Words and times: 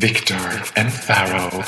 Victor 0.00 0.62
and 0.76 0.92
Pharaoh. 0.92 1.64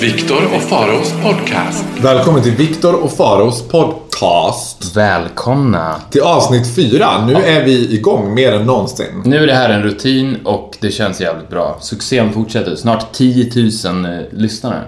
Viktor 0.00 0.54
och 0.54 0.62
Faraos 0.62 1.12
podcast. 1.22 1.84
Välkommen 2.02 2.42
till 2.42 2.56
Viktor 2.56 2.94
och 2.94 3.12
Faros 3.12 3.68
podcast. 3.68 4.67
Välkomna! 4.94 5.94
Till 6.10 6.20
avsnitt 6.22 6.74
fyra. 6.74 7.26
Nu 7.26 7.34
är 7.34 7.64
vi 7.64 7.94
igång 7.94 8.34
mer 8.34 8.52
än 8.52 8.64
någonsin. 8.66 9.22
Nu 9.24 9.42
är 9.42 9.46
det 9.46 9.54
här 9.54 9.70
en 9.70 9.82
rutin 9.82 10.36
och 10.44 10.76
det 10.80 10.90
känns 10.90 11.20
jävligt 11.20 11.48
bra. 11.48 11.78
Succén 11.80 12.32
fortsätter. 12.32 12.76
Snart 12.76 13.12
10 13.12 13.50
000 13.84 14.04
eh, 14.04 14.10
lyssnare. 14.30 14.82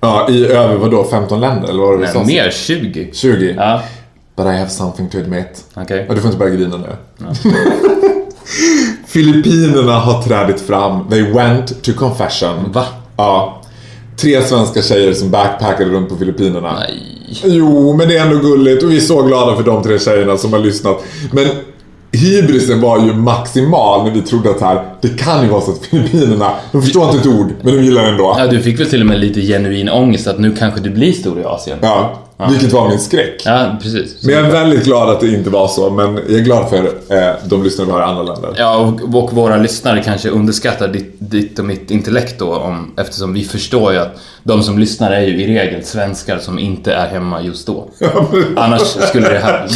Ja, 0.00 0.28
i 0.30 0.46
över 0.46 0.76
vadå, 0.76 1.04
15 1.10 1.40
länder 1.40 1.68
eller 1.68 1.78
vad 1.80 1.88
var 1.88 1.98
det 1.98 2.12
Nej, 2.14 2.26
mer 2.26 2.50
20. 2.50 3.10
20. 3.12 3.54
Ja, 3.58 3.82
But 4.36 4.46
I 4.46 4.48
have 4.48 4.68
something 4.70 5.08
to 5.08 5.18
admit. 5.18 5.64
okej. 5.74 6.06
Och 6.08 6.14
du 6.14 6.20
får 6.20 6.28
inte 6.28 6.38
börja 6.38 6.54
grina 6.54 6.76
nu. 6.76 6.96
Filippinerna 9.06 9.98
har 9.98 10.22
trädit 10.22 10.60
fram. 10.60 11.08
They 11.08 11.32
went 11.32 11.82
to 11.82 11.92
confession. 11.92 12.72
Va? 12.72 12.84
Ja. 13.16 13.61
Tre 14.16 14.42
svenska 14.42 14.82
tjejer 14.82 15.12
som 15.12 15.30
backpackade 15.30 15.90
runt 15.90 16.08
på 16.08 16.16
Filippinerna. 16.16 16.72
Nej. 16.72 17.02
Jo, 17.44 17.96
men 17.96 18.08
det 18.08 18.16
är 18.16 18.26
ändå 18.26 18.38
gulligt 18.38 18.82
och 18.82 18.90
vi 18.90 18.96
är 18.96 19.00
så 19.00 19.22
glada 19.22 19.56
för 19.56 19.62
de 19.62 19.82
tre 19.82 19.98
tjejerna 19.98 20.36
som 20.36 20.52
har 20.52 20.60
lyssnat. 20.60 21.04
Men 21.32 21.46
hybrisen 22.12 22.80
var 22.80 22.98
ju 22.98 23.14
maximal 23.14 24.04
när 24.04 24.10
vi 24.10 24.22
trodde 24.22 24.50
att 24.50 24.60
här, 24.60 24.84
det 25.00 25.18
kan 25.18 25.42
ju 25.42 25.48
vara 25.48 25.60
så 25.60 25.70
att 25.70 25.86
Filippinerna, 25.86 26.50
de 26.72 26.82
förstår 26.82 27.04
inte 27.04 27.18
ett 27.18 27.26
ord, 27.26 27.52
men 27.62 27.76
de 27.76 27.82
gillar 27.82 28.04
ändå. 28.04 28.36
Ja, 28.38 28.46
du 28.46 28.60
fick 28.60 28.80
väl 28.80 28.90
till 28.90 29.00
och 29.00 29.06
med 29.06 29.20
lite 29.20 29.40
genuin 29.40 29.88
ångest 29.88 30.26
att 30.26 30.38
nu 30.38 30.56
kanske 30.58 30.80
du 30.80 30.90
blir 30.90 31.12
stor 31.12 31.40
i 31.40 31.44
Asien. 31.44 31.78
Ja, 31.82 32.18
vilket 32.50 32.72
var 32.72 32.88
min 32.88 32.98
skräck. 32.98 33.42
Ja, 33.44 33.76
precis. 33.82 34.22
Men 34.22 34.34
jag 34.34 34.44
är 34.46 34.50
väldigt 34.50 34.84
glad 34.84 35.10
att 35.10 35.20
det 35.20 35.28
inte 35.28 35.50
var 35.50 35.68
så, 35.68 35.90
men 35.90 36.14
jag 36.14 36.38
är 36.38 36.44
glad 36.44 36.70
för 36.70 36.76
eh, 37.08 37.34
de 37.44 37.62
lyssnare 37.62 37.86
vi 37.86 37.92
har 37.92 38.00
i 38.00 38.04
andra 38.04 38.22
länder. 38.22 38.54
Ja, 38.56 38.76
och, 38.76 39.14
och 39.22 39.32
våra 39.32 39.56
lyssnare 39.56 40.02
kanske 40.02 40.28
underskattar 40.28 40.88
ditt, 40.88 41.14
ditt 41.18 41.58
och 41.58 41.64
mitt 41.64 41.90
intellekt 41.90 42.38
då 42.38 42.54
om, 42.56 42.94
eftersom 42.96 43.32
vi 43.34 43.44
förstår 43.44 43.92
ju 43.92 43.98
att 43.98 44.20
de 44.42 44.62
som 44.62 44.78
lyssnar 44.78 45.10
är 45.10 45.20
ju 45.20 45.42
i 45.42 45.46
regel 45.46 45.84
svenskar 45.84 46.38
som 46.38 46.58
inte 46.58 46.94
är 46.94 47.08
hemma 47.08 47.42
just 47.42 47.66
då. 47.66 47.88
Annars 48.56 48.82
skulle 48.82 49.28
det 49.28 49.38
här... 49.38 49.66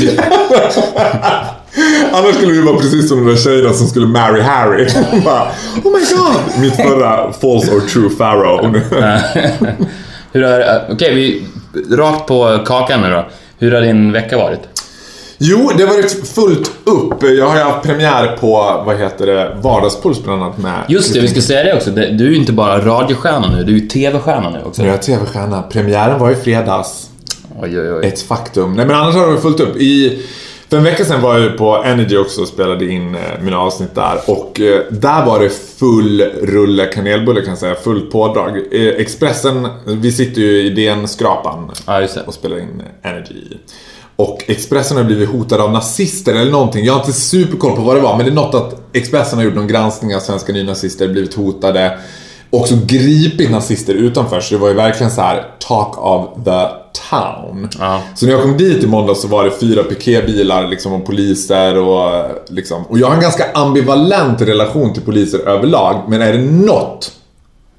Annars 2.13 2.35
skulle 2.35 2.53
vi 2.53 2.61
vara 2.61 2.77
precis 2.77 3.09
som 3.09 3.25
de 3.25 3.31
där 3.31 3.37
tjejerna 3.37 3.73
som 3.73 3.87
skulle 3.87 4.07
marry 4.07 4.41
Harry. 4.41 4.89
Bara, 5.25 5.49
oh 5.85 5.93
my 5.93 6.01
god! 6.17 6.61
Mitt 6.61 6.77
förra 6.77 7.33
false 7.33 7.73
or 7.73 7.81
true 7.81 8.11
pharaoh. 8.11 8.73
Hur 10.37 10.43
har... 10.43 10.83
Okej, 10.91 11.15
vi... 11.15 11.43
Rakt 11.97 12.27
på 12.27 12.59
kakan 12.67 13.01
nu 13.01 13.11
då. 13.11 13.27
Hur 13.59 13.73
har 13.73 13.81
din 13.81 14.13
vecka 14.13 14.37
varit? 14.37 14.61
Jo, 15.39 15.71
det 15.77 15.85
har 15.85 15.95
varit 15.95 16.29
fullt 16.29 16.71
upp. 16.85 17.23
Jag 17.23 17.47
har 17.47 17.57
ju 17.57 17.63
haft 17.63 17.87
premiär 17.87 18.37
på, 18.41 18.83
vad 18.87 18.97
heter 18.97 19.27
det, 19.27 19.57
Vardagspuls 19.63 20.23
bland 20.23 20.43
annat 20.43 20.59
med... 20.59 20.85
Just 20.89 21.15
det, 21.15 21.21
vi 21.21 21.29
ska 21.29 21.41
säga 21.41 21.65
det 21.65 21.75
också. 21.75 21.91
Du 21.91 22.27
är 22.27 22.31
ju 22.31 22.37
inte 22.37 22.53
bara 22.53 22.81
radiostjärna 22.81 23.57
nu, 23.57 23.65
du 23.65 23.75
är 23.75 23.79
ju 23.79 23.87
TV-stjärna 23.87 24.51
nu 24.51 24.63
också. 24.65 24.83
Nu 24.83 24.89
är 24.89 24.93
jag 24.93 25.03
TV-stjärna. 25.03 25.63
Premiären 25.63 26.19
var 26.19 26.31
i 26.31 26.35
fredags. 26.35 27.11
Oj, 27.63 27.81
oj, 27.81 27.93
oj. 27.93 28.07
Ett 28.07 28.23
faktum. 28.23 28.75
Nej 28.75 28.87
men 28.87 28.97
annars 28.97 29.15
har 29.15 29.23
det 29.23 29.29
varit 29.29 29.43
fullt 29.43 29.61
upp. 29.61 29.77
I, 29.77 30.23
för 30.69 30.77
en 30.77 30.85
vecka 30.85 31.05
sedan 31.05 31.23
var 31.23 31.39
jag 31.39 31.59
på 31.59 31.77
Energy 31.85 32.17
också 32.17 32.41
och 32.41 32.49
spelade 32.49 32.85
in 32.93 33.15
eh, 33.15 33.21
mina 33.41 33.59
avsnitt 33.59 33.95
där. 33.95 34.21
Och 34.27 34.61
eh, 34.61 34.83
där 34.91 35.27
var 35.27 35.41
det 35.41 35.51
full 35.51 36.21
rulle 36.43 36.87
kanelbulle 36.87 37.41
kan 37.41 37.49
jag 37.49 37.59
säga. 37.59 37.75
Fullt 37.75 38.11
pådrag. 38.11 38.57
Eh, 38.57 38.89
Expressen, 38.89 39.69
vi 39.85 40.13
sitter 40.13 40.41
ju 40.41 40.63
i 40.63 40.71
DN-skrapan 40.71 41.71
Ja, 41.87 42.07
och 42.27 42.35
spelar 42.35 42.59
in 42.59 42.83
Energy. 43.03 43.43
Och 44.17 44.45
Expressen 44.47 44.97
har 44.97 45.05
blivit 45.05 45.29
hotad 45.29 45.61
av 45.61 45.73
nazister 45.73 46.35
eller 46.35 46.51
någonting. 46.51 46.85
Jag 46.85 46.93
har 46.93 47.01
inte 47.01 47.13
superkoll 47.13 47.77
på 47.77 47.83
vad 47.83 47.97
det 47.97 48.01
var 48.01 48.17
men 48.17 48.27
det 48.27 48.33
är 48.33 48.35
något 48.35 48.55
att 48.55 48.97
Expressen 48.97 49.39
har 49.39 49.45
gjort 49.45 49.55
någon 49.55 49.67
granskning 49.67 50.17
av 50.17 50.21
svenska 50.21 50.53
nynazister, 50.53 51.09
blivit 51.09 51.35
hotade. 51.35 51.99
Också 52.51 52.75
gripit 52.87 53.51
nazister 53.51 53.95
utanför 53.95 54.41
så 54.41 54.55
det 54.55 54.61
var 54.61 54.69
ju 54.69 54.75
verkligen 54.75 55.11
så 55.11 55.21
här 55.21 55.47
talk 55.59 55.99
of 55.99 56.45
the 56.45 56.67
town. 57.11 57.69
Ja. 57.79 58.01
Så 58.15 58.27
när 58.27 58.33
jag 58.33 58.43
kom 58.43 58.57
dit 58.57 58.85
i 58.85 58.87
måndag 58.87 59.15
så 59.15 59.29
var 59.29 59.45
det 59.45 59.51
fyra 59.51 59.83
piketbilar 59.83 60.69
liksom 60.69 60.93
och 60.93 61.07
poliser 61.07 61.79
och 61.79 62.27
liksom. 62.49 62.87
Och 62.87 62.99
jag 62.99 63.07
har 63.07 63.15
en 63.15 63.21
ganska 63.21 63.45
ambivalent 63.55 64.41
relation 64.41 64.93
till 64.93 65.03
poliser 65.03 65.39
överlag. 65.49 66.03
Men 66.09 66.23
är 66.23 66.33
det 66.33 66.43
något 66.43 67.13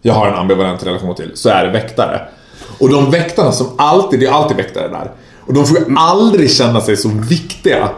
jag 0.02 0.14
har 0.14 0.28
en 0.28 0.34
ambivalent 0.34 0.86
relation 0.86 1.16
till 1.16 1.32
så 1.34 1.50
är 1.50 1.66
det 1.66 1.72
väktare. 1.72 2.22
Och 2.80 2.90
de 2.90 3.12
väktarna 3.12 3.52
som 3.52 3.68
alltid, 3.78 4.20
det 4.20 4.26
är 4.26 4.32
alltid 4.32 4.58
väktare 4.58 4.88
där. 4.88 5.12
Och 5.48 5.54
de 5.54 5.66
får 5.66 5.78
ju 5.78 5.86
aldrig 5.98 6.52
känna 6.52 6.82
sig 6.82 6.98
så 6.98 7.10
viktiga 7.10 7.90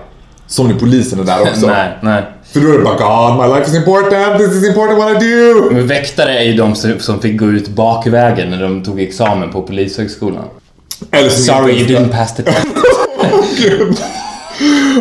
som 0.48 0.68
när 0.68 0.76
polisen 0.76 1.20
är 1.20 1.24
där 1.24 1.42
också. 1.42 1.68
Nej, 1.68 1.98
nej. 2.02 2.24
För 2.54 2.60
då 2.60 2.74
är 2.74 2.78
det 2.78 2.84
bara 2.84 2.98
God, 2.98 3.50
my 3.50 3.56
life 3.56 3.72
is 3.72 3.78
important, 3.78 4.38
this 4.38 4.56
is 4.56 4.68
important 4.68 5.00
what 5.00 5.24
I 5.24 5.26
do. 5.26 5.70
Men 5.72 5.88
väktare 5.88 6.40
är 6.40 6.44
ju 6.44 6.54
de 6.54 6.76
som 6.76 7.00
som 7.00 7.22
fick 7.22 7.40
gå 7.40 7.46
ut 7.46 7.70
bakvägen 7.70 8.50
när 8.50 8.62
de 8.62 8.84
tog 8.84 9.02
examen 9.02 9.52
på 9.52 9.62
polishögskolan. 9.62 10.44
Eller 11.12 11.30
som 11.30 11.44
Sorry 11.44 11.74
you 11.74 11.88
didn't 11.88 12.12
pass 12.12 12.36
the 12.36 12.44
test. 12.44 12.68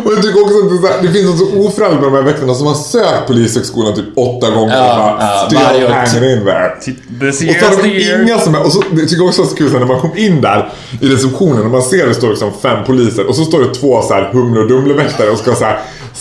Och 0.05 0.13
jag 0.13 0.23
tycker 0.23 0.41
också 0.41 0.57
att 0.57 0.69
det, 0.69 0.75
är 0.75 0.81
så 0.81 0.87
här, 0.87 1.01
det 1.01 1.13
finns 1.13 1.25
något 1.25 1.39
så 1.39 1.59
oföräldigt 1.67 2.01
med 2.01 2.11
de 2.11 2.15
här 2.15 2.23
väktarna 2.23 2.53
som 2.53 2.67
har 2.67 2.73
sökt 2.73 3.27
polishögskolan 3.27 3.95
typ 3.95 4.05
åtta 4.15 4.49
gånger 4.49 4.75
Ja, 4.75 4.91
och 4.91 4.97
bara 4.97 5.25
ja, 5.25 5.45
still 5.45 5.87
hanging 5.87 6.37
in 6.37 6.45
there. 6.45 7.29
Och 7.29 7.35
så 7.35 7.65
har 7.65 7.83
de 7.83 8.23
inga 8.23 8.39
som 8.39 8.55
är, 8.55 8.65
och 8.65 8.71
så, 8.71 8.83
det 8.91 9.01
tycker 9.01 9.15
jag 9.15 9.27
också 9.27 9.41
är 9.41 9.45
så 9.45 9.55
kul 9.55 9.71
så 9.71 9.79
när 9.79 9.85
man 9.85 9.99
kom 9.99 10.17
in 10.17 10.41
där 10.41 10.69
i 11.01 11.07
receptionen 11.07 11.65
och 11.65 11.71
man 11.71 11.81
ser 11.81 12.07
det 12.07 12.13
står 12.13 12.29
liksom 12.29 12.51
fem 12.61 12.83
poliser 12.85 13.27
och 13.27 13.35
så 13.35 13.45
står 13.45 13.59
det 13.59 13.73
två 13.73 14.01
så 14.01 14.13
här 14.13 14.29
humle 14.33 14.59
och 14.59 14.67
dumleväktare 14.67 15.29
och 15.29 15.37
ska 15.37 15.55
så 15.55 15.65
här 15.65 15.79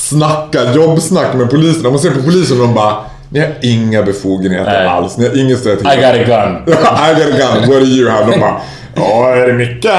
snacka 0.08 0.72
jobbsnack 0.74 1.34
med 1.34 1.50
polisen. 1.50 1.86
Och 1.86 1.92
man 1.92 2.00
ser 2.00 2.10
på 2.10 2.22
polisen 2.22 2.60
och 2.60 2.66
de 2.66 2.74
bara 2.74 2.96
Ni 3.30 3.40
har 3.40 3.54
inga 3.62 4.02
befogenheter 4.02 4.72
Nej. 4.72 4.86
alls. 4.86 5.16
Ni 5.18 5.28
har 5.28 5.38
inget 5.38 5.58
stöd 5.58 5.78
till 5.78 5.86
I 5.86 5.96
got 5.96 6.04
a 6.04 6.12
gun. 6.66 6.74
I 6.76 7.14
got 7.14 7.34
a 7.34 7.36
gun, 7.36 7.70
what 7.70 7.80
do 7.80 7.86
you 7.86 8.10
have? 8.10 8.30
De 8.32 8.40
bara 8.40 8.60
Ja, 8.94 9.28
är 9.28 9.46
det 9.46 9.52
mycket 9.52 9.92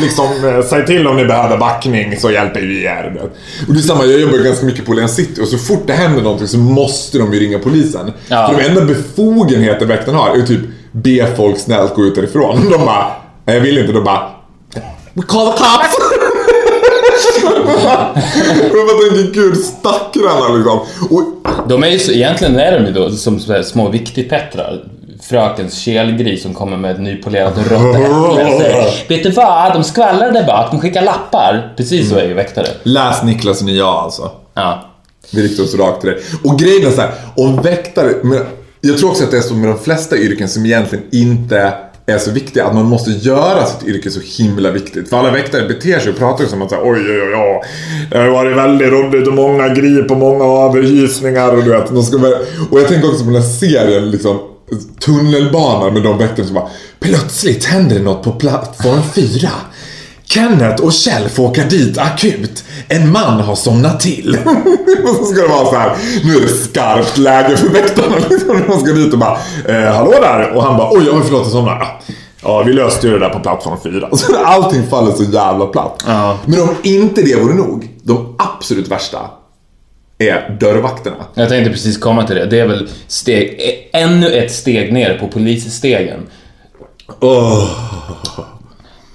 liksom, 0.00 0.24
eh, 0.24 0.64
säg 0.66 0.86
till 0.86 1.06
om 1.06 1.16
ni 1.16 1.24
behöver 1.24 1.56
backning 1.58 2.16
så 2.18 2.30
hjälper 2.30 2.60
vi 2.60 2.84
er. 2.84 3.20
Och 3.68 3.74
det 3.74 3.80
är 3.80 3.82
samma, 3.82 4.04
jag 4.04 4.20
jobbar 4.20 4.38
ganska 4.38 4.66
mycket 4.66 4.86
på 4.86 4.92
Åhléns 4.92 5.14
City 5.14 5.42
och 5.42 5.48
så 5.48 5.58
fort 5.58 5.82
det 5.86 5.92
händer 5.92 6.22
någonting 6.22 6.48
så 6.48 6.58
måste 6.58 7.18
de 7.18 7.32
ju 7.34 7.40
ringa 7.40 7.58
polisen. 7.58 8.12
Ja. 8.28 8.48
För 8.48 8.58
de 8.62 8.68
enda 8.68 8.80
befogenheter 8.84 9.86
väktarna 9.86 10.18
har 10.18 10.36
är 10.36 10.42
typ 10.42 10.60
be 10.92 11.26
folk 11.36 11.58
snällt 11.58 11.94
gå 11.94 12.02
ut 12.04 12.14
därifrån. 12.14 12.70
De 12.70 12.84
bara, 12.86 13.06
"Nej, 13.44 13.56
jag 13.56 13.62
vill 13.62 13.78
inte. 13.78 13.92
De 13.92 14.04
bara, 14.04 14.28
we 15.14 15.22
call 15.22 15.52
the 15.52 15.58
cops! 15.58 15.96
jag 17.66 18.86
bara 18.86 19.16
tänker, 19.16 19.32
gud 19.32 19.56
stackarna 19.56 20.54
liksom. 20.56 20.80
Och 21.10 21.22
De 21.68 21.82
är 21.82 21.88
ju 21.88 21.98
så, 21.98 22.12
egentligen 22.12 22.58
är 22.58 22.80
de 22.80 22.86
ju 22.86 22.92
då 22.92 23.10
som 23.10 23.40
så 23.40 23.52
här 23.52 23.62
små 23.62 23.88
viktigpettrar. 23.88 24.84
Frökens 25.22 25.78
kelgris 25.78 26.42
som 26.42 26.54
kommer 26.54 26.76
med 26.76 26.90
ett 26.90 27.00
nypolerat 27.00 27.54
säger 27.54 29.08
Vet 29.08 29.22
du 29.22 29.30
vad? 29.30 29.72
De 29.72 29.84
skvallrar 29.84 30.32
där 30.32 30.46
bak, 30.46 30.70
de 30.70 30.80
skickar 30.80 31.02
lappar. 31.02 31.74
Precis 31.76 32.10
så 32.10 32.16
är 32.16 32.24
ju 32.24 32.34
väktare. 32.34 32.66
läs 32.82 33.22
Niklas 33.22 33.62
nya 33.62 33.86
alltså. 33.86 34.30
Ja. 34.54 34.90
Vi 35.30 35.42
riktar 35.42 35.64
oss 35.64 35.74
rakt 35.74 36.00
till 36.00 36.10
dig. 36.10 36.20
Och 36.44 36.58
grejen 36.58 36.86
är 36.86 36.90
så 36.90 37.00
här, 37.00 37.10
om 37.36 37.62
väktare, 37.62 38.12
men 38.22 38.46
jag 38.80 38.98
tror 38.98 39.10
också 39.10 39.24
att 39.24 39.30
det 39.30 39.36
är 39.36 39.40
så 39.40 39.54
med 39.54 39.68
de 39.68 39.78
flesta 39.78 40.16
yrken 40.16 40.48
som 40.48 40.66
egentligen 40.66 41.04
inte 41.12 41.72
är 42.06 42.18
så 42.18 42.30
viktiga, 42.30 42.66
att 42.66 42.74
man 42.74 42.84
måste 42.84 43.10
göra 43.10 43.66
sitt 43.66 43.88
yrke 43.88 44.10
så 44.10 44.20
himla 44.20 44.70
viktigt. 44.70 45.08
För 45.08 45.16
alla 45.16 45.30
väktare 45.30 45.68
beter 45.68 45.98
sig 45.98 46.12
och 46.12 46.18
pratar 46.18 46.44
ju 46.44 46.50
som 46.50 46.62
att 46.62 46.70
säga 46.70 46.82
oj, 46.84 46.98
oj, 46.98 47.22
oj, 47.22 47.34
oj, 47.34 47.60
det 48.10 48.18
har 48.18 48.30
varit 48.30 48.56
väldigt 48.56 48.88
roligt 48.88 49.28
och 49.28 49.34
många 49.34 49.68
grip 49.68 50.10
och 50.10 50.16
många 50.16 50.44
avhysningar 50.44 51.52
och 51.56 51.64
du 51.64 51.70
vet. 51.70 51.88
De 51.88 52.02
ska 52.02 52.18
börja... 52.18 52.36
och 52.70 52.80
jag 52.80 52.88
tänker 52.88 53.08
också 53.08 53.24
på 53.24 53.30
den 53.30 53.42
här 53.42 53.48
serien, 53.48 54.10
liksom 54.10 54.38
tunnelbanan 55.00 55.94
med 55.94 56.02
de 56.02 56.18
väktarna 56.18 56.46
som 56.46 56.54
bara 56.54 56.68
Plötsligt 57.00 57.64
händer 57.64 57.96
det 57.96 58.02
något 58.02 58.22
på 58.22 58.32
plattform 58.32 59.02
4. 59.14 59.48
Kenneth 60.36 60.84
och 60.84 60.92
Kjell 60.92 61.28
får 61.28 61.42
åka 61.42 61.64
dit 61.64 61.98
akut. 61.98 62.64
En 62.88 63.12
man 63.12 63.40
har 63.40 63.54
somnat 63.54 64.00
till. 64.00 64.38
och 65.04 65.16
så 65.16 65.24
ska 65.24 65.42
det 65.42 65.48
vara 65.48 65.66
så 65.66 65.76
här. 65.76 65.96
Nu 66.24 66.36
är 66.36 66.40
det 66.40 66.48
skarpt 66.48 67.18
läge 67.18 67.56
för 67.56 67.68
väktarna. 67.68 68.16
Liksom, 68.30 68.62
de 68.68 68.80
ska 68.80 68.92
dit 68.92 69.12
och 69.12 69.18
bara 69.18 69.38
eh, 69.68 69.94
Hallå 69.94 70.10
där! 70.10 70.50
Och 70.56 70.62
han 70.62 70.76
bara 70.76 70.90
oj, 70.90 71.10
oj 71.12 71.20
förlåt 71.24 71.42
jag 71.42 71.52
somnade. 71.52 71.86
Ja, 72.42 72.62
vi 72.62 72.72
löste 72.72 73.06
ju 73.06 73.12
det 73.12 73.18
där 73.18 73.28
på 73.28 73.40
plattform 73.40 73.78
4. 73.82 74.08
Så 74.16 74.44
allting 74.44 74.86
faller 74.86 75.12
så 75.12 75.24
jävla 75.24 75.66
platt. 75.66 76.04
Ja. 76.06 76.38
Men 76.46 76.60
om 76.60 76.74
inte 76.82 77.22
det 77.22 77.36
vore 77.36 77.54
nog. 77.54 77.90
De 78.02 78.36
absolut 78.38 78.88
värsta 78.88 79.18
är 80.18 80.56
dörrvakterna. 80.60 81.16
Jag 81.34 81.48
tänkte 81.48 81.70
precis 81.70 81.98
komma 81.98 82.26
till 82.26 82.36
det. 82.36 82.46
Det 82.46 82.60
är 82.60 82.66
väl 82.66 82.88
steg, 83.06 83.60
ännu 83.92 84.30
ett 84.30 84.52
steg 84.52 84.92
ner 84.92 85.18
på 85.18 85.28
polisstegen. 85.28 86.20
Åh. 87.20 87.68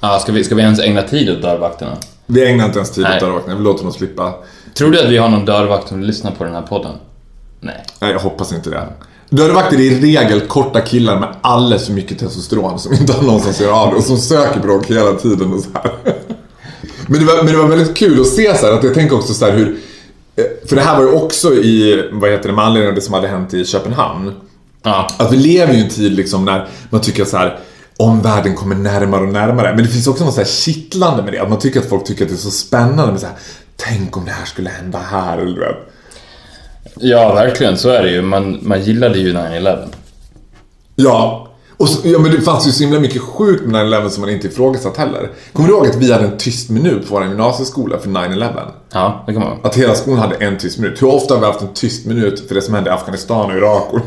Ja, 0.01 0.19
ska 0.19 0.31
vi, 0.31 0.43
ska 0.43 0.55
vi 0.55 0.61
ens 0.61 0.79
ägna 0.79 1.01
tid 1.01 1.29
åt 1.29 1.41
dörrvakterna? 1.41 1.97
Vi 2.25 2.45
ägnar 2.45 2.65
inte 2.65 2.77
ens 2.79 2.91
tid 2.91 3.03
åt 3.03 3.09
Nej. 3.09 3.19
dörrvakterna. 3.19 3.55
Vi 3.57 3.63
låter 3.63 3.83
dem 3.83 3.93
slippa. 3.93 4.33
Tror 4.73 4.91
du 4.91 4.99
att 4.99 5.09
vi 5.09 5.17
har 5.17 5.29
någon 5.29 5.45
dörrvakt 5.45 5.87
som 5.87 6.03
lyssnar 6.03 6.31
på 6.31 6.43
den 6.43 6.53
här 6.53 6.61
podden? 6.61 6.91
Nej. 7.59 7.83
Nej, 7.99 8.11
jag 8.11 8.19
hoppas 8.19 8.53
inte 8.53 8.69
det. 8.69 8.87
Då 9.29 9.53
vakter 9.53 9.77
det 9.77 9.83
i 9.83 10.01
regel 10.01 10.39
korta 10.41 10.81
killar 10.81 11.19
med 11.19 11.29
alldeles 11.41 11.85
för 11.85 11.93
mycket 11.93 12.19
testosteron 12.19 12.79
som 12.79 12.93
inte 12.93 13.13
har 13.13 13.23
någonstans 13.23 13.55
att 13.59 13.65
göra 13.65 13.75
av 13.75 13.89
det 13.89 13.95
och 13.95 14.03
som 14.03 14.17
söker 14.17 14.59
bråk 14.59 14.85
hela 14.85 15.13
tiden 15.13 15.53
och 15.53 15.59
så 15.59 15.69
här. 15.73 15.91
Men 17.07 17.19
det, 17.19 17.25
var, 17.25 17.43
men 17.43 17.53
det 17.53 17.57
var 17.57 17.67
väldigt 17.67 17.97
kul 17.97 18.21
att 18.21 18.27
se 18.27 18.57
så 18.57 18.65
här, 18.65 18.73
att 18.73 18.83
jag 18.83 18.93
tänker 18.93 19.15
också 19.15 19.33
så 19.33 19.45
här 19.45 19.51
hur... 19.51 19.77
eh, 20.35 20.43
För 20.69 20.75
det 20.75 20.81
här 20.81 20.97
var 20.97 21.03
ju 21.03 21.11
också 21.11 21.53
i, 21.53 22.09
vad 22.11 22.31
heter 22.31 22.49
det, 22.49 22.55
med 22.55 22.65
anledning 22.65 22.89
av 22.89 22.95
det 22.95 23.01
som 23.01 23.13
hade 23.13 23.27
hänt 23.27 23.53
i 23.53 23.65
Köpenhamn. 23.65 24.31
Ja. 24.83 25.07
Att 25.17 25.31
vi 25.33 25.37
lever 25.37 25.73
ju 25.73 25.79
i 25.79 25.83
en 25.83 25.89
tid 25.89 26.11
liksom 26.11 26.45
när 26.45 26.67
man 26.89 27.01
tycker 27.01 27.25
så 27.25 27.37
här 27.37 27.59
omvärlden 28.01 28.55
kommer 28.55 28.75
närmare 28.75 29.21
och 29.21 29.33
närmare. 29.33 29.75
Men 29.75 29.83
det 29.85 29.91
finns 29.91 30.07
också 30.07 30.25
något 30.25 30.33
så 30.33 30.41
här 30.41 30.47
kittlande 30.47 31.23
med 31.23 31.33
det. 31.33 31.39
Att 31.39 31.49
man 31.49 31.59
tycker 31.59 31.79
att 31.79 31.89
folk 31.89 32.05
tycker 32.05 32.23
att 32.23 32.29
det 32.29 32.35
är 32.35 32.37
så 32.37 32.51
spännande 32.51 33.11
med 33.11 33.21
så 33.21 33.27
här, 33.27 33.35
Tänk 33.75 34.17
om 34.17 34.25
det 34.25 34.31
här 34.31 34.45
skulle 34.45 34.69
hända 34.69 34.99
här, 34.99 35.37
eller 35.37 35.55
du 35.55 35.59
vet. 35.59 35.75
ja, 36.95 37.33
verkligen. 37.33 37.77
Så 37.77 37.89
är 37.89 38.03
det 38.03 38.09
ju. 38.09 38.21
Man, 38.21 38.59
man 38.61 38.83
gillade 38.83 39.17
ju 39.19 39.33
9-11. 39.33 39.87
Ja. 40.95 41.47
Och 41.77 41.89
så, 41.89 42.07
ja, 42.07 42.19
men 42.19 42.31
det 42.31 42.41
fanns 42.41 42.67
ju 42.67 42.71
så 42.71 42.83
himla 42.83 42.99
mycket 42.99 43.21
sjukt 43.21 43.65
med 43.65 43.85
9-11 43.85 44.09
som 44.09 44.21
man 44.21 44.29
inte 44.29 44.47
ifrågasatt 44.47 44.97
heller. 44.97 45.31
Kommer 45.53 45.69
du 45.69 45.75
ihåg 45.75 45.87
att 45.87 45.95
vi 45.95 46.11
hade 46.11 46.25
en 46.25 46.37
tyst 46.37 46.69
minut 46.69 47.09
på 47.09 47.15
vår 47.15 47.23
gymnasieskola 47.23 47.99
för 47.99 48.09
9-11? 48.09 48.49
Ja, 48.93 49.23
det 49.27 49.33
kan 49.33 49.41
man 49.41 49.57
Att 49.63 49.77
hela 49.77 49.95
skolan 49.95 50.19
hade 50.19 50.35
en 50.35 50.57
tyst 50.57 50.79
minut. 50.79 51.01
Hur 51.01 51.07
ofta 51.07 51.33
har 51.33 51.41
vi 51.41 51.47
haft 51.47 51.61
en 51.61 51.73
tyst 51.73 52.05
minut 52.05 52.47
för 52.47 52.55
det 52.55 52.61
som 52.61 52.73
hände 52.73 52.89
i 52.89 52.93
Afghanistan 52.93 53.51
och 53.51 53.57
Irak 53.57 53.93
och. 53.93 53.99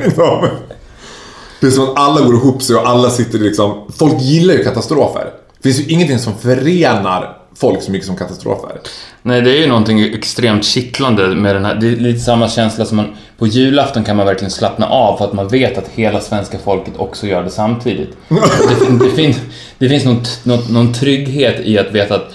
Det 1.64 1.68
är 1.68 1.72
som 1.72 1.84
att 1.84 1.98
alla 1.98 2.20
går 2.20 2.34
ihop 2.34 2.62
sig 2.62 2.76
och 2.76 2.88
alla 2.88 3.10
sitter 3.10 3.38
liksom... 3.38 3.92
Folk 3.98 4.20
gillar 4.20 4.54
ju 4.54 4.64
katastrofer. 4.64 5.24
Det 5.56 5.62
finns 5.62 5.80
ju 5.80 5.92
ingenting 5.92 6.18
som 6.18 6.34
förenar 6.34 7.36
folk 7.56 7.82
så 7.82 7.90
mycket 7.90 8.06
som 8.06 8.16
katastrofer. 8.16 8.80
Nej, 9.22 9.42
det 9.42 9.50
är 9.50 9.60
ju 9.60 9.66
någonting 9.66 10.14
extremt 10.14 10.64
kittlande 10.64 11.28
med 11.28 11.56
den 11.56 11.64
här. 11.64 11.74
Det 11.74 11.86
är 11.86 11.96
lite 11.96 12.20
samma 12.20 12.48
känsla 12.48 12.84
som 12.84 12.96
man... 12.96 13.06
På 13.38 13.46
julafton 13.46 14.04
kan 14.04 14.16
man 14.16 14.26
verkligen 14.26 14.50
slappna 14.50 14.86
av 14.86 15.16
för 15.16 15.24
att 15.24 15.32
man 15.32 15.48
vet 15.48 15.78
att 15.78 15.88
hela 15.88 16.20
svenska 16.20 16.58
folket 16.58 16.94
också 16.96 17.26
gör 17.26 17.42
det 17.42 17.50
samtidigt. 17.50 18.16
Det, 18.28 19.04
det, 19.04 19.10
finns, 19.10 19.40
det 19.78 19.88
finns 19.88 20.04
någon, 20.04 20.22
någon, 20.42 20.72
någon 20.72 20.92
trygghet 20.92 21.60
i 21.60 21.78
att 21.78 21.92
veta 21.92 22.14
att 22.14 22.32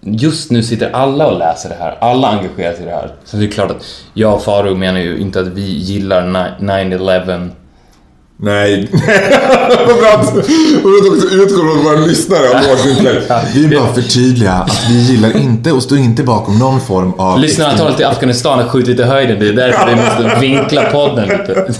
just 0.00 0.50
nu 0.50 0.62
sitter 0.62 0.90
alla 0.90 1.26
och 1.26 1.38
läser 1.38 1.68
det 1.68 1.76
här. 1.80 1.98
Alla 2.00 2.28
engagerar 2.28 2.72
sig 2.72 2.82
i 2.82 2.84
det 2.84 2.94
här. 2.94 3.14
Så 3.24 3.36
det 3.36 3.44
är 3.44 3.50
klart 3.50 3.70
att 3.70 3.84
jag 4.14 4.34
och 4.34 4.42
Faro 4.42 4.74
menar 4.74 5.00
ju 5.00 5.18
inte 5.18 5.40
att 5.40 5.48
vi 5.48 5.62
gillar 5.62 6.26
ni- 6.26 6.66
9-11 6.66 7.50
Nej. 8.44 8.88
Vad 9.86 9.98
bra 9.98 10.08
att 10.08 10.28
också 10.28 11.28
utgår 11.32 11.56
från 11.56 11.78
att 11.78 11.84
våra 11.84 12.06
lyssnare 12.06 12.68
lågt 12.68 12.86
intellekt. 12.86 13.32
Vi 13.54 13.66
vill 13.66 13.78
bara 13.78 13.94
förtydliga 13.94 14.52
att 14.52 14.86
vi 14.90 14.94
gillar 14.94 15.36
inte 15.36 15.72
och 15.72 15.82
står 15.82 15.98
inte 15.98 16.22
bakom 16.22 16.58
någon 16.58 16.80
form 16.80 17.12
av... 17.16 17.38
Lyssnarantalet 17.38 18.00
i 18.00 18.04
Afghanistan 18.04 18.58
har 18.58 18.68
skjutit 18.68 19.00
i 19.00 19.02
höjden. 19.02 19.38
Det 19.38 19.48
är 19.48 19.52
därför 19.52 19.86
vi 19.86 19.96
måste 19.96 20.40
vinkla 20.40 20.82
podden 20.82 21.28
lite. 21.28 21.52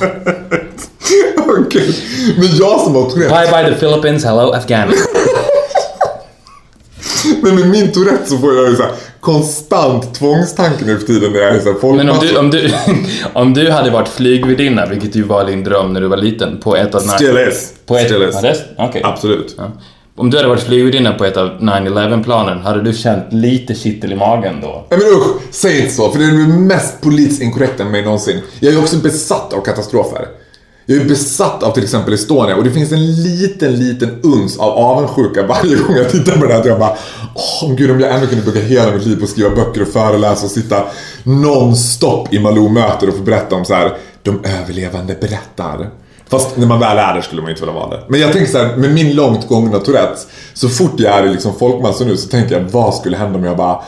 Okej. 1.67 1.95
Men 2.37 2.57
jag 2.57 2.81
som 2.81 2.95
har 2.95 3.11
Tourette. 3.11 3.35
Bye 3.35 3.63
bye 3.65 3.75
the 3.75 3.87
Philippines, 3.87 4.25
hello 4.25 4.53
Afghanistan. 4.53 5.07
Men 7.43 7.55
med 7.55 7.69
min 7.69 7.93
Tourette 7.93 8.31
så 8.31 8.39
får 8.39 8.55
jag 8.55 8.71
ju 8.71 8.77
så 8.77 8.83
här 8.83 8.93
konstant 9.23 10.15
tvångstanke 10.15 10.85
nu 10.85 10.99
för 10.99 11.07
tiden 11.07 11.33
när 11.33 11.41
jag 11.41 11.57
är 11.57 11.61
så 11.61 11.89
här 11.89 11.97
Men 11.97 12.11
om 12.11 12.19
du, 12.21 12.37
om, 12.37 12.51
du, 12.51 12.71
om 13.33 13.55
du 13.55 13.71
hade 13.71 13.91
varit 13.91 14.09
flygvärdinna, 14.09 14.87
vilket 14.87 15.17
ju 15.17 15.23
var 15.23 15.45
din 15.45 15.65
dröm 15.65 15.93
när 15.93 16.01
du 16.01 16.09
var 16.09 16.17
liten, 16.17 16.61
på 16.61 16.77
ett 16.77 16.95
av... 16.95 17.01
Still 17.01 17.39
is. 17.49 17.73
På 17.87 17.97
ett, 17.97 18.07
Still 18.07 18.23
is. 18.23 18.63
Okej. 18.79 19.03
Absolut. 19.05 19.55
Ja. 19.59 19.73
Om 20.17 20.31
du 20.31 20.37
hade 20.37 20.49
varit 20.49 20.63
flygvärdinna 20.63 21.13
på 21.13 21.25
ett 21.25 21.37
av 21.37 21.49
9-11-planen, 21.61 22.59
hade 22.59 22.83
du 22.83 22.93
känt 22.93 23.25
lite 23.31 23.75
kittel 23.75 24.13
i 24.13 24.17
magen 24.17 24.61
då? 24.63 24.87
Nej 24.91 25.01
men 25.01 25.09
usch, 25.09 25.27
säg 25.51 25.81
inte 25.81 25.95
så. 25.95 26.11
För 26.11 26.19
det 26.19 26.25
är 26.25 26.31
det 26.31 26.59
mest 26.59 27.01
politiskt 27.01 27.43
inkorrekta 27.43 27.83
med 27.83 27.93
mig 27.93 28.05
någonsin. 28.05 28.41
Jag 28.61 28.75
är 28.75 28.79
också 28.79 28.97
besatt 28.97 29.53
av 29.53 29.61
katastrofer. 29.61 30.27
Jag 30.87 31.01
är 31.01 31.05
besatt 31.05 31.63
av 31.63 31.73
till 31.73 31.83
exempel 31.83 32.15
Estonia 32.15 32.57
och 32.57 32.65
det 32.65 32.71
finns 32.71 32.93
en 32.93 33.23
liten, 33.23 33.79
liten 33.79 34.21
uns 34.23 34.59
av 34.59 34.71
avundsjuka 34.71 35.47
varje 35.47 35.77
gång 35.77 35.97
jag 35.97 36.11
tittar 36.11 36.39
på 36.39 36.47
det 36.47 36.55
här. 36.55 36.67
Jag 36.67 36.79
bara, 36.79 36.97
åh 37.35 37.75
gud 37.75 37.91
om 37.91 38.01
jag 38.01 38.15
ändå 38.15 38.27
kunde 38.27 38.45
bruka 38.45 38.61
hela 38.61 38.93
mitt 38.93 39.07
liv 39.07 39.17
på 39.17 39.25
att 39.25 39.31
skriva 39.31 39.51
böcker 39.51 39.83
och 39.83 39.89
föreläsa 39.89 40.45
och 40.45 40.51
sitta 40.51 40.85
non-stop 41.25 42.27
i 42.31 42.39
Malou-möten 42.39 43.09
och 43.09 43.17
få 43.17 43.23
berätta 43.23 43.57
om 43.57 43.65
så 43.65 43.75
här, 43.75 43.97
de 44.23 44.45
överlevande 44.45 45.15
berättar. 45.21 45.91
Fast 46.29 46.57
när 46.57 46.67
man 46.67 46.81
väl 46.81 46.99
är 46.99 47.15
där 47.15 47.21
skulle 47.21 47.43
man 47.43 47.51
inte 47.51 47.63
vilja 47.63 47.75
vara 47.75 47.91
där. 47.91 48.05
Men 48.09 48.21
jag 48.21 48.33
tänker 48.33 48.53
så 48.53 48.59
här, 48.59 48.77
med 48.77 48.95
min 48.95 49.15
långt 49.17 49.49
gångna 49.49 49.79
Tourettes, 49.79 50.27
så 50.55 50.69
fort 50.69 50.93
jag 50.97 51.19
är 51.19 51.27
i 51.27 51.29
liksom 51.29 51.55
folkmassor 51.59 52.05
nu 52.05 52.17
så 52.17 52.29
tänker 52.29 52.55
jag, 52.55 52.65
vad 52.65 52.95
skulle 52.95 53.17
hända 53.17 53.39
om 53.39 53.45
jag 53.45 53.57
bara 53.57 53.83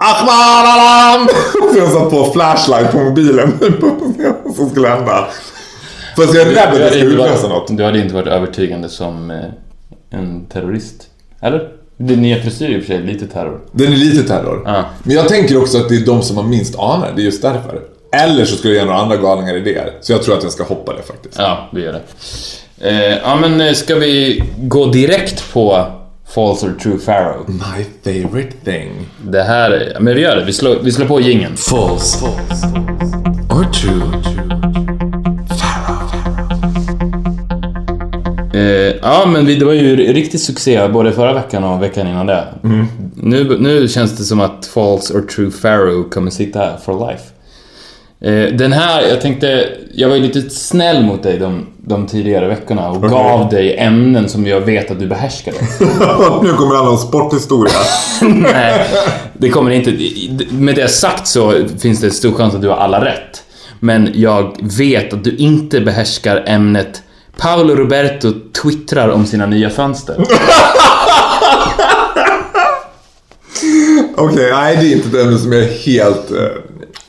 Akbar 0.00 0.32
alarm! 0.64 1.28
Så 1.72 1.78
jag 1.78 1.92
satt 1.92 2.10
på 2.10 2.24
flashlight 2.32 2.92
på 2.92 2.98
mobilen. 2.98 3.52
Vad 4.44 4.54
som 4.56 4.70
skulle 4.70 4.88
hända. 4.88 5.28
Fast 6.16 6.34
jag 6.34 6.46
är 6.46 6.50
rädd 6.50 6.68
att 6.68 6.74
Du 6.74 6.80
jag 6.80 6.92
ska 6.92 7.00
utlösa 7.00 7.48
något. 7.48 7.76
du 7.76 7.84
hade 7.84 7.98
inte 7.98 8.14
varit 8.14 8.26
övertygande 8.26 8.88
som 8.88 9.30
eh, 9.30 9.36
en 10.10 10.46
terrorist. 10.46 10.94
Eller? 11.40 11.68
Din 11.98 12.22
nya 12.22 12.42
frisyr 12.42 12.68
i 12.68 12.78
och 12.78 12.84
för 12.84 12.94
sig, 12.94 13.02
lite 13.02 13.26
terror. 13.26 13.60
Den 13.72 13.92
är 13.92 13.96
lite 13.96 14.28
terror. 14.28 14.62
Ja. 14.64 14.84
Men 15.02 15.16
jag 15.16 15.28
tänker 15.28 15.58
också 15.58 15.78
att 15.78 15.88
det 15.88 15.96
är 15.96 16.06
de 16.06 16.22
som 16.22 16.36
har 16.36 16.44
minst 16.44 16.78
anar 16.78 17.12
det. 17.16 17.22
är 17.22 17.24
just 17.24 17.42
därför. 17.42 17.80
Eller 18.12 18.44
så 18.44 18.56
skulle 18.56 18.74
jag 18.74 18.80
ge 18.80 18.86
några 18.86 19.00
andra 19.00 19.16
galningar 19.16 19.56
idéer. 19.56 19.92
Så 20.00 20.12
jag 20.12 20.22
tror 20.22 20.36
att 20.36 20.42
jag 20.42 20.52
ska 20.52 20.64
hoppa 20.64 20.92
det 20.96 21.02
faktiskt. 21.02 21.38
Ja, 21.38 21.68
vi 21.72 21.82
gör 21.82 21.92
det. 21.92 22.00
Eh, 22.88 23.18
ja, 23.22 23.36
men 23.36 23.60
eh, 23.60 23.72
ska 23.72 23.94
vi 23.94 24.42
gå 24.58 24.86
direkt 24.86 25.52
på 25.52 25.86
False 26.28 26.66
or 26.66 26.74
True 26.82 26.98
Pharaoh? 26.98 27.48
My 27.48 27.84
favorite 28.04 28.52
thing. 28.64 28.90
Det 29.22 29.42
här... 29.42 29.96
Men 30.00 30.14
vi 30.14 30.20
gör 30.20 30.36
det. 30.36 30.44
Vi 30.44 30.52
slår, 30.52 30.78
vi 30.82 30.92
slår 30.92 31.06
på 31.06 31.20
jingeln. 31.20 31.56
False 31.56 32.24
or 33.50 33.64
true? 33.72 34.47
Eh, 38.58 38.94
ja, 39.02 39.26
men 39.26 39.44
det 39.44 39.64
var 39.64 39.72
ju 39.72 39.96
riktig 39.96 40.40
succé 40.40 40.88
både 40.88 41.12
förra 41.12 41.32
veckan 41.32 41.64
och 41.64 41.82
veckan 41.82 42.06
innan 42.06 42.26
det. 42.26 42.44
Nu, 43.14 43.56
nu 43.60 43.88
känns 43.88 44.16
det 44.16 44.24
som 44.24 44.40
att 44.40 44.66
False 44.66 45.14
or 45.14 45.20
True 45.20 45.50
Pharaoh 45.62 46.08
kommer 46.08 46.30
sitta 46.30 46.58
här 46.58 46.76
for 46.84 47.10
life. 47.10 47.24
Eh, 48.20 48.56
den 48.56 48.72
här, 48.72 49.02
jag 49.02 49.20
tänkte, 49.20 49.68
jag 49.94 50.08
var 50.08 50.16
ju 50.16 50.22
lite 50.22 50.50
snäll 50.50 51.04
mot 51.04 51.22
dig 51.22 51.38
de, 51.38 51.66
de 51.76 52.06
tidigare 52.06 52.48
veckorna 52.48 52.90
och 52.90 53.02
gav 53.02 53.48
dig 53.48 53.76
ämnen 53.78 54.28
som 54.28 54.46
jag 54.46 54.60
vet 54.60 54.90
att 54.90 54.98
du 54.98 55.06
behärskade. 55.06 55.56
nu 56.42 56.52
kommer 56.52 56.74
handla 56.74 56.90
om 56.90 56.98
sporthistoria. 56.98 57.72
Nej, 58.22 58.86
det 59.38 59.48
kommer 59.48 59.70
inte. 59.70 59.92
Med 60.50 60.74
det 60.74 60.88
sagt 60.88 61.26
så 61.26 61.54
finns 61.78 62.00
det 62.00 62.10
stor 62.10 62.32
chans 62.32 62.54
att 62.54 62.62
du 62.62 62.68
har 62.68 62.76
alla 62.76 63.04
rätt. 63.04 63.42
Men 63.80 64.10
jag 64.14 64.56
vet 64.78 65.12
att 65.12 65.24
du 65.24 65.36
inte 65.36 65.80
behärskar 65.80 66.44
ämnet 66.46 67.02
Paolo 67.38 67.74
Roberto 67.74 68.32
twittrar 68.62 69.08
om 69.08 69.26
sina 69.26 69.46
nya 69.46 69.70
fönster. 69.70 70.16
Okej, 74.16 74.50
nej 74.52 74.76
det 74.76 74.82
är 74.86 74.92
inte 74.96 75.08
ett 75.08 75.24
ämne 75.24 75.38
som 75.38 75.52
jag 75.52 75.62
är 75.62 75.68
helt 75.68 76.30
eh, 76.30 76.46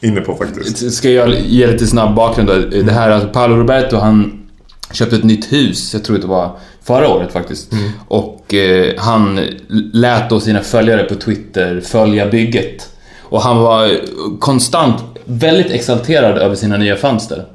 inne 0.01 0.21
på 0.21 0.35
faktiskt. 0.35 0.93
Ska 0.93 1.09
jag 1.09 1.29
ge 1.39 1.67
lite 1.67 1.87
snabb 1.87 2.15
bakgrund 2.15 2.49
då? 2.49 2.55
Det 2.81 2.91
här, 2.91 3.09
alltså 3.11 3.29
Paolo 3.29 3.55
Roberto 3.55 3.97
han 3.97 4.47
köpte 4.91 5.15
ett 5.15 5.23
nytt 5.23 5.53
hus, 5.53 5.93
jag 5.93 6.03
tror 6.03 6.17
det 6.17 6.27
var 6.27 6.57
förra 6.83 7.09
året 7.09 7.33
faktiskt. 7.33 7.71
Och 8.07 8.53
eh, 8.53 8.93
han 8.97 9.39
lät 9.93 10.29
då 10.29 10.39
sina 10.39 10.61
följare 10.61 11.03
på 11.03 11.15
Twitter 11.15 11.81
följa 11.81 12.27
bygget. 12.27 12.89
Och 13.21 13.41
han 13.41 13.57
var 13.57 13.91
konstant 14.39 15.03
väldigt 15.25 15.71
exalterad 15.71 16.37
över 16.37 16.55
sina 16.55 16.77
nya 16.77 16.95
fönster. 16.95 17.45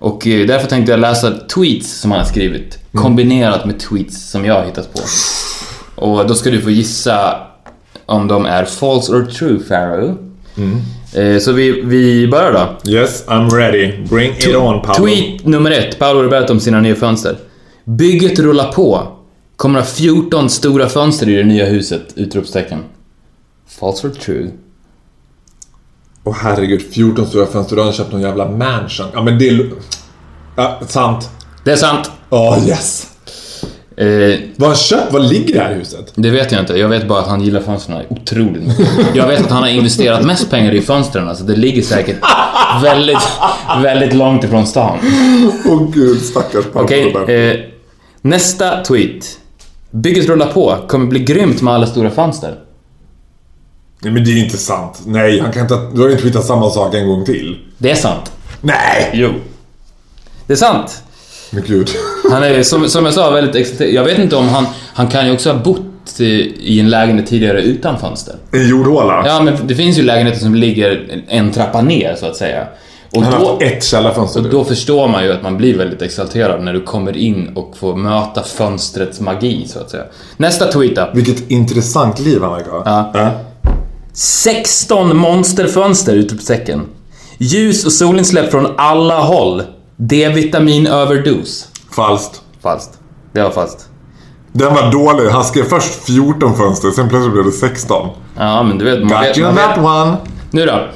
Och 0.00 0.26
eh, 0.26 0.46
därför 0.46 0.68
tänkte 0.68 0.92
jag 0.92 1.00
läsa 1.00 1.30
tweets 1.54 2.00
som 2.00 2.10
han 2.10 2.20
har 2.20 2.26
skrivit, 2.26 2.78
kombinerat 2.92 3.64
med 3.66 3.78
tweets 3.80 4.30
som 4.30 4.44
jag 4.44 4.54
har 4.54 4.64
hittat 4.64 4.94
på. 4.94 5.00
Och 5.94 6.26
då 6.26 6.34
ska 6.34 6.50
du 6.50 6.60
få 6.60 6.70
gissa 6.70 7.36
om 8.06 8.28
de 8.28 8.46
är 8.46 8.64
false 8.64 9.12
or 9.12 9.24
true, 9.24 9.58
Pharaoh. 9.68 10.14
Eh, 11.14 11.38
Så 11.38 11.52
vi, 11.52 11.80
vi 11.80 12.28
börjar 12.28 12.52
då. 12.52 12.90
Yes, 12.90 13.24
I'm 13.26 13.50
ready. 13.50 13.92
Bring 14.10 14.30
it 14.30 14.56
on 14.56 14.82
Paolo. 14.82 14.94
Tweet 15.06 15.46
nummer 15.46 15.70
ett, 15.70 15.98
Paolo 15.98 16.22
Roberto 16.22 16.52
om 16.52 16.60
sina 16.60 16.80
nya 16.80 16.94
fönster. 16.94 17.36
Bygget 17.84 18.38
rullar 18.38 18.72
på. 18.72 19.08
Kommer 19.56 19.78
ha 19.78 19.86
14 19.86 20.50
stora 20.50 20.88
fönster 20.88 21.28
i 21.28 21.34
det 21.36 21.44
nya 21.44 21.64
huset! 21.66 22.02
Utropstecken. 22.16 22.78
False 23.68 24.06
or 24.06 24.10
true? 24.10 24.50
Åh 26.24 26.36
herregud, 26.40 26.82
14 26.92 27.26
stora 27.26 27.46
fönster. 27.46 27.76
Du 27.76 27.82
har 27.82 27.92
köpt 27.92 28.12
någon 28.12 28.20
jävla 28.20 28.48
mansion. 28.48 29.06
Ja 29.14 29.22
men 29.22 29.38
det 29.38 29.48
är... 29.48 29.70
Ja, 30.56 30.80
sant. 30.88 31.30
Det 31.64 31.72
är 31.72 31.76
sant! 31.76 32.10
Åh 32.30 32.58
yes. 32.68 33.06
Eh, 33.96 34.06
Vad 34.56 34.60
har 34.60 34.66
han 34.68 34.76
köpt? 34.76 35.12
Vad 35.12 35.28
ligger 35.28 35.54
det 35.54 35.60
här 35.60 35.74
huset? 35.74 36.12
det 36.14 36.30
vet 36.30 36.52
jag 36.52 36.60
inte. 36.60 36.74
Jag 36.78 36.88
vet 36.88 37.08
bara 37.08 37.20
att 37.20 37.28
han 37.28 37.40
gillar 37.40 37.60
fönstren 37.60 38.02
otroligt 38.10 38.62
mycket. 38.62 38.88
Jag 39.14 39.26
vet 39.28 39.40
att 39.40 39.50
han 39.50 39.62
har 39.62 39.68
investerat 39.70 40.24
mest 40.24 40.50
pengar 40.50 40.72
i 40.74 40.80
fönstren, 40.80 41.36
så 41.36 41.44
det 41.44 41.56
ligger 41.56 41.82
säkert 41.82 42.16
väldigt, 42.82 43.28
väldigt 43.82 44.14
långt 44.14 44.44
ifrån 44.44 44.66
stan. 44.66 44.98
Åh 45.66 45.90
gud, 45.94 46.20
stackars 46.22 46.64
pappa. 46.64 46.84
Okej, 46.84 47.14
eh, 47.50 47.56
nästa 48.22 48.84
tweet. 48.84 49.24
Bygget 49.90 50.26
rullar 50.28 50.46
på. 50.52 50.76
Kommer 50.88 51.06
bli 51.06 51.20
grymt 51.20 51.62
med 51.62 51.74
alla 51.74 51.86
stora 51.86 52.10
fönster. 52.10 52.54
Nej 54.02 54.12
men 54.12 54.24
det 54.24 54.30
är 54.30 54.44
inte 54.44 54.58
sant. 54.58 55.00
Nej, 55.06 55.40
han 55.40 55.52
kan 55.52 55.62
inte... 55.62 55.74
Du 55.94 56.00
har 56.00 56.06
ju 56.06 56.12
inte 56.12 56.22
tweetat 56.22 56.44
samma 56.44 56.70
sak 56.70 56.94
en 56.94 57.08
gång 57.08 57.24
till. 57.24 57.58
Det 57.78 57.90
är 57.90 57.94
sant. 57.94 58.32
Nej! 58.60 59.10
Jo. 59.12 59.30
Det 60.46 60.52
är 60.52 60.56
sant. 60.56 61.02
Men 61.50 61.62
gud. 61.66 61.90
Han 62.30 62.42
är 62.42 62.62
som, 62.62 62.88
som 62.88 63.04
jag 63.04 63.14
sa 63.14 63.30
väldigt 63.30 63.54
exalterad. 63.56 63.92
Jag 63.92 64.04
vet 64.04 64.18
inte 64.18 64.36
om 64.36 64.48
han... 64.48 64.66
Han 64.94 65.08
kan 65.08 65.26
ju 65.26 65.32
också 65.32 65.52
ha 65.52 65.58
bott 65.58 66.20
i, 66.20 66.24
i 66.60 66.80
en 66.80 66.90
lägenhet 66.90 67.26
tidigare 67.26 67.62
utan 67.62 67.98
fönster. 67.98 68.34
En 68.52 68.68
jordhåla. 68.68 69.22
Ja, 69.26 69.42
men 69.42 69.66
det 69.66 69.74
finns 69.74 69.98
ju 69.98 70.02
lägenheter 70.02 70.40
som 70.40 70.54
ligger 70.54 71.22
en 71.28 71.52
trappa 71.52 71.82
ner, 71.82 72.14
så 72.14 72.26
att 72.26 72.36
säga. 72.36 72.66
Och 73.12 73.22
Han 73.22 73.32
har 73.32 73.40
då, 73.40 73.50
haft 73.50 73.62
ett 73.62 73.84
källarfönster. 73.84 74.40
och 74.40 74.50
då 74.50 74.64
förstår 74.64 75.08
man 75.08 75.24
ju 75.24 75.32
att 75.32 75.42
man 75.42 75.56
blir 75.56 75.78
väldigt 75.78 76.02
exalterad 76.02 76.62
när 76.64 76.72
du 76.72 76.80
kommer 76.80 77.16
in 77.16 77.50
och 77.56 77.76
får 77.76 77.96
möta 77.96 78.42
fönstrets 78.42 79.20
magi, 79.20 79.66
så 79.68 79.78
att 79.78 79.90
säga. 79.90 80.04
Nästa 80.36 80.72
tweet 80.72 80.96
då. 80.96 81.10
Vilket 81.14 81.50
intressant 81.50 82.18
liv 82.18 82.42
han 82.42 82.52
verkar 82.52 82.70
ha. 82.70 83.10
Ja. 83.14 83.30
16 84.20 85.16
monsterfönster! 85.16 86.14
Utropstecken. 86.14 86.86
Ljus 87.38 87.84
och 87.86 87.92
solinsläpp 87.92 88.50
från 88.50 88.66
alla 88.76 89.20
håll. 89.20 89.62
D-vitamin 89.96 90.86
överdos. 90.86 91.68
Falskt. 91.96 92.42
Falskt. 92.62 92.98
Det 93.32 93.42
var 93.42 93.50
falskt. 93.50 93.88
Den 94.52 94.74
var 94.74 94.92
dålig. 94.92 95.30
Han 95.30 95.44
skrev 95.44 95.64
först 95.64 95.94
14 96.04 96.56
fönster, 96.56 96.90
sen 96.90 97.08
plötsligt 97.08 97.32
blev 97.32 97.44
det 97.44 97.52
16. 97.52 98.08
Ja, 98.36 98.62
men 98.62 98.78
du 98.78 98.84
vet... 98.84 98.98
Man 98.98 99.08
Got 99.08 99.22
vet, 99.22 99.38
you 99.38 99.46
man 99.52 99.58
on 99.58 99.68
vet. 99.68 99.74
that 99.76 99.84
one. 99.84 100.16
Nu 100.50 100.66
då. 100.66 100.86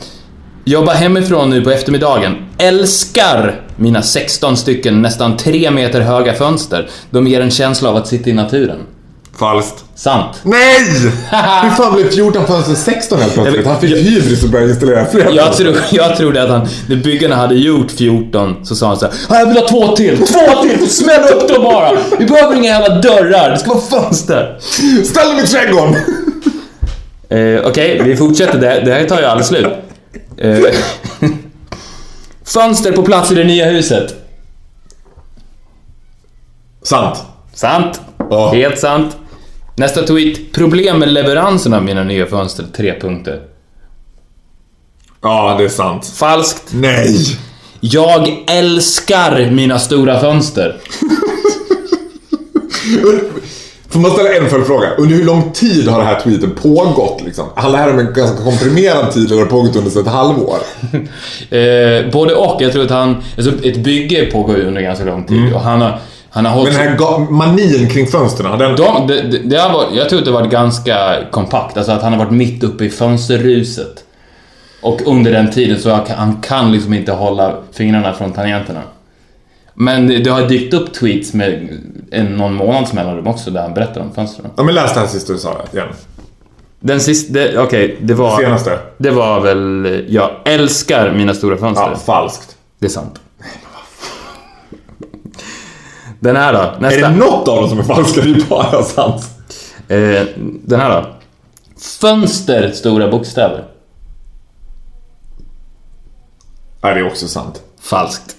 Jobba 0.65 0.93
hemifrån 0.93 1.51
nu 1.51 1.63
på 1.65 1.71
eftermiddagen. 1.71 2.35
Älskar 2.59 3.61
mina 3.77 4.03
16 4.03 4.57
stycken 4.57 5.03
nästan 5.03 5.37
3 5.37 5.71
meter 5.71 6.01
höga 6.01 6.35
fönster. 6.35 6.89
De 7.11 7.27
ger 7.27 7.41
en 7.41 7.51
känsla 7.51 7.89
av 7.91 7.97
att 7.97 8.09
sitta 8.09 8.31
i 8.31 8.33
naturen. 8.33 8.79
Falskt. 9.39 9.85
Sant. 9.95 10.41
Nej! 10.43 10.81
Hur 11.63 11.71
fan 11.71 11.95
blev 11.95 12.11
14 12.11 12.47
fönster 12.47 12.75
16 12.75 13.19
helt 13.21 13.35
plötsligt? 13.35 13.67
Han 13.67 13.81
fick 13.81 13.97
hybris 13.97 14.43
och 14.45 14.49
började 14.51 14.71
installera 14.71 15.07
fler 15.07 15.31
Jag, 15.33 15.53
tro, 15.53 15.73
jag 15.91 16.17
trodde 16.17 16.43
att 16.43 16.49
han, 16.51 16.69
när 16.89 16.97
byggarna 16.97 17.37
hade 17.37 17.55
gjort 17.55 17.91
14 17.91 18.57
så 18.67 18.77
sa 18.77 18.87
han 18.87 18.97
så 18.97 19.07
här, 19.07 19.15
"Ja, 19.29 19.39
Jag 19.39 19.47
vill 19.47 19.57
ha 19.57 19.69
två 19.69 19.97
till, 19.97 20.17
två 20.27 20.63
till, 20.63 20.91
smäll 20.91 21.23
upp 21.23 21.49
dem 21.49 21.65
bara! 21.65 21.91
Vi 22.19 22.27
behöver 22.27 22.57
inga 22.57 22.69
jävla 22.71 23.01
dörrar, 23.01 23.51
det 23.51 23.59
ska 23.59 23.71
vara 23.75 23.81
fönster! 24.03 24.59
Ställ 25.05 25.29
dem 25.29 25.39
i 25.45 25.47
trädgården! 25.47 25.97
Eh, 27.29 27.61
Okej, 27.67 28.01
vi 28.05 28.17
fortsätter. 28.17 28.59
Det, 28.61 28.81
det 28.85 28.93
här 28.93 29.05
tar 29.05 29.19
ju 29.21 29.25
aldrig 29.27 29.47
slut. 29.47 29.67
Eh, 30.39 30.59
fönster 32.45 32.93
på 32.93 33.03
plats 33.03 33.33
i 33.33 33.35
det 33.35 33.45
nya 33.45 33.67
huset. 33.67 34.15
Sant. 36.83 37.23
Sant. 37.55 38.01
Ja. 38.31 38.53
Helt 38.53 38.79
sant. 38.79 39.17
Nästa 39.77 40.03
tweet. 40.03 40.53
Problem 40.53 40.99
med 40.99 41.09
leveransen 41.09 41.75
av 41.75 41.85
mina 41.85 42.05
nya 42.05 42.27
fönster. 42.27 42.65
Tre 42.77 43.01
punkter. 43.01 43.41
Ja, 45.23 45.55
det 45.59 45.65
är 45.65 45.69
sant. 45.69 46.07
Falskt. 46.07 46.63
Nej! 46.75 47.39
Jag 47.81 48.45
älskar 48.47 49.51
mina 49.51 49.79
stora 49.79 50.21
fönster. 50.21 50.77
Får 53.89 54.01
man 54.01 54.11
ställa 54.11 54.35
en 54.35 54.51
följdfråga? 54.51 54.95
Under 54.99 55.17
hur 55.17 55.25
lång 55.25 55.53
tid 55.53 55.89
har 55.89 55.99
det 55.99 56.05
här 56.05 56.21
tweeten 56.21 56.51
pågått 56.63 57.23
liksom? 57.25 57.47
Handlar 57.57 57.79
det 57.79 57.85
här 57.85 57.93
om 57.93 57.99
en 57.99 58.13
ganska 58.13 58.45
komprimerad 58.45 59.13
tid 59.13 59.27
eller 59.27 59.37
har 59.37 59.45
det 59.45 59.51
pågått 59.51 59.77
under 59.77 60.01
ett 60.01 60.07
halvår? 60.07 60.57
Eh, 61.51 62.11
både 62.13 62.35
och. 62.35 62.63
Jag 62.63 62.73
tror 62.73 62.85
att 62.85 62.91
han... 62.91 63.23
Alltså 63.37 63.53
ett 63.63 63.77
bygge 63.77 64.27
pågår 64.27 64.57
under 64.57 64.81
ganska 64.81 65.05
lång 65.05 65.25
tid 65.25 65.55
och 65.55 65.61
han 65.61 65.81
har... 65.81 66.01
Han 66.35 66.45
har 66.45 66.53
hållit... 66.53 66.75
Men 66.75 66.87
den 66.87 66.99
här 66.99 67.31
manin 67.31 67.89
kring 67.89 68.07
fönstren, 68.07 68.51
har 68.51 68.59
den... 68.59 68.77
De, 68.77 69.07
det, 69.07 69.23
det, 69.23 69.39
det 69.39 69.57
har 69.57 69.73
varit, 69.73 69.89
jag 69.95 70.09
tror 70.09 70.19
att 70.19 70.25
det 70.25 70.31
har 70.31 70.41
varit 70.41 70.51
ganska 70.53 71.17
kompakt, 71.31 71.77
alltså 71.77 71.93
att 71.93 72.03
han 72.03 72.13
har 72.13 72.19
varit 72.25 72.33
mitt 72.33 72.65
uppe 72.65 72.85
i 72.85 72.91
fönsterruset. 72.91 74.05
Och 74.83 75.01
under 75.07 75.33
den 75.33 75.51
tiden 75.51 75.81
så 75.81 75.91
han 75.91 76.05
kan, 76.05 76.17
han 76.19 76.37
kan 76.43 76.73
liksom 76.73 76.95
inte 76.95 77.13
hålla 77.13 77.55
fingrarna 77.73 78.13
från 78.13 78.33
tangenterna. 78.33 78.83
Men 79.75 80.07
det, 80.09 80.19
det 80.19 80.31
har 80.31 80.43
dykt 80.49 80.75
upp 80.75 80.95
tweets 80.95 81.33
med 81.35 81.69
en, 82.11 82.27
någon 82.27 82.55
månads 82.55 82.93
mellanrum 82.93 83.27
också 83.27 83.51
där 83.51 83.63
han 83.63 83.75
berättar 83.75 84.01
om 84.01 84.13
fönstren. 84.15 84.51
Ja, 84.57 84.63
men 84.63 84.75
läs 84.75 84.93
här 84.93 85.07
sista 85.07 85.33
du 85.33 85.39
sa 85.39 85.65
igen. 85.73 85.87
Den 86.81 87.01
sista, 87.01 87.33
det- 87.33 87.59
okej, 87.59 87.97
det 88.01 88.15
var... 88.15 88.39
Senaste. 88.41 88.79
Det 88.99 89.11
var 89.11 89.41
väl, 89.41 90.05
jag 90.09 90.31
älskar 90.45 91.13
mina 91.13 91.35
stora 91.35 91.57
fönster. 91.57 91.89
Ja, 91.91 91.97
falskt. 91.97 92.57
Det 92.79 92.87
är 92.87 92.91
sant. 92.91 93.21
Den 96.25 96.37
här 96.37 96.53
då, 96.53 96.59
Är 96.59 96.77
nästa. 96.81 97.09
det 97.09 97.17
något 97.17 97.49
av 97.49 97.57
dem 97.57 97.69
som 97.69 97.79
är 97.79 97.83
falska? 97.83 98.21
Det 98.21 98.31
är 98.31 98.49
bara 98.49 98.83
sant. 98.83 99.23
Eh, 99.89 100.23
den 100.65 100.81
här 100.81 100.91
då. 100.91 101.07
Fönster, 102.01 102.73
stora 102.75 103.09
bokstäver. 103.11 103.65
Nej, 106.83 106.95
det 106.95 107.01
är 107.01 107.07
också 107.07 107.29
sant. 107.29 107.63
Falskt. 107.83 108.37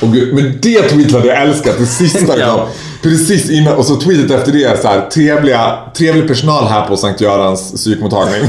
Och 0.00 0.12
gud, 0.12 0.34
men 0.34 0.58
det 0.62 0.82
tweetet 0.82 1.12
hade 1.12 1.26
jag 1.26 1.42
älskat, 1.42 1.78
det 1.78 1.86
sista 1.86 2.38
Ja. 2.40 2.68
Precis 3.02 3.50
innan, 3.50 3.76
och 3.76 3.84
så 3.84 3.96
tweetet 3.96 4.30
efter 4.30 4.52
det 4.52 4.64
är 4.64 4.76
så 4.76 4.88
här, 4.88 5.10
trevliga, 5.10 5.78
trevlig 5.96 6.28
personal 6.28 6.66
här 6.66 6.86
på 6.86 6.96
Sankt 6.96 7.20
Görans 7.20 7.72
psykmottagning. 7.72 8.42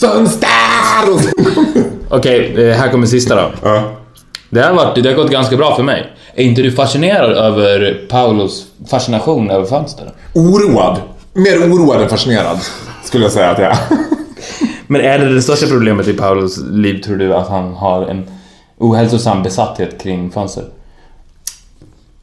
Fönster! 0.00 0.48
Okej, 2.08 2.68
eh, 2.68 2.76
här 2.76 2.90
kommer 2.90 3.06
sista 3.06 3.34
då. 3.34 3.50
Ja. 3.62 4.05
Det 4.50 4.60
har, 4.60 4.74
varit, 4.74 5.02
det 5.02 5.08
har 5.08 5.16
gått 5.16 5.30
ganska 5.30 5.56
bra 5.56 5.76
för 5.76 5.82
mig. 5.82 6.12
Är 6.34 6.44
inte 6.44 6.62
du 6.62 6.72
fascinerad 6.72 7.30
över 7.32 8.06
Paulos 8.10 8.66
fascination 8.90 9.50
över 9.50 9.66
fönster? 9.66 10.12
Oroad. 10.34 11.00
Mer 11.32 11.58
oroad 11.58 12.02
än 12.02 12.08
fascinerad, 12.08 12.58
skulle 13.04 13.24
jag 13.24 13.32
säga 13.32 13.50
att 13.50 13.58
jag 13.58 13.70
är. 13.70 13.78
Men 14.86 15.00
är 15.00 15.18
det 15.18 15.34
det 15.34 15.42
största 15.42 15.66
problemet 15.66 16.08
i 16.08 16.12
Paulos 16.12 16.58
liv, 16.70 17.02
tror 17.02 17.16
du, 17.16 17.34
att 17.34 17.48
han 17.48 17.74
har 17.74 18.06
en 18.06 18.30
ohälsosam 18.78 19.42
besatthet 19.42 20.02
kring 20.02 20.30
fönster? 20.30 20.64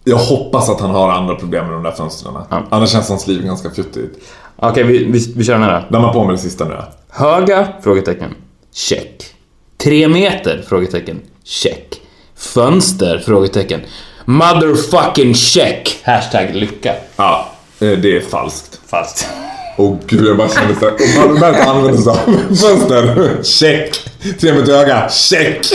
Jag 0.04 0.18
hoppas 0.18 0.70
att 0.70 0.82
han 0.82 0.90
har 0.90 1.12
andra 1.12 1.36
problem 1.36 1.66
med 1.66 1.74
de 1.74 1.84
där 1.84 1.92
fönstren. 1.92 2.34
Ja. 2.50 2.64
Annars 2.70 2.90
känns 2.90 3.10
hans 3.10 3.28
liv 3.28 3.44
ganska 3.44 3.70
fjuttigt. 3.70 4.20
Okej, 4.56 4.84
vi, 4.84 5.04
vi, 5.04 5.34
vi 5.36 5.44
kör 5.44 5.54
den 5.54 5.64
här 5.64 5.86
då. 5.90 5.98
Damma 5.98 6.14
på 6.14 6.24
med 6.24 6.34
det 6.34 6.38
sista 6.38 6.66
nu. 6.66 6.76
Höga? 7.10 7.68
Frågetecken. 7.82 8.36
Check. 8.74 9.24
Tre 9.78 10.08
meter? 10.08 10.64
Frågetecken. 10.68 11.22
Check. 11.44 12.03
Fönster? 12.44 13.24
Frågetecken. 13.26 13.82
Motherfucking 14.26 15.34
check! 15.36 16.00
Hashtag 16.04 16.56
lycka. 16.56 16.94
Ja, 17.16 17.50
eh, 17.80 17.88
det 17.90 18.18
är 18.18 18.22
falskt. 18.22 18.80
Falskt. 18.88 19.28
Åh 19.78 19.98
gud, 20.08 20.28
jag 20.28 20.38
bara 20.38 20.50
kände 20.50 20.76
såhär. 20.80 20.94
Om 20.94 21.28
Malmberg 21.28 21.56
använder 21.62 22.02
sig 22.02 22.12
av 22.50 22.56
fönster. 22.56 23.44
Check. 23.44 24.10
Tre 24.40 24.54
meter 24.54 24.74
öga. 24.74 25.10
Check. 25.10 25.68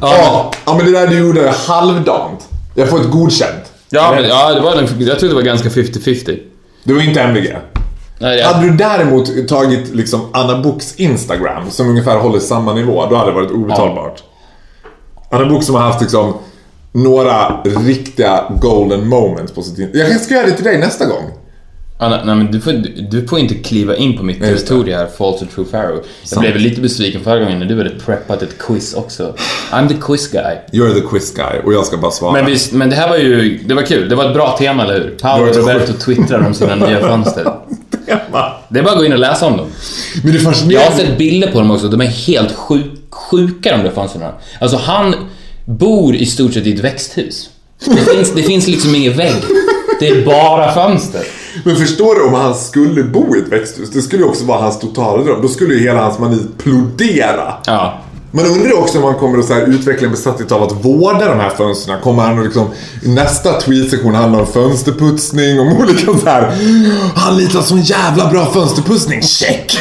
Ja, 0.00 0.52
ja, 0.66 0.76
men 0.76 0.86
det 0.86 0.92
där 0.92 1.06
du 1.06 1.18
gjorde 1.18 1.50
halvdant. 1.66 2.48
Jag 2.74 2.88
får 2.88 3.00
ett 3.00 3.10
godkänt. 3.10 3.72
Ja, 3.90 4.12
men, 4.14 4.24
ja 4.24 4.54
det 4.54 4.60
var, 4.60 4.88
jag 4.98 5.18
tror 5.18 5.28
det 5.28 5.34
var 5.34 5.42
ganska 5.42 5.68
50-50. 5.68 6.38
Det 6.84 6.94
var 6.94 7.02
inte 7.02 7.20
MVG. 7.20 7.56
Nej, 8.18 8.38
jag, 8.38 8.48
Hade 8.48 8.66
du 8.66 8.76
däremot 8.76 9.48
tagit 9.48 9.94
liksom 9.94 10.20
Anna 10.32 10.62
Boks 10.62 10.94
Instagram 10.96 11.70
som 11.70 11.88
ungefär 11.88 12.18
håller 12.18 12.38
samma 12.38 12.74
nivå, 12.74 13.06
då 13.10 13.16
hade 13.16 13.30
det 13.30 13.34
varit 13.34 13.50
obetalbart. 13.50 14.22
Anna 15.30 15.46
Bok 15.46 15.62
som 15.62 15.74
har 15.74 15.82
haft 15.82 16.00
liksom 16.00 16.34
några 16.92 17.62
riktiga 17.62 18.44
golden 18.60 19.08
moments 19.08 19.52
på 19.52 19.62
sitt 19.62 19.78
Instagram. 19.78 20.00
Jag 20.00 20.08
kanske 20.08 20.24
ska 20.24 20.34
göra 20.34 20.46
det 20.46 20.52
till 20.52 20.64
dig 20.64 20.78
nästa 20.78 21.06
gång. 21.06 21.30
Anna, 21.98 22.24
nej, 22.24 22.34
men 22.34 22.50
du, 22.50 22.60
får, 22.60 22.72
du 23.10 23.26
får 23.26 23.38
inte 23.38 23.54
kliva 23.54 23.96
in 23.96 24.16
på 24.16 24.22
mitt 24.22 24.40
territorium 24.40 24.98
här, 24.98 25.06
false 25.06 25.44
or 25.44 25.48
true 25.48 25.66
pharaoh. 25.70 25.96
Jag 25.96 26.28
Sant. 26.28 26.40
blev 26.40 26.56
lite 26.56 26.80
besviken 26.80 27.20
förra 27.20 27.38
gången 27.38 27.58
när 27.58 27.66
du 27.66 27.76
hade 27.76 27.90
preppat 27.90 28.42
ett 28.42 28.58
quiz 28.58 28.94
också. 28.94 29.34
I'm 29.70 29.88
the 29.88 29.94
quiz 30.00 30.28
guy. 30.32 30.56
You're 30.72 30.94
the 30.94 31.08
quiz 31.08 31.34
guy 31.34 31.60
och 31.64 31.74
jag 31.74 31.86
ska 31.86 31.96
bara 31.96 32.10
svara. 32.10 32.32
Men 32.32 32.46
visst, 32.46 32.72
men 32.72 32.90
det 32.90 32.96
här 32.96 33.08
var 33.08 33.16
ju, 33.16 33.58
det 33.58 33.74
var 33.74 33.82
kul. 33.82 34.08
Det 34.08 34.14
var 34.14 34.24
ett 34.24 34.34
bra 34.34 34.56
tema, 34.58 34.82
eller 34.82 34.94
hur? 34.94 35.10
Paolo 35.10 35.52
Roberto 35.52 35.92
twittrar 35.92 36.46
om 36.46 36.54
sina 36.54 36.74
nya 36.74 37.00
fönster. 37.00 37.44
Det 38.68 38.78
är 38.78 38.82
bara 38.82 38.92
att 38.92 38.98
gå 38.98 39.04
in 39.04 39.12
och 39.12 39.18
läsa 39.18 39.46
om 39.46 39.56
dem. 39.56 39.66
Men 40.24 40.32
det 40.32 40.72
Jag 40.74 40.80
har 40.80 40.96
sett 40.96 41.18
bilder 41.18 41.52
på 41.52 41.58
dem 41.58 41.70
också, 41.70 41.88
de 41.88 42.00
är 42.00 42.06
helt 42.06 42.52
sjuk, 42.52 42.86
sjuka 43.10 43.76
de 43.76 43.82
där 43.82 43.90
fönstren. 43.90 44.32
Alltså 44.60 44.76
han 44.76 45.14
bor 45.64 46.16
i 46.16 46.26
stort 46.26 46.54
sett 46.54 46.66
i 46.66 46.72
ett 46.72 46.80
växthus. 46.80 47.50
Det 47.84 47.96
finns, 47.96 48.32
det 48.34 48.42
finns 48.42 48.66
liksom 48.66 48.94
ingen 48.94 49.16
vägg. 49.16 49.42
Det 50.00 50.08
är 50.08 50.24
bara 50.24 50.72
fönster. 50.74 51.22
Men 51.64 51.76
förstår 51.76 52.14
du 52.14 52.22
om 52.22 52.34
han 52.34 52.54
skulle 52.54 53.02
bo 53.02 53.36
i 53.36 53.38
ett 53.38 53.52
växthus? 53.52 53.90
Det 53.90 54.02
skulle 54.02 54.22
ju 54.22 54.28
också 54.28 54.44
vara 54.44 54.60
hans 54.60 54.78
totala 54.80 55.22
dröm. 55.22 55.42
Då 55.42 55.48
skulle 55.48 55.74
ju 55.74 55.80
hela 55.80 56.00
hans 56.02 56.18
mani 56.18 56.38
plodera. 56.58 57.54
Ja. 57.66 58.00
Man 58.30 58.46
undrar 58.46 58.66
ju 58.66 58.72
också 58.72 58.98
om 58.98 59.04
han 59.04 59.14
kommer 59.14 59.38
att 59.38 59.44
så 59.44 59.54
här 59.54 59.62
utveckla 59.62 60.06
en 60.06 60.10
besatthet 60.10 60.52
av 60.52 60.62
att 60.62 60.84
vårda 60.84 61.28
de 61.28 61.40
här 61.40 61.50
fönstren. 61.50 62.00
Kommer 62.00 62.22
han 62.22 62.38
att 62.38 62.44
liksom, 62.44 62.68
nästa 63.02 63.60
tweetsektion 63.60 64.14
handla 64.14 64.38
om 64.38 64.46
fönsterputsning, 64.46 65.60
om 65.60 65.76
olika 65.80 66.18
så 66.18 66.26
här. 66.26 66.52
Han 67.14 67.36
litar 67.36 67.60
sån 67.60 67.80
jävla 67.82 68.30
bra 68.30 68.46
fönsterputsning, 68.46 69.22
check! 69.22 69.78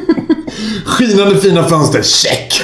Skinande 0.84 1.36
fina 1.36 1.64
fönster, 1.64 2.02
check! 2.02 2.62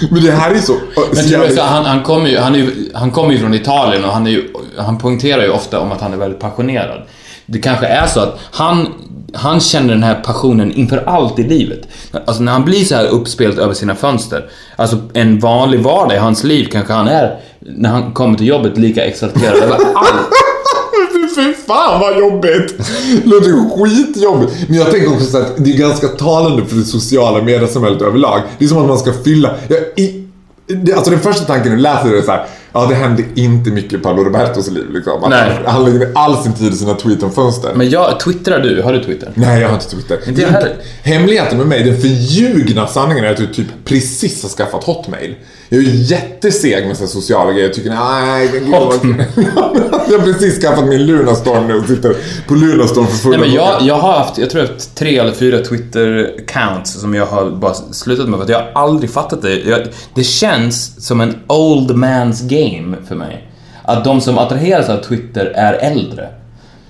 Men 0.10 0.24
det 0.24 0.32
här 0.32 0.50
är 0.50 0.58
så... 0.58 0.76
Men 1.12 1.24
så 1.24 1.54
så 1.56 1.62
han, 1.62 1.84
han 1.84 2.02
kommer 2.02 2.28
ju, 2.28 2.38
han, 2.38 2.54
är 2.54 2.58
ju, 2.58 2.90
han 2.94 3.10
kommer 3.10 3.32
ju 3.32 3.38
från 3.38 3.54
Italien 3.54 4.04
och 4.04 4.12
han, 4.12 4.26
är 4.26 4.30
ju, 4.30 4.48
han 4.76 4.98
poängterar 4.98 5.42
ju 5.42 5.50
ofta 5.50 5.80
om 5.80 5.92
att 5.92 6.00
han 6.00 6.12
är 6.12 6.16
väldigt 6.16 6.40
passionerad. 6.40 7.02
Det 7.46 7.58
kanske 7.58 7.86
är 7.86 8.06
så 8.06 8.20
att 8.20 8.38
han 8.50 8.88
han 9.34 9.60
känner 9.60 9.88
den 9.88 10.02
här 10.02 10.14
passionen 10.14 10.72
inför 10.72 11.02
allt 11.06 11.38
i 11.38 11.42
livet. 11.42 11.88
Alltså 12.26 12.42
när 12.42 12.52
han 12.52 12.64
blir 12.64 12.84
så 12.84 12.94
här 12.94 13.06
uppspelt 13.06 13.58
över 13.58 13.74
sina 13.74 13.94
fönster. 13.94 14.50
Alltså 14.76 14.96
en 15.14 15.38
vanlig 15.38 15.80
vardag 15.80 16.16
i 16.16 16.18
hans 16.18 16.44
liv 16.44 16.68
kanske 16.72 16.92
han 16.92 17.08
är, 17.08 17.40
när 17.60 17.88
han 17.88 18.12
kommer 18.12 18.38
till 18.38 18.46
jobbet, 18.46 18.78
lika 18.78 19.04
exalterad 19.04 19.56
över 19.56 19.74
allt. 19.94 20.28
Fy 21.34 21.54
fan 21.54 22.00
vad 22.00 22.18
jobbigt! 22.18 22.78
Det 23.24 23.28
låter 23.28 23.78
skitjobbigt. 23.78 24.52
Men 24.68 24.78
jag 24.78 24.90
tänker 24.90 25.12
också 25.12 25.24
så 25.24 25.38
att 25.38 25.52
det 25.56 25.70
är 25.70 25.78
ganska 25.78 26.08
talande 26.08 26.66
för 26.66 26.76
det 26.76 26.84
sociala 26.84 27.42
mediesamhället 27.42 28.02
överlag. 28.02 28.42
Det 28.58 28.64
är 28.64 28.68
som 28.68 28.78
att 28.78 28.88
man 28.88 28.98
ska 28.98 29.12
fylla... 29.12 29.54
Jag, 29.68 29.78
i, 30.04 30.28
det, 30.66 30.92
alltså 30.92 31.10
den 31.10 31.20
första 31.20 31.44
tanken 31.44 31.72
du 31.72 31.78
läser 31.78 32.14
är 32.14 32.22
så 32.22 32.30
här, 32.30 32.46
ja 32.72 32.86
det 32.86 32.94
hände 32.94 33.24
inte 33.34 33.70
mycket 33.70 33.92
i 33.92 33.98
Paolo 33.98 34.24
Robertos 34.24 34.70
liv 34.70 34.90
liksom. 34.90 35.30
Nej. 35.30 35.60
Han 35.66 35.84
lägger 35.84 36.12
all 36.14 36.36
sin 36.36 36.52
tid 36.52 36.72
i 36.72 36.76
sina 36.76 36.94
tweet 36.94 37.22
om 37.22 37.32
fönster. 37.32 37.72
Men 37.74 37.90
jag, 37.90 38.20
twittrar 38.20 38.60
du? 38.60 38.82
Har 38.82 38.92
du 38.92 39.04
Twitter? 39.04 39.30
Nej, 39.34 39.60
jag 39.60 39.68
har 39.68 39.74
inte 39.74 39.90
Twitter. 39.90 40.18
Inte 40.28 40.42
jag 40.42 40.48
heller. 40.48 40.76
Hemligheten 41.02 41.58
med 41.58 41.66
mig, 41.66 41.82
den 41.84 42.00
förljugna 42.00 42.86
sanningen 42.86 43.24
är 43.24 43.32
att 43.32 43.40
jag 43.40 43.54
typ 43.54 43.66
precis 43.84 44.42
har 44.42 44.50
skaffat 44.50 44.84
Hotmail. 44.84 45.34
Jag 45.68 45.80
är 45.80 45.84
jätteseg 45.84 46.86
med 46.86 46.96
så 46.96 47.02
här 47.02 47.08
sociala 47.08 47.52
grejer. 47.52 47.66
Jag 47.66 47.74
tycker 47.74 47.90
nej, 47.90 48.48
det 48.52 48.76
Hotmail. 48.76 49.24
Jag 50.10 50.18
har 50.18 50.24
precis 50.24 50.62
skaffat 50.62 50.84
min 50.84 51.06
Lunarstorm 51.06 51.66
nu 51.66 51.74
och 51.74 51.86
sitter 51.86 52.16
på 52.48 52.54
Lunarstorm 52.54 53.06
för 53.06 53.16
fulla 53.16 53.36
Nej 53.36 53.46
men 53.46 53.56
jag, 53.56 53.82
jag 53.82 53.94
har 53.94 54.12
haft, 54.12 54.38
jag 54.38 54.50
tror 54.50 54.62
jag 54.62 54.68
har 54.68 54.74
haft 54.74 54.96
tre 54.96 55.18
eller 55.18 55.32
fyra 55.32 55.58
Twitter-accounts 55.58 56.84
som 56.84 57.14
jag 57.14 57.26
har 57.26 57.50
bara 57.50 57.74
slutat 57.74 58.28
med 58.28 58.38
för 58.38 58.44
att 58.44 58.50
jag 58.50 58.58
har 58.58 58.70
aldrig 58.74 59.10
fattat 59.10 59.42
det. 59.42 59.60
Jag, 59.60 59.80
det 60.14 60.24
känns 60.24 61.06
som 61.06 61.20
en 61.20 61.36
old 61.46 61.90
man's 61.90 62.48
game 62.48 62.96
för 63.08 63.14
mig. 63.14 63.50
Att 63.82 64.04
de 64.04 64.20
som 64.20 64.38
attraheras 64.38 64.88
av 64.88 64.96
Twitter 65.02 65.46
är 65.46 65.72
äldre. 65.72 66.28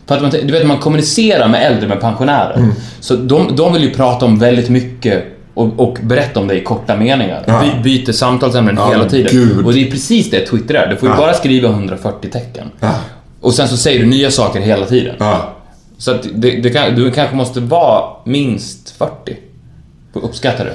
För 0.07 0.15
att 0.15 0.23
man, 0.23 0.31
du 0.31 0.53
vet, 0.53 0.67
man 0.67 0.79
kommunicerar 0.79 1.49
med 1.49 1.67
äldre, 1.67 1.89
med 1.89 2.01
pensionärer. 2.01 2.57
Mm. 2.57 2.73
Så 3.01 3.17
de, 3.17 3.57
de 3.57 3.73
vill 3.73 3.83
ju 3.83 3.91
prata 3.91 4.27
om 4.27 4.39
väldigt 4.39 4.69
mycket 4.69 5.38
och, 5.59 5.81
och 5.89 5.99
berätta 6.03 6.41
om 6.41 6.47
det 6.49 6.55
i 6.61 6.65
korta 6.65 6.97
meningar. 6.97 7.45
Ja. 7.47 7.63
By, 7.83 7.97
byter 8.05 8.13
samtalsämnen 8.13 8.75
Ja, 8.77 8.91
hela 8.91 9.09
tiden. 9.09 9.29
gud. 9.33 9.67
Och 9.67 9.73
det 9.73 9.87
är 9.87 9.91
precis 9.91 10.31
det 10.31 10.47
Twitter 10.47 10.75
är. 10.75 10.87
Du 10.91 10.97
får 10.97 11.09
ju 11.09 11.15
Ja. 11.15 11.21
bara 11.21 11.35
skriva 11.35 11.69
140 11.69 12.31
tecken. 12.31 12.71
Och 13.41 13.55
sen 13.55 13.69
så 13.69 13.77
säger 13.77 14.01
du 14.01 14.07
nya 14.07 14.31
saker 14.31 14.61
hela 14.61 14.87
tiden. 14.87 15.15
Så 15.99 16.11
att 16.11 16.27
det, 16.35 16.51
det 16.51 16.71
kan, 16.71 16.95
du 16.95 17.11
kanske 17.11 17.37
måste 17.37 17.61
vara 17.61 18.05
minst 18.25 18.91
40. 18.99 19.37
Uppskattar 20.13 20.65
du? 20.65 20.71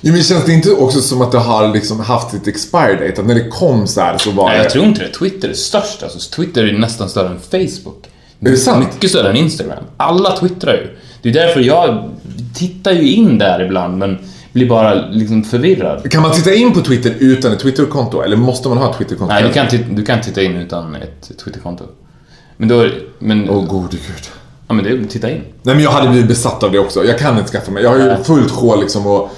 Jo, 0.00 0.12
men 0.12 0.22
känns 0.22 0.44
det 0.44 0.52
inte 0.52 0.70
också 0.70 1.00
som 1.00 1.22
att 1.22 1.32
det 1.32 1.38
har 1.38 1.68
liksom 1.72 2.00
haft 2.00 2.30
sitt 2.30 2.46
expire 2.46 2.92
date? 3.08 3.20
Att 3.20 3.26
när 3.26 3.34
det 3.34 3.48
kom 3.48 3.86
så 3.86 4.00
här 4.00 4.18
så 4.18 4.30
var 4.30 4.48
Nej, 4.48 4.56
det... 4.58 4.62
jag 4.64 4.72
tror 4.72 4.84
inte 4.84 5.02
det. 5.02 5.08
Twitter 5.12 5.48
är 5.48 5.52
störst. 5.54 6.02
Alltså, 6.02 6.30
Twitter 6.36 6.64
är 6.64 6.78
nästan 6.78 7.08
större 7.08 7.28
än 7.28 7.38
Facebook. 7.40 8.06
Är 8.40 8.50
det 8.50 8.56
sant? 8.56 8.86
Mycket 8.94 9.10
större 9.10 9.30
än 9.30 9.36
Instagram. 9.36 9.84
Alla 9.96 10.36
twittrar 10.36 10.72
ju. 10.74 10.96
Det 11.22 11.28
är 11.28 11.32
därför 11.32 11.60
jag 11.60 12.10
tittar 12.54 12.92
ju 12.92 13.12
in 13.12 13.38
där 13.38 13.64
ibland, 13.64 13.98
men 13.98 14.18
blir 14.52 14.68
bara 14.68 14.94
liksom 14.94 15.44
förvirrad. 15.44 16.10
Kan 16.10 16.22
man 16.22 16.32
titta 16.32 16.54
in 16.54 16.72
på 16.72 16.80
Twitter 16.80 17.14
utan 17.18 17.52
ett 17.52 17.60
Twitterkonto? 17.60 18.20
Eller 18.22 18.36
måste 18.36 18.68
man 18.68 18.78
ha 18.78 18.90
ett 18.90 18.98
Twitterkonto? 18.98 19.34
Nej, 19.34 19.42
du 19.42 19.52
kan, 19.52 19.94
du 19.94 20.04
kan 20.04 20.20
titta 20.20 20.42
in 20.42 20.56
utan 20.56 20.94
ett 20.94 21.38
Twitterkonto. 21.44 21.84
Men 22.56 22.68
då... 22.68 22.86
Men, 23.18 23.50
Åh 23.50 23.64
gode 23.66 23.88
gud. 23.90 24.28
ja, 24.68 24.74
men 24.74 24.84
det, 24.84 25.06
titta 25.06 25.30
in. 25.30 25.40
Nej 25.62 25.74
men 25.74 25.84
jag 25.84 25.90
hade 25.90 26.08
blivit 26.08 26.28
besatt 26.28 26.62
av 26.62 26.72
det 26.72 26.78
också. 26.78 27.04
Jag 27.04 27.18
kan 27.18 27.38
inte 27.38 27.50
skaffa 27.50 27.70
mig. 27.70 27.82
Jag 27.82 27.90
har 27.90 27.98
ju 27.98 28.24
fullt 28.24 28.50
sjå 28.50 28.76
liksom 28.76 29.06
och 29.06 29.30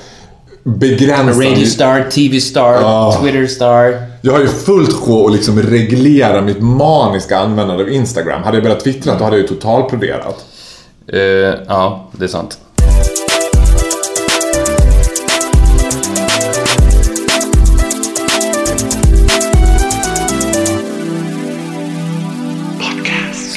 begränsa... 0.64 1.40
Radio 1.40 1.66
Star, 1.66 2.10
TV 2.10 2.40
Star, 2.40 2.72
Ja. 2.72 3.18
Twitter 3.22 3.46
Star. 3.46 3.94
Jag 4.22 4.32
har 4.32 4.40
ju 4.40 4.46
fullt 4.46 4.92
sjå 4.92 5.26
att 5.26 5.32
liksom 5.32 5.62
reglera 5.62 6.42
mitt 6.42 6.60
maniska 6.60 7.38
användande 7.38 7.82
av 7.84 7.90
Instagram. 7.90 8.42
Hade 8.42 8.56
jag 8.56 8.64
börjat 8.64 8.84
twittra 8.84 9.18
då 9.18 9.24
hade 9.24 9.36
jag 9.36 9.42
ju 9.42 9.48
totalploderat. 9.48 10.44
Uh, 11.14 11.18
ja, 11.68 12.08
det 12.12 12.24
är 12.24 12.28
sant. 12.28 12.58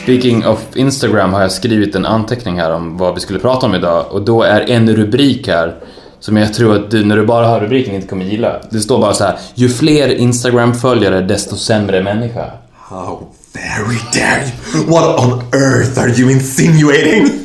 Speaking 0.03 0.47
of 0.47 0.75
Instagram 0.75 1.33
har 1.33 1.41
jag 1.41 1.51
skrivit 1.51 1.95
en 1.95 2.05
anteckning 2.05 2.59
här 2.59 2.71
om 2.71 2.97
vad 2.97 3.15
vi 3.15 3.19
skulle 3.19 3.39
prata 3.39 3.65
om 3.65 3.75
idag 3.75 4.05
och 4.11 4.21
då 4.21 4.43
är 4.43 4.69
en 4.69 4.95
rubrik 4.95 5.47
här 5.47 5.75
som 6.19 6.37
jag 6.37 6.53
tror 6.53 6.75
att 6.75 6.91
du, 6.91 7.05
när 7.05 7.17
du 7.17 7.25
bara 7.25 7.47
hör 7.47 7.59
rubriken, 7.59 7.95
inte 7.95 8.07
kommer 8.07 8.25
gilla. 8.25 8.61
Det 8.69 8.79
står 8.79 8.99
bara 8.99 9.13
så 9.13 9.23
här: 9.23 9.37
Ju 9.55 9.69
fler 9.69 10.07
Instagram-följare, 10.07 11.21
desto 11.21 11.55
sämre 11.55 12.03
människa. 12.03 12.51
How 12.73 13.27
very 13.55 13.99
dare 14.13 14.43
you? 14.73 14.85
What 14.85 15.19
on 15.19 15.41
earth 15.53 15.99
are 15.99 16.09
you 16.09 16.31
insinuating? 16.31 17.29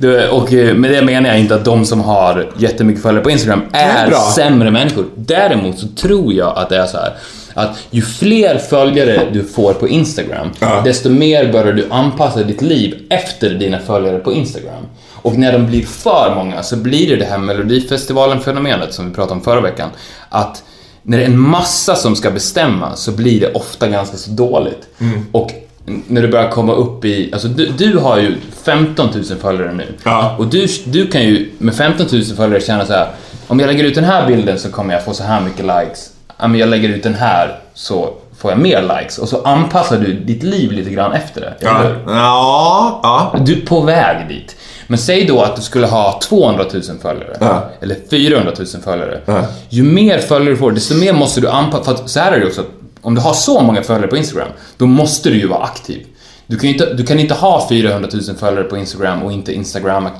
Det- 0.00 0.28
Och 0.28 0.52
eh, 0.52 0.74
med 0.74 0.90
det 0.90 1.02
menar 1.02 1.28
jag 1.28 1.38
inte 1.38 1.54
att 1.54 1.64
de 1.64 1.84
som 1.86 2.00
har 2.00 2.50
jättemycket 2.58 3.02
följare 3.02 3.24
på 3.24 3.30
Instagram 3.30 3.62
är, 3.72 4.06
är 4.06 4.10
sämre 4.34 4.70
människor. 4.70 5.04
Däremot 5.16 5.78
så 5.78 5.86
tror 5.88 6.32
jag 6.32 6.58
att 6.58 6.68
det 6.68 6.76
är 6.76 6.86
så 6.86 6.96
här 6.96 7.12
att 7.54 7.78
ju 7.90 8.02
fler 8.02 8.58
följare 8.58 9.20
du 9.32 9.44
får 9.44 9.72
på 9.72 9.88
Instagram, 9.88 10.48
Ja. 10.60 10.80
desto 10.84 11.10
mer 11.10 11.52
börjar 11.52 11.72
du 11.72 11.86
anpassa 11.90 12.42
ditt 12.42 12.62
liv 12.62 13.06
efter 13.10 13.50
dina 13.50 13.78
följare 13.78 14.18
på 14.18 14.32
Instagram. 14.32 14.82
Och 15.14 15.38
när 15.38 15.52
de 15.52 15.66
blir 15.66 15.86
för 15.86 16.34
många 16.34 16.62
så 16.62 16.76
blir 16.76 17.08
det 17.10 17.16
det 17.16 17.24
här 17.24 17.38
Melodifestivalen-fenomenet 17.38 18.92
som 18.94 19.08
vi 19.08 19.14
pratade 19.14 19.34
om 19.34 19.40
förra 19.44 19.60
veckan. 19.60 19.90
Att 20.28 20.62
när 21.08 21.18
det 21.18 21.24
är 21.24 21.28
en 21.28 21.40
massa 21.40 21.96
som 21.96 22.16
ska 22.16 22.30
bestämma 22.30 22.96
så 22.96 23.12
blir 23.12 23.40
det 23.40 23.52
ofta 23.52 23.88
ganska 23.88 24.16
så 24.16 24.30
dåligt. 24.30 24.88
Mm. 24.98 25.26
Och 25.32 25.52
när 25.84 26.22
du 26.22 26.28
börjar 26.28 26.50
komma 26.50 26.72
upp 26.72 27.04
i, 27.04 27.30
alltså 27.32 27.48
du, 27.48 27.66
du 27.66 27.98
har 27.98 28.18
ju 28.18 28.36
15 28.62 29.08
000 29.14 29.24
följare 29.24 29.72
nu. 29.72 29.86
Ja. 30.04 30.36
Och 30.38 30.46
du, 30.46 30.66
du 30.86 31.06
kan 31.06 31.22
ju 31.22 31.50
med 31.58 31.74
15 31.74 32.06
000 32.12 32.24
följare 32.24 32.60
känna 32.60 32.86
så 32.86 32.92
här. 32.92 33.08
om 33.46 33.60
jag 33.60 33.66
lägger 33.66 33.84
ut 33.84 33.94
den 33.94 34.04
här 34.04 34.26
bilden 34.26 34.58
så 34.58 34.70
kommer 34.70 34.94
jag 34.94 35.04
få 35.04 35.14
så 35.14 35.24
här 35.24 35.40
mycket 35.40 35.64
likes. 35.64 36.10
Om 36.36 36.56
jag 36.56 36.68
lägger 36.68 36.88
ut 36.88 37.02
den 37.02 37.14
här 37.14 37.58
så 37.74 38.14
får 38.38 38.50
jag 38.50 38.60
mer 38.60 38.82
likes. 38.82 39.18
Och 39.18 39.28
så 39.28 39.42
anpassar 39.42 39.98
du 39.98 40.12
ditt 40.12 40.42
liv 40.42 40.72
lite 40.72 40.90
grann 40.90 41.12
efter 41.12 41.40
det. 41.40 41.54
ja. 41.60 41.84
ja, 42.06 43.00
ja. 43.02 43.38
Du 43.44 43.62
är 43.62 43.66
på 43.66 43.80
väg 43.80 44.28
dit. 44.28 44.56
Men 44.88 44.98
säg 44.98 45.24
då 45.24 45.42
att 45.42 45.56
du 45.56 45.62
skulle 45.62 45.86
ha 45.86 46.20
200 46.22 46.64
000 46.72 46.82
följare. 47.02 47.36
Ja. 47.40 47.70
Eller 47.80 47.96
400 48.10 48.52
000 48.58 48.66
följare. 48.84 49.20
Ja. 49.24 49.46
Ju 49.68 49.82
mer 49.82 50.18
följare 50.18 50.50
du 50.50 50.56
får, 50.56 50.72
desto 50.72 50.94
mer 50.94 51.12
måste 51.12 51.40
du 51.40 51.48
anpassa. 51.48 51.84
För 51.84 51.92
att 51.92 52.10
så 52.10 52.20
här 52.20 52.32
är 52.32 52.40
det 52.40 52.46
också. 52.46 52.64
Om 53.00 53.14
du 53.14 53.20
har 53.20 53.32
så 53.32 53.60
många 53.60 53.82
följare 53.82 54.06
på 54.06 54.16
Instagram, 54.16 54.48
då 54.76 54.86
måste 54.86 55.30
du 55.30 55.36
ju 55.36 55.46
vara 55.46 55.64
aktiv. 55.64 56.06
Du 56.46 56.58
kan, 56.58 56.70
inte, 56.70 56.94
du 56.94 57.06
kan 57.06 57.18
inte 57.18 57.34
ha 57.34 57.66
400 57.68 58.08
000 58.12 58.36
följare 58.36 58.64
på 58.64 58.76
Instagram 58.76 59.22
och 59.22 59.32
inte 59.32 59.52
instagramma 59.52 60.10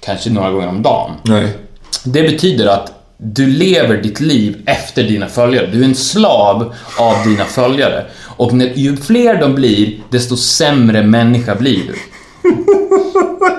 kanske 0.00 0.30
några 0.30 0.50
gånger 0.50 0.68
om 0.68 0.82
dagen. 0.82 1.10
Nej. 1.22 1.48
Det 2.04 2.22
betyder 2.22 2.66
att 2.66 2.92
du 3.16 3.46
lever 3.46 3.96
ditt 3.96 4.20
liv 4.20 4.62
efter 4.66 5.02
dina 5.02 5.26
följare. 5.28 5.66
Du 5.66 5.80
är 5.80 5.84
en 5.84 5.94
slav 5.94 6.74
av 6.98 7.28
dina 7.28 7.44
följare. 7.44 8.06
Och 8.36 8.52
när, 8.52 8.66
ju 8.66 8.96
fler 8.96 9.40
de 9.40 9.54
blir, 9.54 10.00
desto 10.10 10.36
sämre 10.36 11.02
människa 11.02 11.54
blir 11.54 11.80
du. 11.86 11.94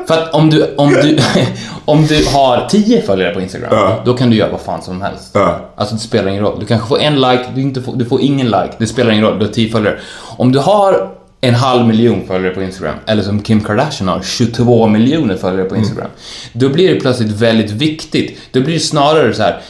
För 0.07 0.13
att 0.13 0.33
om 0.33 0.49
du, 0.49 0.75
om 0.77 0.89
du, 0.89 1.17
om 1.85 2.05
du 2.05 2.25
har 2.33 2.67
10 2.69 3.01
följare 3.01 3.33
på 3.33 3.41
Instagram, 3.41 3.69
Ja. 3.71 4.01
då 4.05 4.13
kan 4.13 4.29
du 4.29 4.35
göra 4.35 4.51
vad 4.51 4.61
fan 4.61 4.81
som 4.81 5.01
helst. 5.01 5.29
Ja. 5.33 5.59
Alltså 5.75 5.95
det 5.95 6.01
spelar 6.01 6.27
ingen 6.29 6.43
roll. 6.43 6.59
Du 6.59 6.65
kanske 6.65 6.87
får 6.87 6.99
en 6.99 7.15
like, 7.15 7.43
du, 7.55 7.61
inte 7.61 7.81
får, 7.81 7.95
du 7.95 8.05
får 8.05 8.21
ingen 8.21 8.45
like. 8.47 8.71
Det 8.77 8.87
spelar 8.87 9.11
ingen 9.11 9.23
roll, 9.25 9.39
du 9.39 9.45
har 9.45 9.53
10 9.53 9.69
följare. 9.71 9.97
Om 10.37 10.51
du 10.51 10.59
har 10.59 11.09
en 11.41 11.55
halv 11.55 11.87
miljon 11.87 12.27
följare 12.27 12.53
på 12.53 12.63
Instagram, 12.63 12.95
eller 13.05 13.23
som 13.23 13.41
Kim 13.41 13.61
Kardashian 13.61 14.07
har, 14.07 14.21
22 14.21 14.87
miljoner 14.87 15.35
följare 15.35 15.69
på 15.69 15.75
Instagram. 15.75 16.09
Då 16.53 16.69
blir 16.69 16.93
det 16.93 16.99
plötsligt 16.99 17.31
väldigt 17.31 17.71
viktigt. 17.71 18.37
Då 18.51 18.61
blir 18.61 18.73
det 18.73 18.79
snarare 18.79 19.33
så 19.33 19.43
här. 19.43 19.61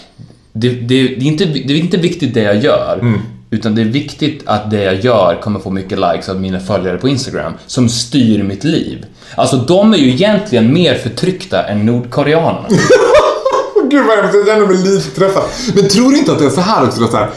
Det, 0.53 0.69
det, 0.69 1.07
det, 1.07 1.15
är, 1.15 1.27
inte, 1.27 1.45
det 1.45 1.73
är 1.73 1.77
inte 1.77 1.97
viktigt 1.97 2.33
det 2.33 2.41
jag 2.41 2.57
gör. 2.63 3.17
Utan 3.55 3.75
det 3.75 3.81
är 3.81 3.85
viktigt 3.85 4.43
att 4.45 4.71
det 4.71 4.83
jag 4.83 4.95
gör 4.99 5.41
kommer 5.41 5.59
få 5.59 5.69
mycket 5.69 5.99
likes 5.99 6.29
av 6.29 6.41
mina 6.41 6.59
följare 6.59 6.97
på 6.97 7.09
Instagram, 7.09 7.53
som 7.67 7.89
styr 7.89 8.43
mitt 8.43 8.63
liv. 8.63 9.05
Alltså 9.35 9.57
de 9.57 9.93
är 9.93 9.97
ju 9.97 10.09
egentligen 10.09 10.73
mer 10.73 10.95
förtryckta 10.95 11.63
än 11.63 11.85
nordkoreanerna. 11.85 12.67
Gud 13.91 14.05
vad 14.05 14.17
hemskt, 14.17 14.35
jag 14.35 14.47
känner 14.47 14.67
mig 14.67 14.77
lite 14.77 15.09
träffad. 15.09 15.43
Men 15.75 15.87
tror 15.87 16.11
du 16.11 16.17
inte 16.17 16.31
att 16.31 16.39
det 16.39 16.45
är 16.45 16.49
så 16.49 16.61
här 16.61 16.83
också? 16.87 17.07
Så 17.07 17.17
här, 17.17 17.29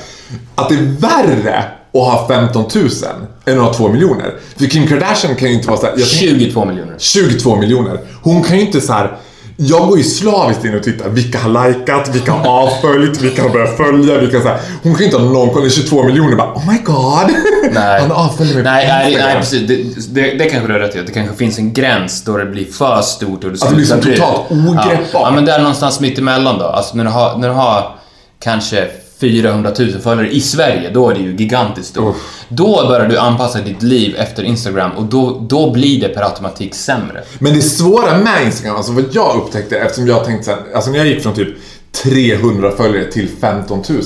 att 0.54 0.68
det 0.68 0.74
är 0.74 1.00
värre 1.00 1.58
att 1.94 2.00
ha 2.00 2.28
15 2.28 2.64
000 2.74 2.88
än 3.44 3.58
att 3.60 3.64
ha 3.66 3.74
2 3.74 3.88
miljoner. 3.88 4.34
För 4.56 4.64
Kim 4.66 4.86
Kardashian 4.86 5.36
kan 5.36 5.48
ju 5.48 5.54
inte 5.54 5.68
vara 5.68 5.78
så 5.80 5.86
här, 5.86 5.94
jag 5.96 6.08
tänker- 6.08 6.38
22 6.38 6.64
miljoner. 6.64 6.94
22 6.98 7.56
miljoner. 7.56 8.00
Hon 8.22 8.42
kan 8.42 8.56
ju 8.56 8.66
inte 8.66 8.80
så 8.80 8.92
här. 8.92 9.16
Jag 9.60 9.88
går 9.88 9.98
ju 9.98 10.04
slaviskt 10.04 10.64
in 10.64 10.74
och 10.74 10.82
tittar. 10.82 11.08
Vilka 11.08 11.38
har 11.38 11.68
likat, 11.68 12.14
vilka 12.14 12.32
har 12.32 12.62
avföljt, 12.62 13.20
vilka 13.20 13.42
har 13.42 13.50
börjat 13.50 13.76
följa, 13.76 14.18
vilka 14.18 14.40
så 14.40 14.48
här. 14.48 14.60
Hon 14.82 14.92
kan 14.92 14.98
ju 14.98 15.04
inte 15.04 15.16
ha 15.16 15.24
någon 15.24 15.50
koll. 15.50 15.70
22 15.70 16.02
miljoner 16.02 16.36
bara 16.36 16.54
oh 16.54 16.72
my 16.72 16.78
god. 16.78 17.34
Nej. 17.72 18.00
Han 18.00 18.12
avföljer 18.12 18.54
mig 18.54 18.62
nej, 18.62 18.86
nej, 18.86 19.16
nej, 19.16 19.36
precis. 19.36 19.68
Det, 19.68 20.20
det, 20.20 20.38
det 20.38 20.44
kanske 20.50 20.68
du 20.68 20.72
har 20.72 20.80
rätt 20.80 20.96
i. 20.96 21.02
Det 21.02 21.12
kanske 21.12 21.36
finns 21.36 21.58
en 21.58 21.72
gräns 21.72 22.24
då 22.24 22.36
det 22.36 22.46
blir 22.46 22.64
för 22.64 23.02
stort 23.02 23.44
och 23.44 23.50
det 23.50 23.62
Att 23.62 23.70
det 23.70 23.76
blir 23.76 23.86
så 23.86 23.94
totalt 23.94 24.20
ja. 24.20 24.44
ogreppbart. 24.50 25.22
Ja, 25.22 25.30
men 25.34 25.44
där 25.44 25.58
någonstans 25.58 26.00
mitt 26.00 26.18
emellan 26.18 26.58
då. 26.58 26.64
Alltså 26.64 26.96
när 26.96 27.04
du 27.04 27.10
har, 27.10 27.38
när 27.38 27.48
du 27.48 27.54
har 27.54 27.96
kanske 28.38 28.88
400 29.20 29.72
000 29.78 30.00
följare 30.02 30.30
i 30.30 30.40
Sverige, 30.40 30.90
då 30.90 31.10
är 31.10 31.14
det 31.14 31.20
ju 31.20 31.36
gigantiskt 31.36 31.88
stort. 31.88 32.16
Då 32.48 32.86
börjar 32.88 33.08
du 33.08 33.18
anpassa 33.18 33.60
ditt 33.60 33.82
liv 33.82 34.16
efter 34.18 34.42
Instagram 34.42 34.90
och 34.90 35.04
då, 35.04 35.46
då 35.48 35.70
blir 35.70 36.00
det 36.00 36.08
per 36.08 36.22
automatik 36.22 36.74
sämre. 36.74 37.22
Men 37.38 37.54
det 37.54 37.62
svåra 37.62 38.18
med 38.18 38.44
Instagram, 38.44 38.76
alltså 38.76 38.92
vad 38.92 39.04
jag 39.12 39.36
upptäckte 39.36 39.78
eftersom 39.78 40.06
jag 40.06 40.24
tänkte 40.24 40.44
sen, 40.44 40.58
alltså 40.74 40.90
när 40.90 40.98
jag 40.98 41.06
gick 41.06 41.22
från 41.22 41.34
typ 41.34 41.48
300 41.92 42.70
följare 42.76 43.12
till 43.12 43.28
15 43.40 43.82
000. 43.88 44.02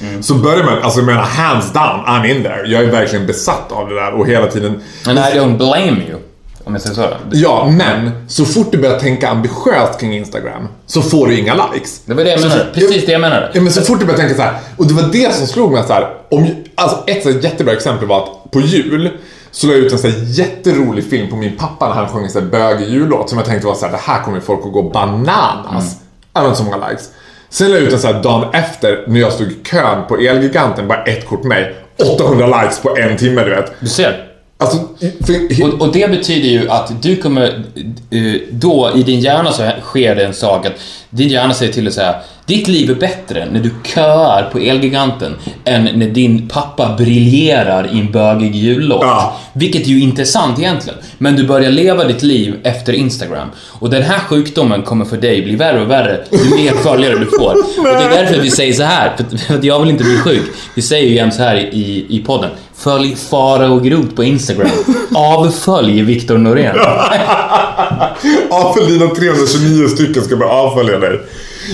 Mm. 0.00 0.22
Så 0.22 0.34
börjar 0.34 0.64
man, 0.64 0.82
alltså 0.82 0.98
jag 0.98 1.06
menar 1.06 1.22
hands 1.22 1.72
down, 1.72 2.00
I'm 2.06 2.36
in 2.36 2.42
there. 2.42 2.66
Jag 2.66 2.84
är 2.84 2.90
verkligen 2.90 3.26
besatt 3.26 3.72
av 3.72 3.88
det 3.88 3.94
där 3.94 4.12
och 4.12 4.26
hela 4.26 4.46
tiden 4.46 4.82
And 5.06 5.18
I 5.18 5.38
don't 5.38 5.56
blame 5.56 6.02
you, 6.08 6.18
om 6.66 6.74
jag 6.74 6.82
säger 6.82 6.94
så. 6.94 7.08
Ja, 7.32 7.68
men 7.70 8.10
så 8.28 8.44
fort 8.44 8.72
du 8.72 8.78
börjar 8.78 9.00
tänka 9.00 9.28
ambitiöst 9.28 10.00
kring 10.00 10.16
Instagram 10.16 10.68
så 10.86 11.02
får 11.02 11.26
du 11.26 11.38
inga 11.38 11.70
likes. 11.72 12.00
Det 12.04 12.14
var 12.14 12.24
det 12.24 12.30
jag 12.30 12.40
menade. 12.40 12.66
Precis 12.74 13.06
det 13.06 13.12
jag 13.12 13.20
menade. 13.20 13.50
Ja, 13.54 13.60
men 13.60 13.72
så 13.72 13.82
fort 13.82 14.00
du 14.00 14.06
börjar 14.06 14.18
tänka 14.18 14.34
så 14.34 14.42
här, 14.42 14.54
och 14.76 14.86
det 14.86 14.94
var 14.94 15.02
det 15.12 15.34
som 15.34 15.46
slog 15.46 15.72
mig 15.72 15.84
så 15.86 15.92
här, 15.92 16.14
om, 16.30 16.46
alltså 16.74 17.04
ett 17.06 17.22
så 17.22 17.30
jättebra 17.30 17.72
exempel 17.74 18.08
var 18.08 18.22
att 18.22 18.50
på 18.50 18.60
jul 18.60 19.10
så 19.50 19.66
la 19.66 19.72
jag 19.72 19.82
ut 19.82 19.92
en 19.92 19.98
så 19.98 20.08
här 20.08 20.16
jätterolig 20.24 21.10
film 21.10 21.30
på 21.30 21.36
min 21.36 21.56
pappa 21.56 21.88
när 21.88 21.94
han 21.94 22.08
sjöng 22.08 22.24
en 22.24 22.30
så 22.30 22.40
här 22.40 22.80
jullåt 22.80 23.28
som 23.28 23.38
jag 23.38 23.46
tänkte 23.46 23.66
var 23.66 23.74
så 23.74 23.84
här, 23.84 23.92
det 23.92 24.00
här 24.02 24.22
kommer 24.22 24.40
folk 24.40 24.66
att 24.66 24.72
gå 24.72 24.82
bananas. 24.82 25.96
Hade 26.32 26.46
inte 26.46 26.58
så 26.58 26.64
många 26.64 26.88
likes. 26.88 27.10
Sen 27.50 27.70
la 27.70 27.76
jag 27.76 27.84
ut 27.84 27.92
en 27.92 27.98
så 27.98 28.06
här 28.06 28.22
dagen 28.22 28.54
efter 28.54 29.04
när 29.06 29.20
jag 29.20 29.32
stod 29.32 29.46
i 29.46 29.56
kön 29.64 30.06
på 30.08 30.16
Elgiganten, 30.16 30.88
bara 30.88 31.04
ett 31.04 31.28
kort 31.28 31.44
med 31.44 31.48
mig. 31.48 31.74
800 32.16 32.62
likes 32.62 32.80
på 32.80 32.96
en 32.96 33.16
timme, 33.16 33.44
du 33.44 33.50
vet. 33.50 33.72
Du 33.80 33.86
ser. 33.86 34.35
Alltså, 34.58 34.88
för, 34.98 35.64
Och, 35.64 35.80
och 35.80 35.92
det 35.92 36.10
betyder 36.10 36.48
ju 36.48 36.70
att 36.70 37.02
du 37.02 37.16
kommer... 37.16 37.64
Eh, 38.10 38.40
då, 38.50 38.92
i 38.96 39.02
din 39.02 39.20
hjärna 39.20 39.52
så 39.52 39.70
sker 39.82 40.14
det 40.14 40.24
en 40.24 40.34
sak 40.34 40.66
att 40.66 40.72
din 41.10 41.28
hjärna 41.28 41.54
säger 41.54 41.72
till 41.72 41.84
dig 41.84 41.92
så 41.92 42.00
här. 42.00 42.22
Ditt 42.46 42.68
liv 42.68 42.90
är 42.90 42.94
bättre 42.94 43.46
när 43.52 43.60
du 43.60 43.70
köar 43.94 44.48
på 44.52 44.58
Elgiganten 44.58 45.34
än 45.64 45.84
när 45.84 46.06
din 46.06 46.48
pappa 46.48 46.94
briljerar 46.98 47.88
i 47.94 48.00
en 48.00 48.12
bögig 48.12 48.54
jullåt. 48.54 48.98
Ja. 49.02 49.36
Vilket 49.52 49.86
ju 49.86 50.00
inte 50.00 50.22
är 50.22 50.26
sant 50.26 50.58
egentligen. 50.58 50.98
Men 51.18 51.36
du 51.36 51.46
börjar 51.46 51.70
leva 51.70 52.04
ditt 52.04 52.22
liv 52.22 52.54
efter 52.62 52.92
Instagram. 52.92 53.48
Och 53.68 53.90
den 53.90 54.02
här 54.02 54.18
sjukdomen 54.18 54.82
kommer 54.82 55.04
för 55.04 55.16
dig 55.16 55.42
bli 55.42 55.56
värre 55.56 55.80
och 55.82 55.90
värre 55.90 56.20
ju 56.32 56.54
mer 56.56 56.72
följare 56.72 57.18
du 57.18 57.26
får. 57.38 57.50
Och 57.78 57.84
det 57.84 58.04
är 58.04 58.10
därför 58.10 58.40
vi 58.40 58.50
säger 58.50 58.72
så 58.72 58.82
här, 58.82 59.12
för- 59.16 59.36
för 59.38 59.54
att 59.54 59.64
jag 59.64 59.80
vill 59.80 59.90
inte 59.90 60.04
bli 60.04 60.16
sjuk. 60.18 60.42
Vi 60.74 60.82
säger 60.82 61.08
ju 61.08 61.14
jämt 61.14 61.34
så 61.34 61.42
här 61.42 61.56
i, 61.56 62.06
i 62.08 62.22
podden. 62.26 62.50
Följ 62.74 63.16
Fara 63.30 63.70
och 63.70 63.84
Groth 63.84 64.08
på 64.14 64.24
Instagram. 64.24 64.70
Avfölj 65.14 66.02
Viktor 66.02 66.38
Norén. 66.38 66.76
Avfölj 68.50 68.92
dina 68.98 69.06
329 69.14 69.88
stycken 69.88 70.22
ska 70.24 70.36
börja 70.36 70.52
avfölja 70.52 70.98
dig. 70.98 71.20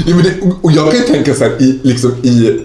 Ja, 0.07 0.15
men 0.15 0.25
det, 0.25 0.33
och- 0.63 0.73
jag 0.73 0.91
kan 0.91 1.01
ju 1.01 1.07
tänka 1.07 1.35
så 1.35 1.45
här 1.45 1.63
i, 1.63 1.81
liksom 1.83 2.11
i 2.23 2.61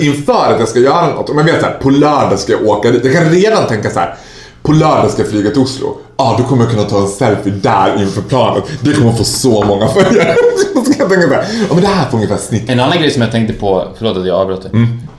inför 0.00 0.52
att 0.52 0.60
jag 0.60 0.68
ska 0.68 0.78
göra 0.78 1.06
något. 1.14 1.30
Om 1.30 1.38
jag 1.38 1.44
vet 1.44 1.60
så 1.60 1.66
här, 1.66 1.74
på 1.82 1.90
lördag 1.90 2.38
ska 2.38 2.52
jag 2.52 2.66
åka 2.66 2.90
dit. 2.90 3.04
Jag 3.04 3.14
kan 3.14 3.24
redan 3.30 3.66
tänka 3.66 3.90
så 3.90 3.98
här. 4.00 4.14
På 4.62 4.72
lördag 4.72 5.10
ska 5.10 5.22
jag 5.22 5.30
flyga 5.30 5.50
till 5.50 5.60
Oslo. 5.60 5.96
Ja, 6.16 6.24
ah, 6.24 6.36
då 6.38 6.44
kommer 6.44 6.62
jag 6.62 6.70
kunna 6.72 6.84
ta 6.84 7.00
en 7.00 7.08
selfie 7.08 7.52
där 7.52 8.02
inför 8.02 8.22
planet. 8.22 8.64
Det 8.80 8.92
kommer 8.92 9.12
få 9.12 9.24
så 9.24 9.64
många 9.64 9.88
följare. 9.88 10.34
Då 10.74 10.80
ska 10.84 10.94
jag 10.98 11.08
tänka 11.10 11.28
så 11.28 11.34
här. 11.34 11.44
Ja, 11.68 11.74
men 11.74 11.80
det 11.80 11.86
här 11.86 12.10
får 12.10 12.16
ungefär 12.16 12.36
snitt. 12.36 12.70
En 12.70 12.80
annan 12.80 12.98
grej 12.98 13.10
som 13.10 13.22
jag 13.22 13.30
tänkte 13.32 13.54
på, 13.54 13.88
förlåt 13.98 14.16
att 14.16 14.26
jag 14.26 14.36
avbröt 14.36 14.62
dig. 14.62 14.70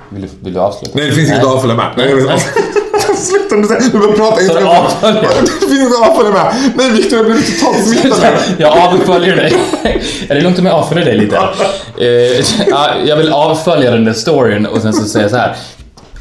Vill, 0.10 0.22
du, 0.22 0.28
vill 0.40 0.54
du 0.54 0.60
avsluta? 0.60 0.92
Nej, 0.98 1.06
det 1.06 1.12
finns 1.16 1.30
inget 1.30 1.44
att 1.44 1.54
avfölja 1.56 1.76
med. 1.76 1.94
Nej, 1.98 2.08
Sluta 3.22 3.56
nu, 3.56 3.62
du 3.92 4.00
börjar 4.00 4.14
prata 4.14 4.42
Så 4.42 4.60
du 4.60 4.66
avföljer? 4.68 5.22
Det 5.22 5.48
finns 5.48 5.72
inget 5.72 5.94
att 5.94 6.10
avfölja 6.10 6.32
med. 6.32 6.54
Nej, 6.76 6.92
Viktor, 6.92 7.18
jag 7.18 7.26
blir 7.26 7.36
totalt 7.36 7.88
smittad 7.88 8.20
nu. 8.22 8.56
Jag 8.64 8.78
avföljer 8.78 9.36
dig. 9.36 9.54
Är 10.30 10.36
det 10.36 10.42
lugnt 10.42 10.60
om 10.60 10.66
jag 10.66 10.76
avföljer 10.76 11.06
dig 11.06 11.18
lite? 11.18 11.38
Eh, 11.98 12.06
ja, 12.70 12.90
jag 13.06 13.16
vill 13.16 13.32
avfölja 13.32 13.92
den 13.92 14.06
där 14.06 14.14
storyn 14.14 14.66
och 14.66 14.82
sen 14.82 14.94
så 14.94 15.06
säga 15.06 15.30
så 15.30 15.36
här. 15.36 15.56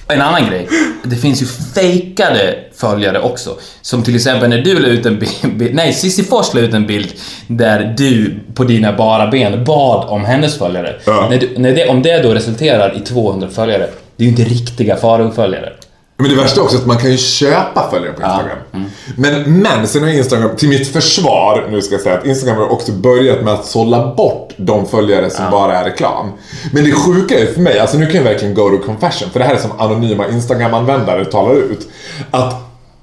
En 0.09 0.21
annan 0.21 0.47
grej. 0.47 0.69
Det 1.03 1.17
finns 1.17 1.43
ju 1.43 1.47
fejkade 1.75 2.55
följare 2.77 3.21
också. 3.21 3.57
Som 3.83 4.03
till 4.03 4.17
exempel 4.17 4.49
när 4.49 4.59
du 4.59 4.79
la 4.79 4.89
ut 4.89 5.07
en 5.07 5.19
bild, 5.19 5.75
nej 5.75 5.93
Cissi 5.93 6.23
Fors 6.25 6.55
la 6.55 6.61
ut 6.61 6.75
en 6.75 6.87
bild 6.87 7.13
där 7.47 7.95
du 7.99 8.35
på 8.55 8.65
dina 8.65 8.93
bara 8.93 9.27
ben 9.27 9.65
bad 9.65 10.09
om 10.09 10.25
hennes 10.25 10.59
följare. 10.59 10.97
Ja. 11.05 11.27
När 11.31 11.39
du, 11.39 11.51
när 11.57 11.73
det, 11.73 11.89
om 11.89 12.03
det 12.03 12.23
då 12.23 12.35
resulterar 12.35 12.97
i 12.97 13.01
200 13.01 13.49
följare, 13.49 13.87
det 14.17 14.25
är 14.25 14.27
ju 14.27 14.31
inte 14.31 14.43
riktiga 14.45 14.97
Farao-följare. 14.97 15.73
Men 16.21 16.31
det 16.31 16.37
värsta 16.37 16.61
är 16.61 16.65
också 16.65 16.77
att 16.77 16.87
man 16.87 16.99
kan 16.99 17.11
ju 17.11 17.17
köpa 17.17 17.91
följare 17.91 18.13
på 18.13 18.23
Instagram. 18.23 18.59
Men, 19.17 19.63
men 19.63 19.89
sen 19.89 20.03
har 20.03 20.11
Instagram, 20.11 20.57
till 20.57 20.69
mitt 20.69 20.93
försvar, 20.93 21.69
nu 21.71 21.83
ska 21.83 21.95
jag 21.95 22.03
säga 22.03 22.19
att 22.19 22.27
Instagram 22.27 22.57
har 22.57 22.73
också 22.73 22.93
börjat 22.93 23.45
med 23.45 23.55
att 23.55 23.67
sålla 23.67 24.15
bort 24.15 24.53
de 24.57 24.87
följare 24.87 25.31
som 25.31 25.45
bara 25.51 25.79
är 25.79 25.85
reklam. 25.85 26.33
Men 26.73 26.85
det 26.85 26.93
sjuka 26.93 27.39
är 27.39 27.47
för 27.47 27.61
mig, 27.61 27.79
alltså 27.79 27.99
nu 27.99 28.07
kan 28.07 28.15
jag 28.15 28.23
verkligen 28.23 28.55
go 28.55 28.69
to 28.69 28.87
confession, 28.87 29.31
för 29.31 29.39
det 29.39 29.45
här 29.45 29.55
är 29.55 29.59
som 29.59 29.81
anonyma 29.81 30.29
Instagram-användare 30.29 31.25
talar 31.25 31.55
ut. 31.55 31.89
Att 32.31 32.55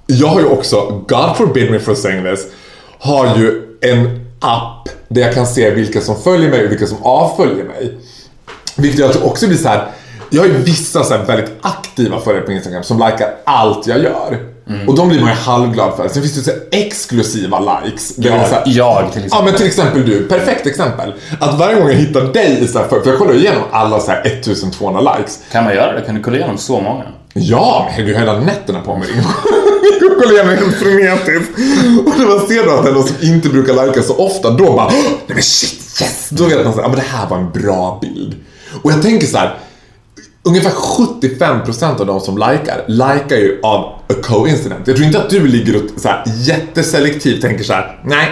jag 0.08 0.27
har 0.27 0.39
ju 0.39 0.47
också, 0.47 1.03
God 1.08 1.38
forbid 1.38 1.71
me 1.71 1.80
for 1.80 1.95
saying 1.95 2.23
this, 2.23 2.45
har 2.99 3.38
ju 3.38 3.62
en 3.82 4.25
app 4.39 4.89
där 5.08 5.21
jag 5.21 5.34
kan 5.34 5.47
se 5.47 5.69
vilka 5.69 6.01
som 6.01 6.15
följer 6.21 6.49
mig 6.49 6.65
och 6.65 6.71
vilka 6.71 6.88
som 6.88 7.03
avföljer 7.03 7.63
mig. 7.63 7.97
Vilket 8.75 9.13
det 9.13 9.21
också 9.21 9.47
blir 9.47 9.58
så 9.58 9.67
här. 9.67 9.88
Jag 10.29 10.41
har 10.41 10.47
ju 10.47 10.57
vissa 10.57 11.03
så 11.03 11.17
väldigt 11.17 11.51
aktiva 11.61 12.19
följare 12.19 12.45
på 12.45 12.51
Instagram 12.51 12.83
som 12.83 12.97
likar 12.97 13.29
allt 13.43 13.87
jag 13.87 13.99
gör. 13.99 14.37
Och 14.87 14.95
de 14.95 15.09
blir 15.09 15.19
man 15.19 15.29
ju 15.29 15.35
halvglad 15.35 15.95
för. 15.97 16.07
Sen 16.07 16.21
finns 16.21 16.35
det 16.35 16.51
så 16.51 16.51
exklusiva 16.71 17.59
likes. 17.59 18.15
där 18.15 18.31
det 18.31 18.47
så 18.47 18.55
här, 18.55 18.63
Jag 18.65 19.11
till 19.13 19.25
exempel. 19.25 19.29
Ja 19.31 19.41
men 19.45 19.53
till 19.53 19.65
exempel 19.67 20.05
du, 20.05 20.27
perfekt 20.27 20.67
exempel. 20.67 21.13
Att 21.39 21.59
varje 21.59 21.75
gång 21.75 21.87
jag 21.87 21.95
hittar 21.95 22.21
dig 22.21 22.63
i 22.63 22.67
så 22.67 22.79
här, 22.79 22.87
för, 22.87 23.01
för 23.01 23.09
jag 23.09 23.19
kollar 23.19 23.33
ju 23.33 23.39
igenom 23.39 23.63
alla 23.71 23.99
så 23.99 24.11
här 24.11 24.21
1200 24.25 25.01
likes. 25.17 25.39
Kan 25.51 25.63
man 25.63 25.73
göra 25.75 25.93
det? 25.93 26.01
Kan 26.01 26.15
du 26.15 26.21
kolla 26.21 26.37
igenom 26.37 26.57
så 26.57 26.79
många? 26.79 27.03
Ja, 27.33 27.83
men 27.85 27.93
herregud, 27.93 28.17
hela 28.17 28.39
nätterna 28.39 28.81
på 28.81 28.95
mig. 28.97 29.07
Jag 30.01 30.17
kollar 30.17 30.33
igenom 30.33 30.55
helt 30.55 30.75
frenetiskt. 30.75 31.51
Och 32.05 32.19
när 32.19 32.25
man 32.27 32.47
ser 32.47 32.65
då 32.65 32.71
att 32.71 32.83
det 32.83 32.89
är 32.89 32.93
någon 32.93 33.07
som 33.07 33.15
inte 33.21 33.49
brukar 33.49 33.73
lajka 33.73 34.01
så 34.01 34.15
ofta, 34.17 34.49
då 34.49 34.73
bara 34.73 34.89
nej 34.89 35.19
men 35.27 35.43
shit, 35.43 36.01
yes! 36.01 36.27
Då 36.29 36.43
vet 36.45 36.63
man 36.65 36.73
så 36.73 36.79
här, 36.79 36.85
ja 36.85 36.87
men 36.87 36.99
det 36.99 37.05
här 37.05 37.27
var 37.29 37.37
en 37.37 37.51
bra 37.51 37.99
bild. 38.01 38.35
Och 38.83 38.91
jag 38.91 39.01
tänker 39.01 39.27
så 39.27 39.37
här. 39.37 39.57
Ungefär 40.47 40.69
75% 40.71 41.99
av 41.99 42.05
de 42.05 42.19
som 42.19 42.38
likar, 42.38 42.83
likar 42.88 43.36
ju 43.38 43.60
av 43.63 43.79
a 43.83 44.13
coincidence. 44.23 44.83
Jag 44.86 44.95
tror 44.95 45.05
inte 45.07 45.19
att 45.19 45.29
du 45.29 45.47
ligger 45.47 45.75
och 45.75 45.81
så 46.01 46.07
här, 46.07 46.23
jätteselektivt 46.38 47.41
tänker 47.41 47.63
så 47.63 47.73
här: 47.73 47.99
nej, 48.05 48.27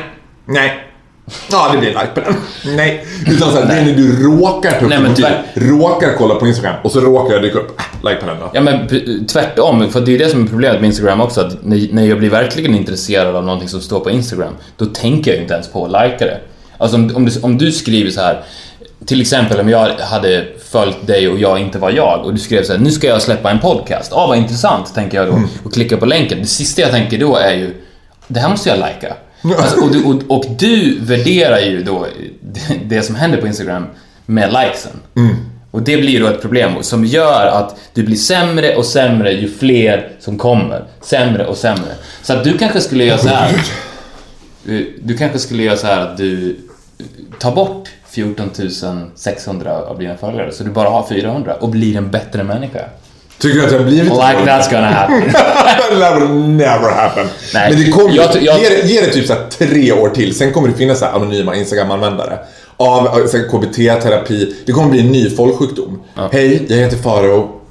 nej, 0.46 0.82
Ja, 1.52 1.70
det 1.74 1.78
blir 1.78 1.90
en 1.90 1.96
like 1.96 2.12
på 2.14 2.20
den. 2.20 2.36
Nej. 2.76 3.06
Utan 3.28 3.52
så 3.52 3.60
här, 3.60 3.66
det 3.66 3.74
är 3.74 3.86
när 3.86 3.94
du 3.96 4.24
råkar 4.24 4.72
ta 4.72 4.78
upp 4.78 4.90
Nej, 4.90 4.98
en 4.98 5.04
men 5.04 5.16
tyvärr- 5.16 5.44
råkar 5.56 6.14
kolla 6.18 6.36
på 6.36 6.48
Instagram 6.48 6.76
och 6.84 6.92
så 6.92 7.00
råkar 7.00 7.34
jag 7.34 7.44
dyka 7.44 7.60
upp. 7.60 7.80
Äh, 7.80 8.10
like 8.10 8.22
på 8.22 8.28
den 8.28 8.40
då. 8.40 8.52
Ja 8.54 8.62
men 8.62 8.88
tvärtom, 9.28 9.90
för 9.92 10.02
det 10.02 10.16
är 10.16 10.20
det 10.20 10.30
som 10.30 10.44
är 10.44 10.48
problemet 10.48 10.82
med 10.82 10.88
Instagram 10.88 11.22
också, 11.22 11.42
att 11.42 11.64
när 11.66 11.88
när 11.94 12.06
jag 12.06 12.18
blir 12.20 12.30
verkligen 12.30 12.76
intresserad 12.76 13.36
av 13.36 13.44
någonting 13.46 13.70
som 13.70 13.82
står 13.82 14.00
på 14.00 14.10
Instagram, 14.10 14.54
då 14.78 14.86
tänker 14.86 15.32
jag 15.32 15.36
ju 15.36 15.42
inte 15.42 15.54
ens 15.54 15.68
på 15.68 15.86
att 15.86 15.92
likea 15.92 16.28
det. 16.28 16.40
Alltså 16.78 16.98
om, 16.98 17.16
om, 17.16 17.26
du, 17.26 17.32
om 17.42 17.58
du 17.58 17.72
skriver 17.72 18.12
så 18.12 18.22
här, 18.22 18.44
till 19.06 19.22
exempel 19.22 19.60
om 19.60 19.70
jag 19.70 19.90
hade 19.90 20.46
följt 20.70 21.08
dig 21.08 21.30
och 21.30 21.40
jag 21.40 21.60
inte 21.60 21.80
var 21.80 21.92
jag 21.92 22.26
och 22.26 22.34
du 22.34 22.40
skrev 22.40 22.64
så 22.64 22.74
här, 22.74 22.80
nu 22.80 22.92
ska 22.92 23.08
jag 23.08 23.22
släppa 23.22 23.52
en 23.52 23.60
podcast. 23.60 24.14
Ah, 24.14 24.28
vad 24.28 24.38
intressant, 24.38 24.94
tänker 24.96 25.18
jag 25.18 25.28
då 25.28 25.42
och 25.64 25.74
klickar 25.74 25.98
på 25.98 26.06
länken. 26.06 26.40
Det 26.42 26.48
sista 26.48 26.82
jag 26.82 26.92
tänker 26.92 27.18
då 27.18 27.36
är 27.36 27.54
ju, 27.54 27.74
det 28.28 28.40
här 28.40 28.50
måste 28.50 28.70
jag 28.70 28.78
likea. 28.78 29.16
Alltså, 29.58 29.82
och, 29.82 29.92
du, 29.92 30.04
och, 30.04 30.22
och 30.38 30.46
du 30.60 31.00
värderar 31.00 31.60
ju 31.60 31.84
då 31.84 32.08
det, 32.86 33.02
som 33.02 33.16
händer 33.16 33.42
på 33.42 33.48
Instagram 33.48 33.86
med 34.26 34.54
likesen. 34.54 34.92
Och 35.72 35.82
det 35.82 35.98
blir 35.98 36.20
då 36.20 36.28
ett 36.28 36.42
problem 36.42 36.72
som 36.82 37.06
gör 37.06 37.48
att 37.48 37.80
du 37.94 38.04
blir 38.04 38.16
sämre 38.16 38.76
och 38.76 38.86
sämre 38.86 39.32
ju 39.32 39.52
fler 39.52 40.12
som 40.20 40.38
kommer. 40.38 40.84
Sämre 41.02 41.46
och 41.46 41.58
sämre. 41.58 41.96
Så 42.22 42.34
att 42.34 42.44
du 42.44 42.58
kanske 42.58 42.82
skulle 42.82 43.04
göra 43.04 43.18
så 43.18 43.28
här. 43.28 43.62
Du 45.02 45.18
kanske 45.18 45.40
skulle 45.40 45.64
göra 45.64 45.78
så 45.78 45.88
här 45.88 46.02
att 46.02 46.18
du 46.18 46.58
tar 47.40 47.56
bort 47.56 47.90
14 48.16 48.50
600 49.16 49.72
av 49.88 50.00
dina 50.00 50.18
följare 50.18 50.52
så 50.52 50.64
du 50.64 50.70
bara 50.70 50.90
har 50.90 51.08
400 51.08 51.54
och 51.60 51.70
blir 51.70 51.98
en 51.98 52.12
bättre 52.12 52.44
människa. 52.44 52.80
Tycker 53.40 53.58
du 53.58 53.64
att 53.64 53.70
det 53.72 53.78
har 53.78 53.84
blivit 53.84 54.04
Like 54.04 54.14
så? 54.16 54.46
that's 54.46 54.72
gonna 54.72 54.90
happen. 54.90 55.32
That 56.00 56.22
will 56.22 56.38
never 56.40 56.92
happen. 56.92 57.28
Nej. 57.54 57.74
Men 57.74 57.84
det 57.86 57.92
kommer 57.92 58.16
Jag 58.16 58.36
jag- 58.42 58.60
ge, 58.60 58.70
det, 58.70 58.88
ge 58.88 59.02
det 59.02 59.08
typ 59.14 59.28
så 59.28 59.36
tre 59.50 59.92
år 59.92 60.10
till, 60.10 60.36
sen 60.36 60.54
kommer 60.54 60.68
det 60.68 60.74
finnas 60.74 61.00
så 61.00 61.06
anonyma 61.06 61.56
Instagram-användare. 61.56 62.40
Av 62.78 63.28
så 63.28 63.38
här 63.38 63.48
KBT-terapi. 63.48 64.54
Det 64.66 64.72
kommer 64.72 64.90
bli 64.90 65.00
en 65.00 65.12
ny 65.12 65.30
folksjukdom. 65.30 66.02
Hej, 66.32 66.66
jag 66.70 66.78
heter 66.78 66.98
Faro. 66.98 67.62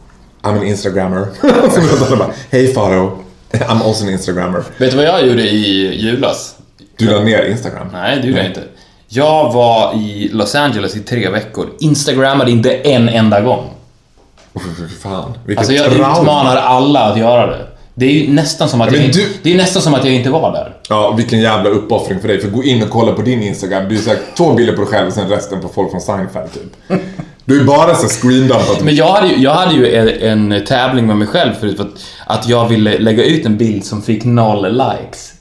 I'm 0.42 0.58
an 0.58 0.62
Instagrammer. 0.62 1.26
Jag 1.42 2.30
Hej 2.50 2.74
Faro. 2.74 3.18
I'm 3.52 3.82
also 3.82 4.04
an 4.04 4.10
Instagrammer. 4.10 4.62
Vet 4.76 4.90
du 4.90 4.96
vad 4.96 5.06
jag 5.06 5.26
gjorde 5.26 5.42
i 5.42 5.94
julas? 6.00 6.54
Du 6.96 7.04
la 7.06 7.20
ner 7.20 7.44
Instagram. 7.44 7.86
Nej, 7.92 8.18
det 8.20 8.26
gjorde 8.26 8.38
jag 8.38 8.46
inte. 8.48 8.62
Jag 9.08 9.52
var 9.52 9.94
i 9.94 10.28
Los 10.32 10.54
Angeles 10.54 10.96
i 10.96 11.00
tre 11.00 11.28
veckor. 11.28 11.66
Instagrammade 11.80 12.50
inte 12.50 12.74
en 12.74 13.08
enda 13.08 13.40
gång. 13.40 13.70
Oh, 14.52 14.62
fan. 15.02 15.32
Vilket 15.46 15.58
Alltså 15.58 15.72
jag 15.74 15.92
trauma. 15.92 16.20
utmanar 16.20 16.56
alla 16.56 17.00
att 17.00 17.18
göra 17.18 17.46
det. 17.46 17.66
Det 17.94 18.06
är 18.06 18.10
ju 18.12 18.32
nästan 18.32 18.68
som 18.68 18.80
att, 18.80 18.90
Men 18.90 19.02
jag, 19.02 19.12
du- 19.12 19.28
det 19.42 19.52
är 19.52 19.56
nästan 19.56 19.82
som 19.82 19.94
att 19.94 20.04
jag 20.04 20.14
inte 20.14 20.30
var 20.30 20.52
där. 20.52 20.76
Ja, 20.88 21.10
vilken 21.10 21.40
jävla 21.40 21.70
uppoffring 21.70 22.20
för 22.20 22.28
dig. 22.28 22.40
För 22.40 22.48
gå 22.48 22.64
in 22.64 22.82
och 22.82 22.90
kolla 22.90 23.12
på 23.12 23.22
din 23.22 23.42
Instagram. 23.42 23.88
Du 23.88 23.94
är 23.94 23.98
så 24.00 24.10
här, 24.10 24.18
två 24.36 24.52
bilder 24.52 24.72
på 24.72 24.80
dig 24.80 24.90
själv 24.90 25.06
och 25.06 25.12
sen 25.12 25.28
resten 25.28 25.60
på 25.60 25.68
folk 25.68 25.90
från 25.90 26.00
Seinfeld 26.00 26.50
typ. 26.52 27.00
Du 27.44 27.60
är 27.60 27.64
bara 27.64 27.94
så 27.94 28.08
screendumpat. 28.08 28.80
Men 28.82 28.96
jag 28.96 29.08
hade 29.12 29.28
ju, 29.28 29.36
jag 29.42 29.54
hade 29.54 29.74
ju 29.74 29.94
en, 29.96 30.52
en 30.52 30.64
tävling 30.64 31.06
med 31.06 31.16
mig 31.16 31.28
själv 31.28 31.52
förut 31.60 31.76
för 31.76 31.84
att, 31.84 31.90
att 32.26 32.48
jag 32.48 32.68
ville 32.68 32.98
lägga 32.98 33.24
ut 33.24 33.46
en 33.46 33.56
bild 33.56 33.84
som 33.84 34.02
fick 34.02 34.24
noll 34.24 34.72
likes. 34.72 35.30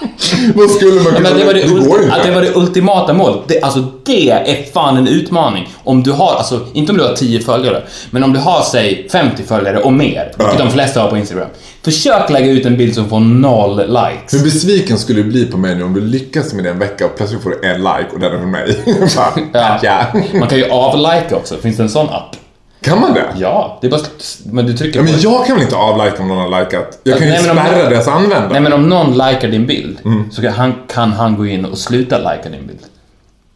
Vad 0.54 0.70
skulle 0.70 0.94
man 0.94 1.04
Ja, 1.04 1.10
kunna... 1.16 1.20
men 1.30 1.38
det, 1.38 1.44
var 1.44 1.54
det, 1.54 1.60
går 1.68 1.78
ulti- 1.78 2.02
inte. 2.04 2.14
att 2.14 2.22
det 2.26 2.30
var 2.32 2.42
det 2.42 2.54
ultimata 2.56 3.12
målet. 3.12 3.38
Det, 3.46 3.60
alltså 3.62 3.84
det 4.06 4.30
är 4.30 4.72
fan 4.72 4.96
en 4.96 5.08
utmaning. 5.08 5.68
Om 5.84 6.02
du 6.02 6.12
har, 6.12 6.34
alltså 6.34 6.60
inte 6.72 6.92
om 6.92 6.98
du 6.98 7.04
har 7.04 7.14
10 7.14 7.40
följare, 7.40 7.82
men 8.10 8.24
om 8.24 8.32
du 8.32 8.38
har 8.38 8.62
säg 8.62 9.08
50 9.12 9.42
följare 9.42 9.78
och 9.80 9.92
mer, 9.92 10.32
vilket 10.38 10.58
de 10.58 10.70
flesta 10.70 11.00
har 11.02 11.10
på 11.10 11.16
Instagram. 11.16 11.48
Försök 11.84 12.30
lägga 12.30 12.50
ut 12.50 12.66
en 12.66 12.76
bild 12.76 12.94
som 12.94 13.08
får 13.08 13.20
noll 13.20 13.76
likes. 13.76 14.34
Hur 14.34 14.44
besviken 14.44 14.98
skulle 14.98 15.22
du 15.22 15.28
bli 15.28 15.46
på 15.46 15.56
mig 15.56 15.74
nu 15.74 15.82
om 15.84 15.94
du 15.94 16.00
lyckas 16.00 16.52
med 16.54 16.64
det 16.64 16.70
en 16.70 16.78
vecka 16.78 17.06
och 17.06 17.16
plötsligt 17.16 17.42
får 17.42 17.50
du 17.50 17.68
en 17.68 17.78
like 17.80 18.06
och 18.12 18.20
den 18.20 18.32
är 18.32 18.38
från 18.38 18.50
mig? 18.50 18.78
Ja. 19.52 19.78
ja. 19.82 20.06
Man 20.38 20.48
kan 20.48 20.58
ju 20.58 20.70
avlika 20.70 21.36
också. 21.36 21.56
Finns 21.56 21.76
det 21.76 21.82
en 21.82 21.88
sån 21.90 22.08
app? 22.08 22.36
Kan 22.80 23.00
man 23.00 23.14
det? 23.14 23.24
Ja, 23.36 23.78
det 23.80 23.86
är 23.86 23.90
bara... 23.90 24.00
Men 24.44 24.66
du 24.66 24.72
trycker 24.76 24.98
Ja, 24.98 25.04
på 25.06 25.10
men 25.12 25.20
jag 25.20 25.46
kan 25.46 25.56
väl 25.56 25.62
inte 25.64 25.76
avlika 25.76 26.22
om 26.22 26.28
någon 26.28 26.52
har 26.52 26.60
likat? 26.60 26.98
Jag 27.02 27.18
kan 27.18 27.26
ju 27.28 27.34
om- 27.34 27.40
spärra 27.56 27.90
deras 27.90 28.08
användare. 28.08 28.48
Nej 28.52 28.60
men 28.60 28.72
om 28.72 28.88
någon 28.88 29.12
likar 29.12 29.48
din 29.48 29.66
bild 29.66 29.98
Mm. 30.04 30.30
så 30.30 30.42
kan 30.42 30.52
han, 30.52 30.74
kan 30.88 31.12
han 31.12 31.36
gå 31.36 31.46
in 31.46 31.64
och 31.64 31.78
sluta 31.78 32.18
lika 32.18 32.48
din 32.48 32.66
bild. 32.66 32.80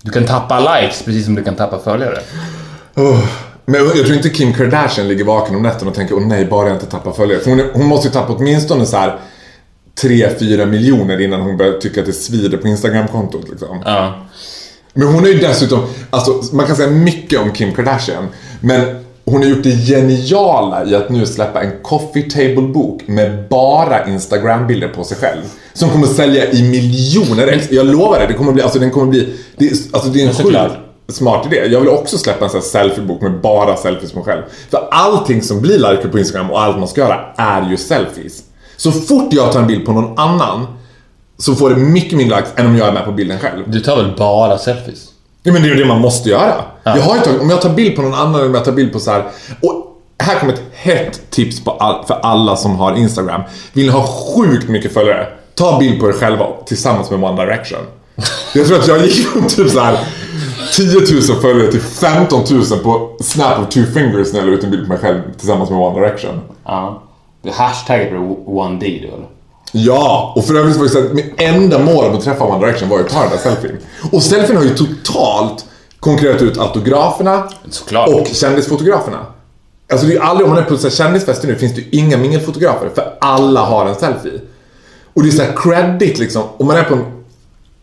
Du 0.02 0.10
kan 0.10 0.24
tappa 0.24 0.60
likes 0.80 1.02
precis 1.02 1.24
som 1.24 1.34
du 1.34 1.44
kan 1.44 1.54
tappa 1.54 1.78
följare. 1.78 2.18
Åh. 2.96 3.24
Men 3.66 3.74
jag 3.84 3.92
tror 4.04 4.12
inte 4.14 4.28
Kim 4.28 4.52
Kardashian 4.54 5.08
ligger 5.08 5.24
vaken 5.24 5.56
om 5.56 5.62
nätterna 5.62 5.90
och 5.90 5.96
tänker 5.96 6.14
åh 6.14 6.26
nej, 6.26 6.44
bara 6.46 6.66
jag 6.68 6.76
inte 6.76 6.86
tappar 6.86 7.12
följare. 7.12 7.40
För 7.40 7.50
hon, 7.50 7.60
är, 7.60 7.66
hon 7.74 7.86
måste 7.86 8.08
ju 8.08 8.12
tappa 8.14 8.32
åtminstone 8.32 8.86
så 8.86 8.96
här 8.96 9.18
3-4 10.02 10.66
miljoner 10.66 11.20
innan 11.20 11.40
hon 11.40 11.56
börjar 11.56 11.72
tycka 11.72 12.00
att 12.00 12.06
det 12.06 12.12
svider 12.12 12.58
på 12.58 12.68
Instagram-kontot. 12.68 13.48
Liksom. 13.50 13.82
Ja. 13.84 14.14
Men 14.94 15.08
hon 15.08 15.24
är 15.24 15.28
ju 15.28 15.38
dessutom, 15.38 15.80
alltså 16.10 16.32
man 16.52 16.66
kan 16.66 16.76
säga 16.76 16.90
mycket 16.90 17.40
om 17.40 17.52
Kim 17.52 17.74
Kardashian. 17.74 18.28
Men 18.60 19.03
hon 19.34 19.42
har 19.42 19.48
gjort 19.50 19.62
det 19.62 19.70
geniala 19.70 20.84
i 20.84 20.94
att 20.94 21.08
nu 21.10 21.26
släppa 21.26 21.62
en 21.62 21.72
coffee 21.82 22.22
table-bok 22.30 23.02
med 23.06 23.48
bara 23.50 24.06
Instagram-bilder 24.08 24.88
på 24.88 25.04
sig 25.04 25.16
själv. 25.16 25.42
Som 25.72 25.90
kommer 25.90 26.06
sälja 26.06 26.50
i 26.52 26.62
miljoner 26.70 27.46
ex. 27.46 27.70
Jag 27.72 27.86
lovar 27.86 28.18
det, 28.20 28.26
det 28.26 28.32
kommer 28.34 28.52
bli, 28.52 28.62
alltså 28.62 28.78
den 28.78 28.90
kommer 28.90 29.06
bli, 29.06 29.28
det, 29.56 29.64
är- 29.66 29.70
alltså 29.92 30.08
det 30.08 30.22
är 30.22 30.28
en 30.28 30.34
sjukt 30.34 30.74
smart 31.08 31.46
idé. 31.46 31.56
Jag 31.66 31.80
vill 31.80 31.88
också 31.88 32.18
släppa 32.18 32.44
en 32.44 32.50
sån 32.50 32.60
här 32.60 32.66
selfiebok 32.66 33.20
med 33.20 33.40
bara 33.40 33.76
selfies 33.76 34.12
på 34.12 34.18
mig 34.18 34.26
själv. 34.26 34.42
För 34.70 34.88
allting 34.90 35.42
som 35.42 35.60
blir 35.60 35.78
likat 35.78 36.12
på 36.12 36.18
Instagram 36.18 36.50
och 36.50 36.62
allt 36.62 36.78
man 36.78 36.88
ska 36.88 37.00
göra 37.00 37.20
är 37.36 37.70
ju 37.70 37.76
selfies. 37.76 38.42
Så 38.76 38.92
fort 38.92 39.28
jag 39.32 39.52
tar 39.52 39.60
en 39.60 39.66
bild 39.66 39.86
på 39.86 39.92
någon 39.92 40.18
annan 40.18 40.66
så 41.38 41.54
får 41.54 41.70
det 41.70 41.76
mycket 41.76 42.18
mindre 42.18 42.36
likes 42.36 42.52
än 42.56 42.66
om 42.66 42.76
jag 42.76 42.88
är 42.88 42.92
med 42.92 43.04
på 43.04 43.12
bilden 43.12 43.38
själv. 43.38 43.62
Du 43.66 43.80
tar 43.80 43.96
väl 43.96 44.14
bara 44.18 44.58
selfies? 44.58 45.04
Ja, 45.42 45.52
men 45.52 45.62
det 45.62 45.68
är 45.68 45.74
ju 45.74 45.82
det 45.82 45.88
man 45.88 46.00
måste 46.00 46.28
göra. 46.28 46.54
Jag 46.84 47.02
har 47.02 47.18
tagit, 47.18 47.40
om 47.40 47.50
jag 47.50 47.62
tar 47.62 47.70
bild 47.70 47.96
på 47.96 48.02
någon 48.02 48.14
annan 48.14 48.34
eller 48.34 48.46
om 48.46 48.54
jag 48.54 48.64
tar 48.64 48.72
bild 48.72 48.92
på 48.92 49.00
så 49.00 49.10
här. 49.10 49.24
Och 49.62 50.00
här 50.18 50.40
kommer 50.40 50.52
ett 50.52 50.62
hett 50.72 51.30
tips 51.30 51.64
på 51.64 51.70
all, 51.70 52.04
för 52.06 52.14
alla 52.14 52.56
som 52.56 52.76
har 52.76 52.96
Instagram. 52.96 53.40
Vill 53.72 53.86
ni 53.86 53.92
ha 53.92 54.06
sjukt 54.06 54.68
mycket 54.68 54.94
följare? 54.94 55.28
Ta 55.54 55.78
bild 55.78 56.00
på 56.00 56.08
er 56.08 56.12
själva 56.12 56.46
tillsammans 56.66 57.10
med 57.10 57.24
One 57.24 57.44
Direction. 57.44 57.78
Jag 58.54 58.66
tror 58.66 58.78
att 58.78 58.88
jag 58.88 59.06
gick 59.06 59.28
från 59.28 59.46
typ 59.46 59.70
så 59.70 59.80
här 59.80 59.98
10 60.76 61.00
000 61.32 61.40
följare 61.40 61.70
till 61.70 61.80
15 61.80 62.42
000 62.50 62.64
på 62.82 63.16
Snap 63.20 63.58
of 63.58 63.68
two 63.68 63.84
fingers 63.94 64.32
när 64.32 64.40
jag 64.40 64.48
la 64.48 64.54
ut 64.54 64.64
en 64.64 64.70
bild 64.70 64.82
på 64.82 64.88
mig 64.88 64.98
själv 64.98 65.20
tillsammans 65.38 65.70
med 65.70 65.78
One 65.78 66.00
Direction. 66.00 66.40
Ja. 66.64 67.02
Du 67.42 67.50
hashtaggar 67.50 68.10
på 68.44 68.62
1D 68.62 68.80
du 68.80 69.08
eller? 69.08 69.26
Ja, 69.72 70.32
och 70.36 70.44
för 70.44 70.54
övrigt 70.54 70.76
var 70.76 70.84
det 70.84 70.90
så 70.90 70.98
att 70.98 71.12
mitt 71.12 71.40
enda 71.40 71.78
mål 71.78 72.04
med 72.04 72.14
att 72.14 72.24
träffa 72.24 72.44
One 72.44 72.66
Direction 72.66 72.88
var 72.88 72.98
ju 72.98 73.04
att 73.04 73.10
ta 73.10 73.20
den 73.20 73.30
där 73.30 73.38
selfien. 73.38 73.78
Och 74.12 74.22
selfien 74.22 74.56
har 74.56 74.64
ju 74.64 74.74
totalt 74.74 75.64
konkurrerat 76.04 76.42
ut 76.42 76.58
autograferna 76.58 77.48
Såklart. 77.70 78.08
och 78.08 78.26
kändisfotograferna. 78.26 79.18
Alltså 79.92 80.06
det 80.06 80.12
är 80.12 80.16
ju 80.16 80.22
aldrig, 80.22 80.46
om 80.48 80.54
man 80.54 80.62
är 80.62 80.68
på 80.68 80.90
kändisfester 80.90 81.48
nu, 81.48 81.54
finns 81.54 81.74
det 81.74 81.80
ju 81.80 81.86
inga 81.90 82.16
mingelfotografer 82.16 82.88
för 82.94 83.14
alla 83.20 83.60
har 83.60 83.86
en 83.86 83.94
selfie. 83.94 84.40
Och 85.14 85.22
det 85.22 85.28
är 85.28 85.32
så 85.32 85.42
här 85.42 85.52
credit 85.56 86.18
liksom, 86.18 86.42
om 86.56 86.66
man 86.66 86.76
är 86.76 86.82
på 86.82 86.94
en, 86.94 87.04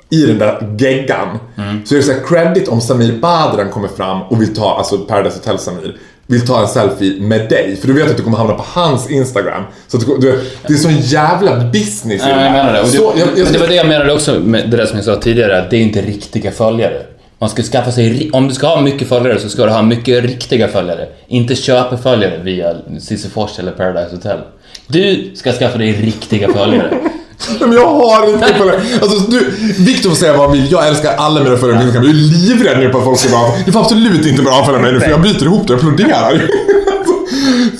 i 0.10 0.25
den 0.25 0.38
där 0.38 0.75
geggan 0.79 1.39
så 1.86 1.95
är 1.95 1.97
det 1.97 2.03
så 2.03 2.12
här 2.12 2.23
credit 2.27 2.67
om 2.67 2.81
Samir 2.81 3.19
Badran 3.19 3.69
kommer 3.69 3.88
fram 3.88 4.21
och 4.21 4.41
vill 4.41 4.55
ta, 4.55 4.77
alltså 4.77 4.97
Paradise 4.97 5.38
Hotel 5.38 5.60
Samir, 5.60 5.97
vill 6.27 6.47
ta 6.47 6.62
en 6.62 6.67
selfie 6.67 7.21
med 7.21 7.49
dig. 7.49 7.77
För 7.81 7.88
du 7.88 7.93
vet 7.93 8.12
att 8.12 8.17
du 8.17 8.23
kommer 8.23 8.38
hamna 8.38 8.53
på 8.53 8.65
hans 8.67 9.10
Instagram. 9.10 9.63
Så 9.88 9.97
att 9.97 10.05
du, 10.21 10.43
det 10.67 10.73
är 10.73 10.77
sån 10.77 10.97
jävla 10.97 11.65
business 11.65 12.21
i 12.21 12.25
det 12.25 12.43
jag 12.43 12.51
menar 12.51 12.73
det. 12.73 12.79
Och 12.79 12.86
det, 12.86 12.91
Så, 12.97 13.13
jag, 13.17 13.27
jag, 13.38 13.43
men 13.43 13.53
det 13.53 13.60
var 13.60 13.67
det 13.67 13.75
jag 13.75 13.88
menade 13.88 14.13
också 14.13 14.39
med 14.39 14.69
det 14.69 14.77
där 14.77 14.86
som 14.86 14.95
jag 14.95 15.05
sa 15.05 15.15
tidigare, 15.15 15.62
att 15.62 15.69
det 15.69 15.77
är 15.77 15.81
inte 15.81 16.01
riktiga 16.01 16.51
följare. 16.51 17.01
Man 17.41 17.49
ska 17.49 17.63
skaffa 17.63 17.91
sig, 17.91 18.30
om 18.34 18.47
du 18.47 18.54
ska 18.54 18.67
ha 18.67 18.82
mycket 18.82 19.10
följare 19.10 19.39
så 19.39 19.49
ska 19.49 19.65
du 19.65 19.71
ha 19.71 19.82
mycket 19.82 20.23
riktiga 20.23 20.67
följare. 20.67 21.08
Inte 21.27 21.56
köpeföljare 21.56 22.38
via 22.43 22.75
Sisyfors 22.99 23.60
eller 23.60 23.71
Paradise 23.71 24.15
Hotel. 24.15 24.39
Du 24.88 25.32
ska 25.36 25.51
skaffa 25.51 25.77
dig 25.77 25.91
riktiga 25.93 26.54
följare. 26.54 26.97
Men 27.60 27.73
jag 27.73 27.88
har 27.88 28.34
inte 28.34 28.54
följare. 28.54 28.82
Alltså, 29.01 29.32
du, 29.32 29.51
Victor 29.77 30.10
får 30.10 30.15
säga 30.17 30.34
vad 30.34 30.41
han 30.41 30.51
vill. 30.51 30.71
Jag 30.71 30.88
älskar 30.88 31.15
alla 31.15 31.43
mina 31.43 31.58
följare 31.58 31.80
på 31.80 31.84
Instagram. 31.84 32.08
Jag 32.08 32.15
är 32.15 32.19
livrädd 32.19 32.80
nu 32.80 32.89
på 32.89 32.97
att 32.97 33.04
folk 33.04 33.19
ska 33.19 33.30
bara... 33.30 33.51
Du 33.65 33.71
får 33.71 33.80
absolut 33.80 34.25
inte 34.25 34.41
börja 34.41 34.58
avfölja 34.58 34.82
mig 34.82 34.93
nu 34.93 34.99
för 34.99 35.10
jag 35.10 35.21
bryter 35.21 35.45
ihop 35.45 35.67
det 35.67 35.73
och 35.73 35.80
applåderar. 35.80 36.41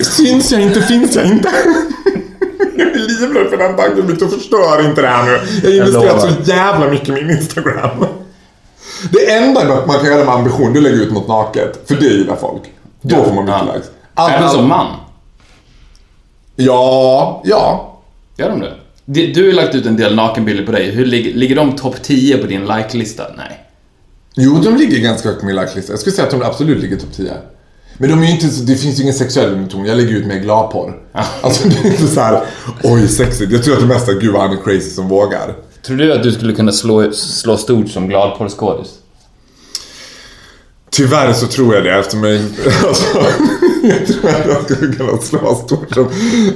Syns 0.00 0.52
jag 0.52 0.60
inte, 0.60 0.82
finns 0.82 1.16
jag 1.16 1.26
inte. 1.26 1.48
Jag 2.76 2.86
är 2.86 3.20
livrädd 3.20 3.50
för 3.50 3.56
den 3.56 3.76
tanken. 3.76 4.06
Victor, 4.06 4.28
förstör 4.28 4.88
inte 4.88 5.02
det 5.02 5.08
här 5.08 5.24
nu. 5.24 5.38
Jag 5.62 5.70
har 5.70 5.76
investerat 5.76 6.20
så 6.20 6.50
jävla 6.50 6.88
mycket 6.88 7.08
i 7.08 7.12
min 7.12 7.30
Instagram. 7.30 8.21
Det 9.10 9.32
enda 9.32 9.86
man 9.86 9.96
kan 9.98 10.06
göra 10.06 10.24
med 10.24 10.34
ambition, 10.34 10.72
det 10.72 10.78
är 10.78 10.80
att 10.80 10.90
lägga 10.90 10.96
ut 11.04 11.12
något 11.12 11.28
naket. 11.28 11.80
För 11.88 11.94
det 11.94 12.04
gillar 12.06 12.36
folk. 12.36 12.62
Då 13.00 13.24
får 13.24 13.32
man 13.34 13.44
mycket 13.44 13.60
Ja. 13.66 13.74
likes. 13.74 13.90
Även 14.36 14.48
som 14.50 14.68
man. 14.68 14.86
Ja, 16.56 17.42
ja. 17.44 17.98
Gör 18.36 18.48
de 18.50 18.60
det? 18.60 19.26
Du 19.26 19.46
har 19.46 19.52
lagt 19.52 19.74
ut 19.74 19.86
en 19.86 19.96
del 19.96 20.14
nakenbilder 20.14 20.66
på 20.66 20.72
dig. 20.72 20.90
Hur 20.90 21.04
ligger, 21.06 21.34
ligger 21.34 21.56
de 21.56 21.72
topp 21.76 22.02
10 22.02 22.38
på 22.38 22.46
din 22.46 22.60
like-lista? 22.66 23.22
Nej. 23.36 23.66
Jo, 24.36 24.58
de 24.58 24.76
ligger 24.76 24.98
ganska 24.98 25.28
högt 25.28 25.40
på 25.40 25.46
min 25.46 25.56
like-lista. 25.56 25.92
Jag 25.92 26.00
skulle 26.00 26.16
säga 26.16 26.24
att 26.26 26.30
de 26.32 26.42
absolut 26.42 26.82
ligger 26.82 26.96
topp 26.96 27.12
10. 27.16 27.32
Men 27.98 28.10
de 28.10 28.22
är 28.22 28.30
inte, 28.30 28.46
det 28.46 28.76
finns 28.76 28.98
ju 28.98 29.02
ingen 29.02 29.14
sexuell 29.14 29.52
underton. 29.52 29.84
Jag 29.86 29.96
lägger 29.96 30.10
ut 30.14 30.26
mer 30.26 30.38
gladporr. 30.38 30.94
Alltså 31.42 31.68
det 31.68 31.76
är 31.78 31.86
inte 31.86 32.06
så 32.06 32.20
här, 32.20 32.42
oj 32.82 33.08
sexigt. 33.08 33.52
Jag 33.52 33.64
tror 33.64 33.74
att 33.74 33.80
det 33.80 33.86
mesta 33.86 34.12
gud 34.12 34.32
vad 34.32 34.42
han 34.42 34.52
är 34.58 34.62
crazy 34.62 34.90
som 34.90 35.08
vågar. 35.08 35.54
Tror 35.86 35.96
du 35.96 36.12
att 36.12 36.22
du 36.22 36.32
skulle 36.32 36.52
kunna 36.52 36.72
slå, 36.72 37.12
slå 37.12 37.56
stort 37.56 37.88
som 37.88 38.08
gladporrskådis? 38.08 38.88
Tyvärr 40.90 41.32
så 41.32 41.46
tror 41.46 41.74
jag 41.74 41.84
det 41.84 41.90
eftersom 41.90 42.24
jag 42.24 42.34
alltså, 42.88 43.18
Jag 43.82 44.06
tror 44.06 44.30
att 44.30 44.46
jag 44.46 44.64
skulle 44.64 44.92
kunna 44.92 45.18
slå 45.18 45.54
stort 45.54 45.94
som, 45.94 46.08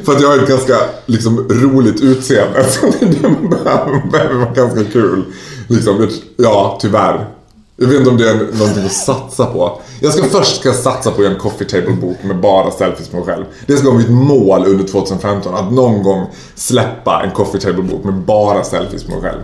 För 0.04 0.12
att 0.12 0.22
jag 0.22 0.28
har 0.28 0.38
ett 0.38 0.48
ganska 0.48 0.76
liksom, 1.06 1.48
roligt 1.48 2.00
utseende. 2.00 2.64
Så 2.70 2.86
det 2.86 3.06
är 3.06 3.10
det 3.10 3.28
man 3.28 3.50
behöver, 3.50 3.92
man 3.92 4.10
behöver 4.10 4.34
vara 4.34 4.52
ganska 4.52 4.84
kul. 4.84 5.24
Liksom, 5.68 6.08
ja, 6.36 6.78
tyvärr. 6.80 7.35
Jag 7.78 7.86
vet 7.86 7.98
inte 7.98 8.10
om 8.10 8.16
det 8.16 8.30
är 8.30 8.58
någonting 8.58 8.84
att 8.84 8.92
satsa 8.92 9.46
på. 9.46 9.80
Jag 10.00 10.12
ska 10.12 10.24
först 10.24 10.60
ska 10.60 10.72
satsa 10.72 11.10
på 11.10 11.24
en 11.24 11.36
coffee 11.36 11.64
table-bok 11.64 12.16
med 12.22 12.40
bara 12.40 12.70
selfies 12.70 13.08
på 13.08 13.16
mig 13.16 13.26
själv. 13.26 13.44
Det 13.66 13.72
ska 13.72 13.88
vara 13.88 13.98
mitt 13.98 14.10
mål 14.10 14.66
under 14.66 14.84
2015. 14.84 15.54
Att 15.54 15.72
någon 15.72 16.02
gång 16.02 16.26
släppa 16.54 17.22
en 17.24 17.30
coffee 17.30 17.60
table-bok 17.60 18.04
med 18.04 18.14
bara 18.14 18.64
selfies 18.64 19.04
på 19.04 19.10
mig 19.10 19.20
själv. 19.20 19.40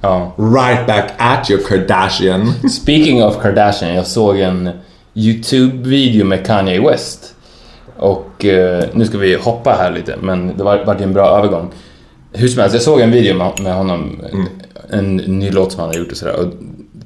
Ja. 0.00 0.34
Right 0.36 0.86
back 0.86 1.12
at 1.18 1.50
you 1.50 1.62
Kardashian. 1.62 2.52
Speaking 2.70 3.24
of 3.24 3.42
Kardashian, 3.42 3.94
jag 3.94 4.06
såg 4.06 4.38
en 4.38 4.70
YouTube-video 5.14 6.24
med 6.24 6.46
Kanye 6.46 6.80
West. 6.80 7.34
Och 7.96 8.44
eh, 8.44 8.84
nu 8.92 9.04
ska 9.04 9.18
vi 9.18 9.34
hoppa 9.34 9.70
här 9.70 9.90
lite, 9.90 10.16
men 10.22 10.56
det 10.56 10.64
var, 10.64 10.84
var 10.84 10.94
en 10.94 11.12
bra 11.12 11.26
övergång. 11.26 11.70
Hur 12.32 12.48
som 12.48 12.60
helst, 12.60 12.74
jag 12.74 12.82
såg 12.82 13.00
en 13.00 13.10
video 13.10 13.36
med, 13.36 13.60
med 13.62 13.74
honom, 13.74 14.20
en, 14.32 14.48
en 15.00 15.16
ny 15.16 15.50
låt 15.50 15.72
som 15.72 15.80
han 15.80 15.88
har 15.88 15.96
gjort 15.96 16.10
och 16.10 16.16
sådär. 16.16 16.40
Och 16.40 16.52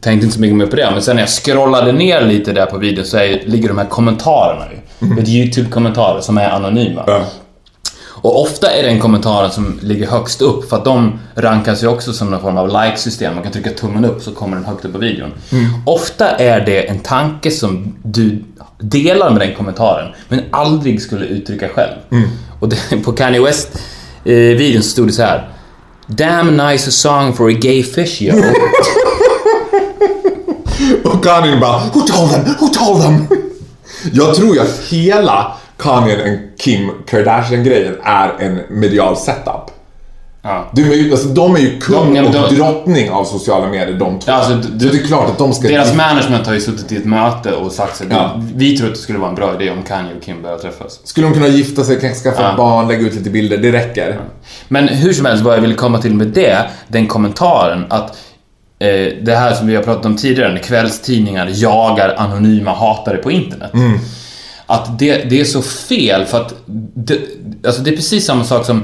tänkte 0.01 0.25
inte 0.25 0.35
så 0.35 0.41
mycket 0.41 0.57
mer 0.57 0.67
på 0.67 0.77
det, 0.77 0.91
men 0.93 1.03
sen 1.03 1.17
när 1.17 1.23
jag 1.23 1.31
scrollade 1.31 1.93
ner 1.93 2.21
lite 2.21 2.53
där 2.53 2.67
på 2.67 2.79
videon 2.79 3.05
så 3.05 3.17
är, 3.17 3.43
ligger 3.47 3.69
de 3.69 3.79
här 3.79 3.85
kommentarerna 3.85 4.65
ju. 4.73 4.79
Ett 5.19 5.29
YouTube-kommentarer 5.29 6.21
som 6.21 6.39
är 6.39 6.51
anonyma. 6.51 7.05
Ja. 7.07 7.25
Och 8.21 8.43
ofta 8.43 8.71
är 8.71 8.83
det 8.83 8.89
en 8.89 9.01
kommentar 9.01 9.49
som 9.49 9.79
ligger 9.83 10.07
högst 10.07 10.43
upp 10.43 10.69
för 10.69 10.77
att 10.77 10.85
de 10.85 11.19
rankas 11.35 11.83
ju 11.83 11.87
också 11.87 12.13
som 12.13 12.31
någon 12.31 12.41
form 12.41 12.59
av 12.59 12.69
like-system. 12.69 13.35
Man 13.35 13.43
kan 13.43 13.53
trycka 13.53 13.71
tummen 13.71 14.05
upp 14.05 14.23
så 14.23 14.33
kommer 14.33 14.57
den 14.57 14.65
högt 14.65 14.85
upp 14.85 14.93
på 14.93 14.99
videon. 14.99 15.33
Ofta 15.85 16.31
är 16.31 16.61
det 16.67 16.89
en 16.89 16.99
tanke 16.99 17.51
som 17.51 17.97
du 18.03 18.45
delar 18.79 19.31
med 19.31 19.41
den 19.41 19.55
kommentaren 19.55 20.15
men 20.29 20.41
aldrig 20.51 21.03
skulle 21.03 21.27
uttrycka 21.27 21.69
själv. 21.69 21.95
Och 22.61 22.69
det, 22.69 23.05
på 23.05 23.13
Kanye 23.13 23.41
West 23.41 23.69
eh, 24.25 24.77
så 24.77 24.83
stod 24.83 25.09
det 25.09 25.13
så 25.13 25.23
här. 25.23 25.49
Damn 26.07 26.57
nice 26.57 26.93
song 26.93 27.33
for 27.33 27.51
a 27.51 27.53
gay 27.61 27.83
fish 27.83 28.23
yo. 28.23 28.35
Och 31.19 31.25
Kanye 31.25 31.57
bara 31.61 31.79
Who 31.79 32.01
told 32.01 32.31
them? 32.31 32.45
Who 32.61 32.69
told 32.69 33.03
them? 33.03 33.27
Jag 34.13 34.35
tror 34.35 34.55
ju 34.55 34.61
att 34.61 34.81
hela 34.91 35.53
Kanye 35.79 36.25
and 36.29 36.39
Kim 36.59 36.91
Kardashian-grejen 37.07 37.95
är 38.05 38.33
en 38.39 38.61
medial 38.81 39.17
setup. 39.17 39.71
Ja. 40.43 40.71
De 40.73 40.83
är 40.83 40.95
ju, 40.95 41.11
alltså, 41.11 41.29
de 41.29 41.55
är 41.57 41.59
ju 41.61 41.79
kung 41.81 42.15
De- 42.15 42.17
ja, 42.17 42.25
och 42.43 42.49
de- 42.51 42.57
drottning 42.57 43.11
av 43.11 43.25
sociala 43.25 43.67
medier, 43.69 43.99
de 43.99 44.19
två. 44.19 44.33
Alltså, 44.33 44.55
d- 44.55 44.63
så 44.81 44.93
det 44.93 44.99
är 45.03 45.07
klart 45.07 45.29
att 45.31 45.39
de 45.39 45.53
ska... 45.53 45.69
Deras 45.69 45.95
management 45.95 46.47
har 46.47 46.55
ju 46.55 46.61
suttit 46.61 46.93
i 46.93 46.97
ett 46.97 47.05
möte 47.05 47.53
och 47.53 47.73
sagt 47.73 47.97
så 47.97 48.05
Ja. 48.11 48.41
vi 48.55 48.77
tror 48.79 48.89
att 48.89 48.95
det 48.95 49.01
skulle 49.01 49.19
vara 49.19 49.29
en 49.31 49.35
bra 49.37 49.55
idé 49.55 49.71
om 49.71 49.83
Kanye 49.83 50.15
och 50.17 50.23
Kim 50.23 50.43
börjar 50.43 50.59
träffas. 50.59 51.01
Skulle 51.05 51.27
de 51.27 51.33
kunna 51.35 51.49
gifta 51.49 51.85
sig, 51.85 52.01
kanske 52.01 52.21
skaffa 52.31 52.43
Ja. 52.43 52.55
barn, 52.57 52.89
lägga 52.89 53.01
ut 53.07 53.15
lite 53.15 53.31
bilder, 53.31 53.57
det 53.59 53.73
räcker. 53.73 54.21
Men 54.69 54.89
hur 54.89 55.13
som 55.13 55.27
helst, 55.27 55.45
vad 55.45 55.55
jag 55.55 55.61
ville 55.61 55.75
komma 55.75 55.99
till 55.99 56.15
med 56.15 56.27
det, 56.27 56.59
den 56.89 57.07
kommentaren 57.07 57.85
att 57.91 58.17
eh, 58.79 59.13
det 59.23 59.37
här 59.37 59.55
som 59.55 59.67
vi 59.67 59.77
har 59.77 59.83
pratat 59.83 60.07
om 60.07 60.17
tidigare, 60.17 60.53
när 60.53 60.61
kvällstidningar 60.61 61.51
jagar 61.55 62.15
anonyma 62.19 62.75
hatare 62.75 63.17
på 63.17 63.31
internet. 63.31 63.71
Att 64.67 64.99
det, 64.99 65.31
det 65.31 65.41
är 65.41 65.45
så 65.45 65.63
fel 65.63 66.25
för 66.25 66.41
att 66.41 66.55
det, 66.95 67.19
alltså 67.67 67.83
det 67.83 67.91
är 67.91 67.97
precis 67.97 68.27
samma 68.27 68.45
sak 68.45 68.67
som 68.67 68.83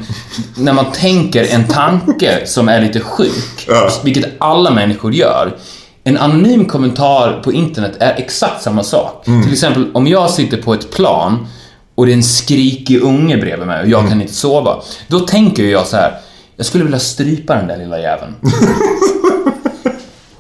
när 0.57 0.73
man 0.73 0.93
tänker 0.93 1.55
en 1.55 1.65
tanke 1.69 2.47
som 2.47 2.69
är 2.69 2.81
lite 2.81 3.01
sjuk, 3.01 3.65
Ja. 3.69 3.91
vilket 4.05 4.25
alla 4.39 4.71
människor 4.71 5.13
gör. 5.15 5.57
En 6.05 6.17
anonym 6.19 6.65
kommentar 6.65 7.41
på 7.45 7.53
internet 7.53 7.93
är 8.01 8.15
exakt 8.17 8.63
samma 8.63 8.83
sak. 8.85 9.25
Till 9.25 9.53
exempel 9.53 9.87
om 9.95 10.07
jag 10.07 10.31
sitter 10.31 10.57
på 10.57 10.75
ett 10.75 10.91
plan 10.91 11.47
och 11.95 12.07
det 12.07 12.13
är 12.13 12.17
en 12.17 12.23
skrikig 12.23 13.03
unge 13.03 13.37
bredvid 13.37 13.67
mig 13.67 13.83
och 13.83 13.89
jag 13.89 14.09
kan 14.09 14.21
inte 14.21 14.35
sova. 14.35 14.83
Då 15.09 15.21
tänker 15.21 15.65
jag 15.65 15.87
så 15.87 15.97
här. 15.97 16.13
jag 16.57 16.67
skulle 16.67 16.85
vilja 16.85 16.99
strypa 16.99 17.55
den 17.55 17.67
där 17.67 17.77
lilla 17.77 17.99
jäveln. 18.01 18.35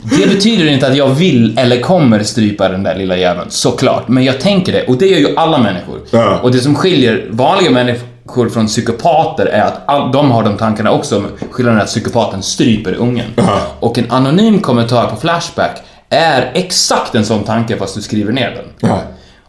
Det 0.04 0.26
betyder 0.26 0.66
inte 0.66 0.86
att 0.86 0.96
jag 0.96 1.08
vill 1.08 1.58
eller 1.58 1.80
kommer 1.80 2.22
strypa 2.22 2.68
den 2.68 2.82
där 2.82 2.94
lilla 2.94 3.16
jäveln, 3.16 3.50
såklart. 3.50 4.08
Men 4.08 4.24
jag 4.24 4.40
tänker 4.40 4.72
det, 4.72 4.86
och 4.86 4.98
det 4.98 5.06
gör 5.06 5.18
ju 5.18 5.36
alla 5.36 5.58
människor. 5.58 6.00
Ja. 6.10 6.38
Och 6.42 6.52
det 6.52 6.58
som 6.58 6.74
skiljer 6.74 7.26
vanliga 7.30 7.70
människor 7.70 8.48
från 8.48 8.66
psykopater 8.66 9.46
är 9.46 9.62
att 9.62 9.80
all, 9.86 10.12
de 10.12 10.30
har 10.30 10.44
de 10.44 10.56
tankarna 10.56 10.90
också, 10.90 11.24
skillnaden 11.50 11.78
är 11.78 11.82
att 11.82 11.88
psykopaten 11.88 12.42
stryper 12.42 12.94
ungen. 12.94 13.26
Ja. 13.36 13.60
Och 13.80 13.98
en 13.98 14.10
anonym 14.10 14.60
kommentar 14.60 15.06
på 15.06 15.16
Flashback 15.16 15.82
är 16.08 16.50
exakt 16.54 17.14
en 17.14 17.24
sån 17.24 17.44
tanke 17.44 17.76
fast 17.76 17.94
du 17.94 18.02
skriver 18.02 18.32
ner 18.32 18.50
den. 18.50 18.90
Ja. 18.90 19.00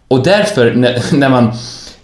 Och 0.07 0.23
därför, 0.23 0.73
när, 0.73 1.15
när, 1.15 1.29
man, 1.29 1.53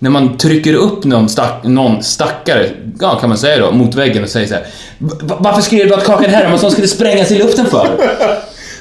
när 0.04 0.10
man 0.10 0.38
trycker 0.38 0.74
upp 0.74 1.04
någon, 1.04 1.30
stack, 1.30 1.64
någon 1.64 2.04
stackare, 2.04 2.70
ja, 3.00 3.16
kan 3.20 3.30
man 3.30 3.38
säga 3.38 3.58
då, 3.66 3.72
mot 3.72 3.96
väggen 3.96 4.24
och 4.24 4.30
säger 4.30 4.48
så 4.48 4.54
här. 4.54 4.64
"Va- 4.98 5.38
Varför 5.40 5.62
skrev 5.62 5.88
du 5.88 5.94
att 5.94 6.04
Kakan 6.06 6.30
Hermansson 6.30 6.72
skulle 6.72 6.88
sprängas 6.88 7.32
i 7.32 7.38
luften 7.38 7.66
för? 7.66 7.88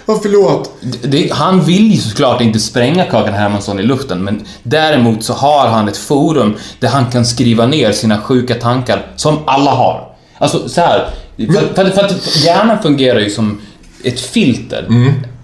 Ja, 0.07 0.19
förlåt. 0.23 0.71
Det, 1.03 1.33
han 1.33 1.61
vill 1.61 1.91
ju 1.93 1.97
såklart 2.01 2.41
inte 2.41 2.61
spränga 2.61 3.05
Kakan 3.05 3.35
Hermansson 3.35 3.81
i 3.81 3.83
luften, 3.83 4.25
men 4.25 4.45
däremot 4.63 5.23
så 5.25 5.33
har 5.33 5.69
han 5.69 5.89
ett 5.89 5.97
forum 5.97 6.57
där 6.81 6.89
han 6.89 7.11
kan 7.11 7.25
skriva 7.25 7.67
ner 7.67 7.93
sina 7.93 8.19
sjuka 8.21 8.55
tankar, 8.55 9.07
som 9.17 9.39
alla 9.47 9.71
har. 9.71 10.09
Alltså 10.39 10.69
så 10.69 10.81
här, 10.81 11.09
för, 11.37 11.75
för, 11.85 11.91
för 11.91 12.05
att 12.05 12.37
hjärnan 12.45 12.79
fungerar 12.83 13.21
ju 13.21 13.31
som 13.31 13.61
ett 14.05 14.21
filter. 14.21 14.87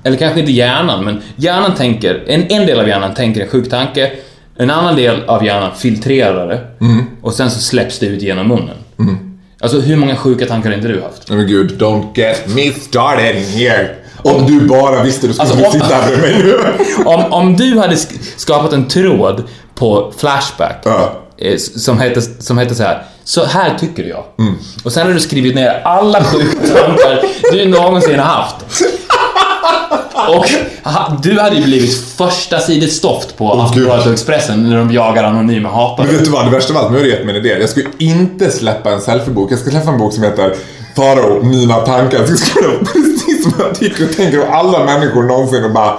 Eller 0.04 0.16
kanske 0.16 0.40
inte 0.40 0.52
hjärnan, 0.52 1.04
men 1.04 1.22
hjärnan 1.36 1.74
tänker, 1.74 2.24
en, 2.26 2.46
en 2.50 2.66
del 2.66 2.80
av 2.80 2.88
hjärnan 2.88 3.14
tänker 3.14 3.40
en 3.40 3.48
sjuk 3.48 3.70
tanke, 3.70 4.12
en 4.58 4.70
annan 4.70 4.96
del 4.96 5.24
av 5.24 5.44
hjärnan 5.44 5.70
filtrerar 5.76 6.46
det 6.48 6.60
och 7.22 7.34
sen 7.34 7.50
så 7.50 7.60
släpps 7.60 7.98
det 7.98 8.06
ut 8.06 8.22
genom 8.22 8.48
munnen. 8.48 8.76
Alltså 9.60 9.80
hur 9.80 9.96
många 9.96 10.16
sjuka 10.16 10.46
tankar 10.46 10.70
har 10.70 10.76
inte 10.76 10.88
du 10.88 11.02
haft? 11.02 11.30
Men 11.30 11.46
gud, 11.46 11.82
don't 11.82 12.06
get 12.18 12.42
me 12.54 12.72
started 12.72 13.36
here. 13.36 13.88
Om 14.22 14.46
du 14.46 14.60
bara 14.60 15.02
visste 15.02 15.26
du 15.26 15.32
skulle 15.32 15.48
Alltså, 15.50 15.66
om- 15.66 15.72
sitta 15.72 15.84
här 15.94 16.10
med 16.10 16.20
mig 16.20 16.42
nu. 16.44 16.56
Om, 17.04 17.32
om 17.32 17.56
du 17.56 17.78
hade 17.78 17.94
sk- 17.94 18.34
skapat 18.36 18.72
en 18.72 18.88
tråd 18.88 19.42
på 19.74 20.12
Flashback 20.18 20.86
eh, 21.38 21.52
s- 21.52 21.84
som 21.84 21.98
hette, 21.98 22.22
som 22.22 22.58
hette 22.58 22.74
så 22.74 22.82
här. 22.82 23.02
Så 23.24 23.44
här 23.44 23.74
tycker 23.80 24.04
jag. 24.04 24.24
Och 24.84 24.92
sen 24.92 25.06
har 25.06 25.14
du 25.14 25.20
skrivit 25.20 25.54
ner 25.54 25.80
alla 25.84 26.24
sjuka 26.24 26.74
tankar 26.74 27.20
du 27.52 27.68
någonsin 27.68 28.18
har 28.18 28.26
haft. 28.26 28.56
Och 30.16 30.46
du 31.22 31.40
hade 31.40 31.56
ju 31.56 31.62
blivit 31.62 31.94
första 32.16 32.60
sidigt 32.60 32.92
stoft 32.92 33.36
på 33.36 33.52
Aftonbladet 33.52 34.06
och 34.06 34.12
Expressen 34.12 34.68
när 34.68 34.76
de 34.76 34.92
jagar 34.92 35.24
anonyma 35.24 35.68
hatare. 35.68 36.06
Men 36.06 36.16
vet 36.16 36.24
du 36.24 36.30
vad, 36.30 36.46
det 36.46 36.50
värsta 36.50 36.72
av 36.72 36.78
allt, 36.78 36.90
nu 36.90 36.96
har 36.96 37.04
du 37.04 37.10
gett 37.10 37.26
mig 37.26 37.36
en 37.36 37.46
idé. 37.46 37.56
Jag 37.60 37.68
ska 37.68 37.80
ju 37.80 37.88
inte 37.98 38.50
släppa 38.50 38.90
en 38.90 39.00
selfiebok. 39.00 39.52
Jag 39.52 39.58
ska 39.58 39.70
släppa 39.70 39.90
en 39.90 39.98
bok 39.98 40.12
som 40.12 40.22
heter 40.22 40.54
Faro, 40.96 41.42
mina 41.42 41.74
tankar. 41.74 42.18
Jag 42.18 42.28
ska 42.28 42.36
skriva 42.46 42.78
precis 42.78 43.42
som 43.42 43.52
jag 43.58 43.74
tycker 43.74 44.04
och 44.04 44.16
tänker 44.16 44.42
om 44.42 44.54
alla 44.54 44.84
människor 44.84 45.22
någonsin 45.22 45.64
och 45.64 45.72
bara 45.72 45.98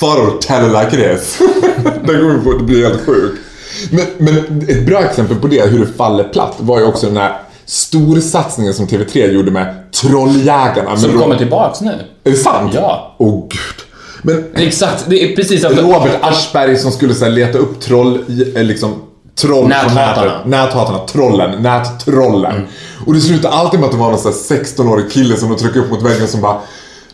Faro, 0.00 0.38
tell 0.40 0.66
it 0.66 0.72
like 0.72 0.96
it 0.96 1.20
is. 1.20 1.38
det 2.04 2.18
kommer 2.18 2.38
på 2.38 2.50
att 2.50 2.62
bli 2.62 2.82
helt 2.82 3.06
sjukt. 3.06 3.38
Men, 3.90 4.06
men 4.18 4.64
ett 4.68 4.86
bra 4.86 5.00
exempel 5.00 5.36
på 5.36 5.46
det, 5.46 5.70
hur 5.70 5.78
det 5.78 5.92
faller 5.96 6.24
platt, 6.24 6.54
var 6.58 6.78
ju 6.78 6.86
också 6.86 7.06
den 7.06 7.16
här 7.16 7.39
storsatsningen 7.70 8.74
som 8.74 8.86
TV3 8.86 9.26
gjorde 9.32 9.50
med 9.50 9.92
Trolljägarna. 9.92 10.96
Som 10.96 11.10
med 11.10 11.20
kommer 11.20 11.36
tillbaks 11.38 11.80
nu. 11.80 11.92
Är 12.24 12.30
det 12.30 12.36
sant? 12.36 12.72
Ja. 12.74 13.14
Åh 13.18 13.44
gud. 13.48 13.60
Men 14.22 14.44
Exakt, 14.56 15.04
det 15.06 15.24
är 15.32 15.36
precis 15.36 15.62
som... 15.62 15.72
Robert 15.72 16.18
Aschberg 16.22 16.76
som 16.76 16.92
skulle 16.92 17.14
så 17.14 17.24
här, 17.24 17.32
leta 17.32 17.58
upp 17.58 17.80
troll, 17.80 18.24
eh, 18.56 18.62
liksom 18.62 18.94
troll 19.40 19.68
Näthatarna. 19.68 20.22
nätet. 20.24 20.46
Näthatarna, 20.46 20.98
trollen, 20.98 21.62
nättrollen. 21.62 22.66
Och 23.06 23.14
det 23.14 23.20
slutar 23.20 23.50
alltid 23.50 23.80
med 23.80 23.86
att 23.86 23.92
det 23.92 23.98
var 23.98 24.10
någon 24.10 24.18
så 24.18 24.28
här 24.28 24.36
16-årig 24.36 25.10
kille 25.12 25.36
som 25.36 25.48
de 25.48 25.56
trycker 25.58 25.80
upp 25.80 25.90
mot 25.90 26.02
väggen 26.02 26.28
som 26.28 26.40
bara 26.40 26.58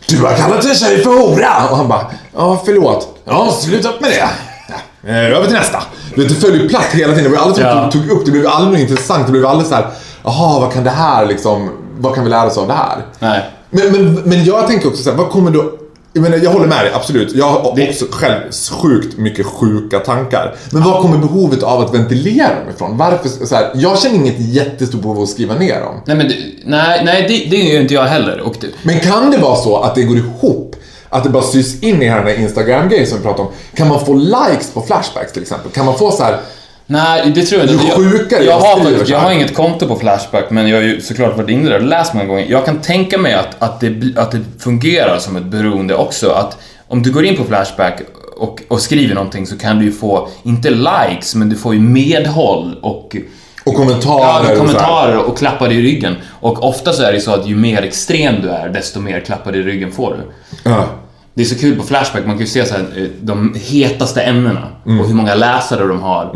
Du 0.07 0.17
har 0.17 0.33
kallat 0.35 0.65
en 0.65 0.75
tjej 0.75 1.03
för 1.03 1.09
hora! 1.09 1.67
Och 1.69 1.77
han 1.77 1.87
bara 1.87 2.07
Ja, 2.35 2.61
förlåt. 2.65 3.17
Ja, 3.25 3.51
sluta 3.61 3.89
upp 3.89 4.01
med 4.01 4.09
det. 4.09 4.29
Ja, 5.03 5.09
eh, 5.09 5.15
över 5.37 5.45
till 5.45 5.55
nästa. 5.55 5.83
Det 6.15 6.29
föll 6.29 6.61
ju 6.61 6.69
platt 6.69 6.87
hela 6.91 7.15
tiden. 7.15 7.31
Det 7.31 7.37
var 7.37 7.43
aldrig 7.45 7.65
som 7.67 7.77
Ja. 7.77 7.91
tog 7.91 8.09
upp. 8.09 8.25
Det 8.25 8.31
blev 8.31 8.47
aldrig 8.47 8.81
intressant. 8.89 9.25
Det 9.25 9.31
blev 9.31 9.45
aldrig 9.45 9.67
så 9.69 9.75
här 9.75 9.87
Jaha, 10.27 10.59
vad 10.59 10.73
kan 10.73 10.83
det 10.83 10.89
här 10.89 11.25
liksom 11.25 11.69
Vad 11.99 12.15
kan 12.15 12.23
vi 12.23 12.29
lära 12.29 12.47
oss 12.47 12.57
av 12.57 12.67
det 12.67 12.73
här? 12.73 13.05
Nej. 13.19 13.43
Men, 13.69 13.91
men, 13.91 14.13
men 14.13 14.43
jag 14.43 14.67
tänker 14.67 14.87
också 14.87 15.03
så 15.03 15.09
här, 15.09 15.17
vad 15.17 15.29
kommer 15.29 15.51
då... 15.51 15.71
Jag 16.13 16.21
menar, 16.23 16.37
jag 16.37 16.51
håller 16.51 16.67
med 16.67 16.85
dig, 16.85 16.91
absolut. 16.93 17.35
Jag 17.35 17.45
har 17.45 17.89
också 17.89 18.05
själv 18.11 18.51
sjukt 18.81 19.17
mycket 19.17 19.45
sjuka 19.45 19.99
tankar. 19.99 20.55
Men 20.71 20.83
var 20.83 21.01
kommer 21.01 21.17
behovet 21.17 21.63
av 21.63 21.81
att 21.81 21.93
ventilera 21.93 22.47
dem 22.59 22.69
ifrån? 22.75 22.97
Varför, 22.97 23.45
så 23.45 23.55
här, 23.55 23.71
jag 23.75 23.99
känner 23.99 24.15
inget 24.15 24.39
jättestort 24.39 25.01
behov 25.01 25.17
av 25.17 25.23
att 25.23 25.29
skriva 25.29 25.55
ner 25.55 25.81
dem. 25.81 26.01
Nej, 26.05 26.17
men 26.17 26.27
det, 26.27 26.35
nej, 26.65 27.01
nej 27.05 27.25
det, 27.27 27.49
det 27.49 27.61
är 27.61 27.73
ju 27.73 27.81
inte 27.81 27.93
jag 27.93 28.03
heller. 28.03 28.41
Och 28.41 28.55
det, 28.61 28.67
Men 28.83 28.99
kan 28.99 29.31
det 29.31 29.37
vara 29.37 29.55
så 29.55 29.77
att 29.77 29.95
det 29.95 30.03
går 30.03 30.17
ihop? 30.17 30.75
Att 31.09 31.23
det 31.23 31.29
bara 31.29 31.43
sys 31.43 31.83
in 31.83 32.01
i 32.01 32.05
den 32.05 32.13
här 32.13 32.39
Instagram-grejen 32.39 33.07
som 33.07 33.17
vi 33.17 33.23
pratade 33.23 33.47
om. 33.47 33.53
Kan 33.75 33.87
man 33.87 34.05
få 34.05 34.13
likes 34.13 34.71
på 34.73 34.81
Flashbacks 34.81 35.33
till 35.33 35.41
exempel? 35.41 35.71
Kan 35.71 35.85
man 35.85 35.97
få 35.97 36.11
så 36.11 36.23
här... 36.23 36.39
Nej, 36.89 37.31
det 37.35 37.41
tror 37.43 37.61
jag 37.61 37.69
inte. 37.71 37.85
Ju 37.85 37.91
sjukare 37.91 38.43
jag, 38.43 38.53
jag 38.55 38.59
har, 38.59 38.77
faktiskt- 38.83 39.09
jag 39.09 39.19
har 39.19 39.31
inget 39.31 39.55
konto 39.55 39.87
på 39.87 39.95
Flashback, 39.95 40.49
men 40.49 40.67
jag 40.67 40.77
har 40.77 40.83
ju 40.83 41.01
såklart 41.01 41.37
varit 41.37 41.49
inne 41.49 41.69
där 41.69 41.75
och 41.79 41.85
läst 41.85 42.13
många 42.13 42.25
gånger. 42.25 42.45
Jag 42.49 42.65
kan 42.65 42.81
tänka 42.81 43.17
mig 43.17 43.33
att, 43.33 43.55
att, 43.59 43.79
det, 43.79 44.17
att 44.17 44.31
det 44.31 44.41
fungerar 44.59 45.17
som 45.19 45.35
ett 45.35 45.43
beroende 45.45 45.95
också. 45.95 46.29
Att 46.29 46.57
om 46.87 47.03
du 47.03 47.11
går 47.11 47.25
in 47.25 47.37
på 47.37 47.43
Flashback 47.43 48.01
och, 48.37 48.61
och 48.67 48.81
skriver 48.81 49.15
någonting 49.15 49.47
så 49.47 49.57
kan 49.57 49.79
du 49.79 49.85
ju 49.85 49.91
få, 49.91 50.29
inte 50.43 50.69
likes, 50.69 51.35
men 51.35 51.49
du 51.49 51.55
får 51.55 51.73
ju 51.73 51.79
medhåll 51.79 52.79
och 52.81 53.15
Och 53.65 53.73
kommentarer 53.75 54.49
Ja, 54.53 54.55
kommentarer 54.57 55.17
och 55.17 55.37
klappar 55.37 55.71
i 55.71 55.81
ryggen. 55.81 56.15
Och 56.29 56.63
ofta 56.63 56.93
så 56.93 57.03
är 57.03 57.13
det 57.13 57.21
så 57.21 57.31
att 57.31 57.47
ju 57.47 57.55
mer 57.55 57.81
extrem 57.81 58.35
du 58.41 58.49
är, 58.49 58.69
desto 58.69 58.99
mer 58.99 59.19
klappar 59.19 59.55
i 59.55 59.63
ryggen 59.63 59.91
får 59.91 60.11
du. 60.17 60.31
Ja. 60.69 60.85
Det 61.33 61.41
är 61.41 61.45
så 61.45 61.55
kul 61.59 61.75
på 61.75 61.83
Flashback, 61.83 62.25
man 62.25 62.35
kan 62.37 62.45
ju 62.45 62.51
se 62.51 62.65
så 62.65 62.73
här, 62.73 62.81
eh, 62.97 63.03
de 63.21 63.55
hetaste 63.69 64.21
ämnena 64.21 64.67
Mm. 64.85 64.99
och 64.99 65.07
hur 65.07 65.13
många 65.15 65.35
läsare 65.35 65.87
de 65.87 66.01
har. 66.01 66.31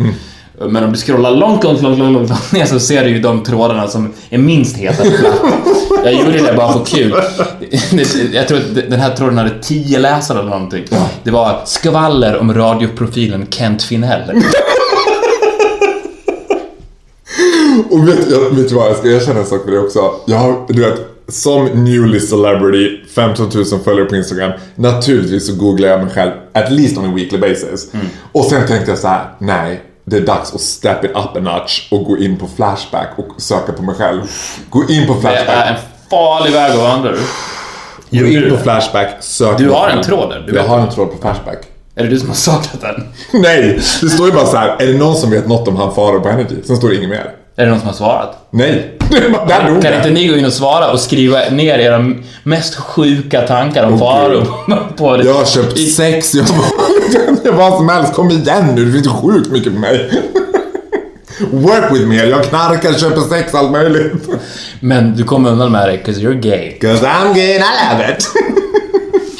Men 0.69 0.83
om 0.83 0.91
du 0.91 0.97
scrollar 0.97 1.31
långt, 1.31 1.63
långt, 1.63 1.81
långt, 1.81 1.99
långt, 1.99 2.13
långt 2.29 2.51
ner 2.51 2.65
så 2.65 2.79
ser 2.79 3.03
du 3.03 3.09
ju 3.09 3.19
de 3.19 3.43
trådarna 3.43 3.87
som 3.87 4.09
är 4.29 4.37
minst 4.37 4.77
heta. 4.77 5.03
på. 5.03 5.09
Jag 6.03 6.13
gjorde 6.13 6.31
det 6.37 6.53
bara 6.57 6.73
för 6.73 6.85
kul. 6.85 7.13
Jag 8.33 8.47
tror 8.47 8.57
att 8.57 8.75
den 8.75 8.99
här 8.99 9.15
tråden 9.15 9.37
hade 9.37 9.59
10 9.61 9.99
läsare 9.99 10.39
eller 10.39 10.49
någonting. 10.49 10.85
Det 11.23 11.31
var 11.31 11.61
skvaller 11.65 12.37
om 12.37 12.53
radioprofilen 12.53 13.47
Kent 13.49 13.83
Finell. 13.83 14.21
Och 17.91 18.07
vet, 18.07 18.31
jag, 18.31 18.39
vet 18.55 18.69
du 18.69 18.75
vad, 18.75 18.89
jag 18.89 18.97
ska 18.97 19.07
erkänna 19.07 19.39
en 19.39 19.45
sak 19.45 19.63
för 19.65 19.71
det 19.71 19.79
också. 19.79 19.99
Jag 20.25 20.37
har, 20.37 20.55
du 20.67 20.81
vet, 20.81 20.99
som 21.27 21.65
newly 21.65 22.19
celebrity, 22.19 23.05
15 23.15 23.49
000 23.55 23.65
följare 23.83 24.05
på 24.05 24.15
Instagram. 24.15 24.51
Naturligtvis 24.75 25.47
så 25.47 25.55
googlar 25.55 25.89
jag 25.89 25.99
mig 26.03 26.13
själv, 26.13 26.31
at 26.53 26.71
least 26.71 26.97
on 26.97 27.05
a 27.05 27.13
weekly 27.15 27.37
basis. 27.37 27.91
Och 28.31 28.45
sen 28.45 28.67
tänkte 28.67 28.91
jag 28.91 28.99
så 28.99 29.07
här: 29.07 29.25
nej. 29.39 29.81
Det 30.11 30.17
är 30.17 30.21
dags 30.21 30.53
att 30.55 30.61
step 30.61 31.03
it 31.05 31.11
up 31.11 31.35
a 31.37 31.39
notch 31.39 31.87
och 31.91 32.03
gå 32.03 32.17
in 32.17 32.37
på 32.37 32.47
Flashback 32.55 33.07
och 33.17 33.41
söka 33.41 33.71
på 33.71 33.83
mig 33.83 33.95
själv. 33.95 34.21
Gå 34.69 34.83
in 34.89 35.07
på 35.07 35.13
Det 35.13 35.27
är 35.27 35.35
Flashback. 35.45 35.67
en 35.67 35.75
farlig 36.09 36.51
väg 36.53 36.71
att 36.71 36.77
vandra. 36.77 37.11
Gå 38.09 38.25
in 38.25 38.49
på 38.49 38.57
Flashback, 38.57 39.17
sök 39.19 39.57
Du 39.57 39.69
har 39.69 39.89
en 39.89 40.03
tråd 40.03 40.29
där, 40.29 40.39
du 40.39 40.55
Jag 40.55 40.63
har 40.63 40.79
en 40.79 40.89
tråd 40.89 41.11
på 41.11 41.17
Flashback. 41.17 41.57
Är 41.95 42.03
det 42.03 42.09
du 42.09 42.19
som 42.19 42.27
har 42.29 42.35
saknat 42.35 42.81
den? 42.81 43.03
Nej! 43.41 43.79
Det 44.01 44.09
står 44.09 44.25
ju 44.27 44.33
bara 44.33 44.45
så 44.45 44.57
här. 44.57 44.75
är 44.81 44.87
det 44.87 44.97
någon 44.97 45.15
som 45.15 45.31
vet 45.31 45.47
något 45.47 45.67
om 45.67 45.75
han 45.75 45.95
Farao 45.95 46.19
på 46.19 46.29
Energy? 46.29 46.55
Sen 46.63 46.77
står 46.77 46.89
det 46.89 46.95
inget 46.95 47.09
mer. 47.09 47.31
Är 47.55 47.63
det 47.65 47.69
någon 47.71 47.79
som 47.79 47.87
har 47.87 47.95
svarat? 47.95 48.47
Nej! 48.51 48.97
Där 49.47 49.69
dog 49.73 49.81
Kan 49.81 49.93
inte 49.93 50.09
ni 50.09 50.27
gå 50.27 50.35
in 50.35 50.45
och 50.45 50.53
svara 50.53 50.91
och 50.91 50.99
skriva 50.99 51.39
ner 51.51 51.79
era 51.79 52.13
mest 52.43 52.75
sjuka 52.75 53.41
tankar 53.41 53.83
om 53.85 53.93
Åh, 53.93 53.99
Faro 53.99 54.43
Gud. 54.67 54.97
på 54.97 55.17
det? 55.17 55.23
Jag 55.25 55.33
har 55.33 55.45
köpt 55.45 55.77
I- 55.77 55.85
sex, 55.89 56.33
jag 56.35 56.43
har 56.43 57.51
vad 57.57 57.73
som 57.77 57.89
helst. 57.89 58.13
Kom 58.13 58.29
igen 58.31 58.67
nu, 58.75 58.85
det 58.85 58.91
finns 58.91 59.07
sjukt 59.07 59.51
mycket 59.51 59.73
på 59.73 59.79
mig. 59.79 60.11
Work 61.51 61.91
with 61.93 62.05
me, 62.07 62.15
jag 62.25 62.43
knarkar, 62.43 62.93
köper 62.93 63.21
sex, 63.21 63.55
allt 63.55 63.71
möjligt. 63.71 64.13
Men 64.79 65.15
du 65.15 65.23
kommer 65.23 65.49
undan 65.51 65.71
med 65.71 65.87
det 65.89 65.97
'cause 65.97 66.21
you're 66.21 66.39
gay. 66.41 66.71
Cause 66.81 67.05
I'm 67.05 67.33
gay 67.33 67.55
and 67.55 67.63
I 67.63 67.93
love 67.97 68.13
it. 68.13 68.27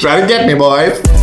Try 0.00 0.20
to 0.22 0.26
get 0.28 0.46
me 0.46 0.54
boys. 0.54 1.21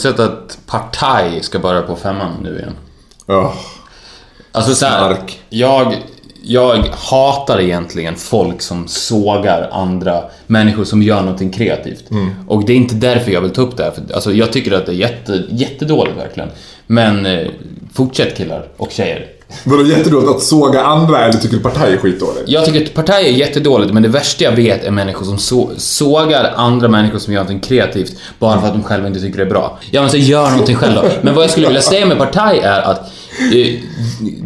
Sett 0.00 0.20
att 0.20 0.58
Partaj 0.66 1.42
ska 1.42 1.58
börja 1.58 1.82
på 1.82 1.96
femman 1.96 2.32
nu 2.42 2.58
igen? 2.58 2.76
Oh. 3.26 3.54
Alltså 4.52 4.74
så 4.74 4.86
här, 4.86 5.14
Snark. 5.14 5.40
jag, 5.48 5.96
jag 6.42 6.84
hatar 6.92 7.60
egentligen 7.60 8.16
folk 8.16 8.62
som 8.62 8.88
sågar 8.88 9.68
andra 9.72 10.24
människor 10.46 10.84
som 10.84 11.02
gör 11.02 11.20
någonting 11.20 11.50
kreativt. 11.50 12.10
Mm. 12.10 12.30
Och 12.48 12.64
det 12.64 12.72
är 12.72 12.76
inte 12.76 12.94
därför 12.94 13.30
jag 13.30 13.40
vill 13.40 13.50
ta 13.50 13.62
upp 13.62 13.76
det 13.76 13.82
här. 13.82 13.90
För, 13.90 14.14
alltså, 14.14 14.32
jag 14.32 14.52
tycker 14.52 14.72
att 14.72 14.86
det 14.86 14.92
är 14.92 14.96
jätte, 14.96 15.44
jättedåligt 15.50 16.18
verkligen. 16.18 16.48
Men 16.86 17.26
eh, 17.26 17.48
fortsätt 17.92 18.36
killar 18.36 18.68
och 18.76 18.90
tjejer. 18.90 19.26
Vadå 19.64 19.86
jättedåligt 19.86 20.30
att 20.30 20.42
såga 20.42 20.82
andra 20.82 21.24
eller 21.24 21.38
tycker 21.38 21.56
du 21.56 21.62
partaj 21.62 21.92
är 21.92 21.96
skitdåligt? 21.96 22.42
Jag 22.46 22.64
tycker 22.64 22.84
att 22.84 22.94
partaj 22.94 23.26
är 23.26 23.32
jättedåligt, 23.32 23.92
men 23.92 24.02
det 24.02 24.08
värsta 24.08 24.44
jag 24.44 24.52
vet 24.52 24.84
är 24.84 24.90
människor 24.90 25.24
som 25.26 25.38
så, 25.38 25.70
sågar 25.76 26.52
andra 26.56 26.88
människor 26.88 27.18
som 27.18 27.32
gör 27.32 27.40
någonting 27.40 27.68
kreativt 27.68 28.12
bara 28.38 28.60
för 28.60 28.66
att 28.66 28.74
de 28.74 28.82
själva 28.82 29.06
inte 29.06 29.20
tycker 29.20 29.36
det 29.38 29.44
är 29.44 29.50
bra. 29.50 29.78
Ja, 29.90 30.00
men 30.00 30.10
så 30.10 30.16
gör 30.16 30.50
någonting 30.50 30.76
själv 30.76 30.94
då. 30.94 31.02
Men 31.22 31.34
vad 31.34 31.44
jag 31.44 31.50
skulle 31.50 31.66
vilja 31.66 31.82
säga 31.82 32.06
med 32.06 32.18
partaj 32.18 32.58
är 32.58 32.80
att 32.80 33.12
eh, 33.54 33.80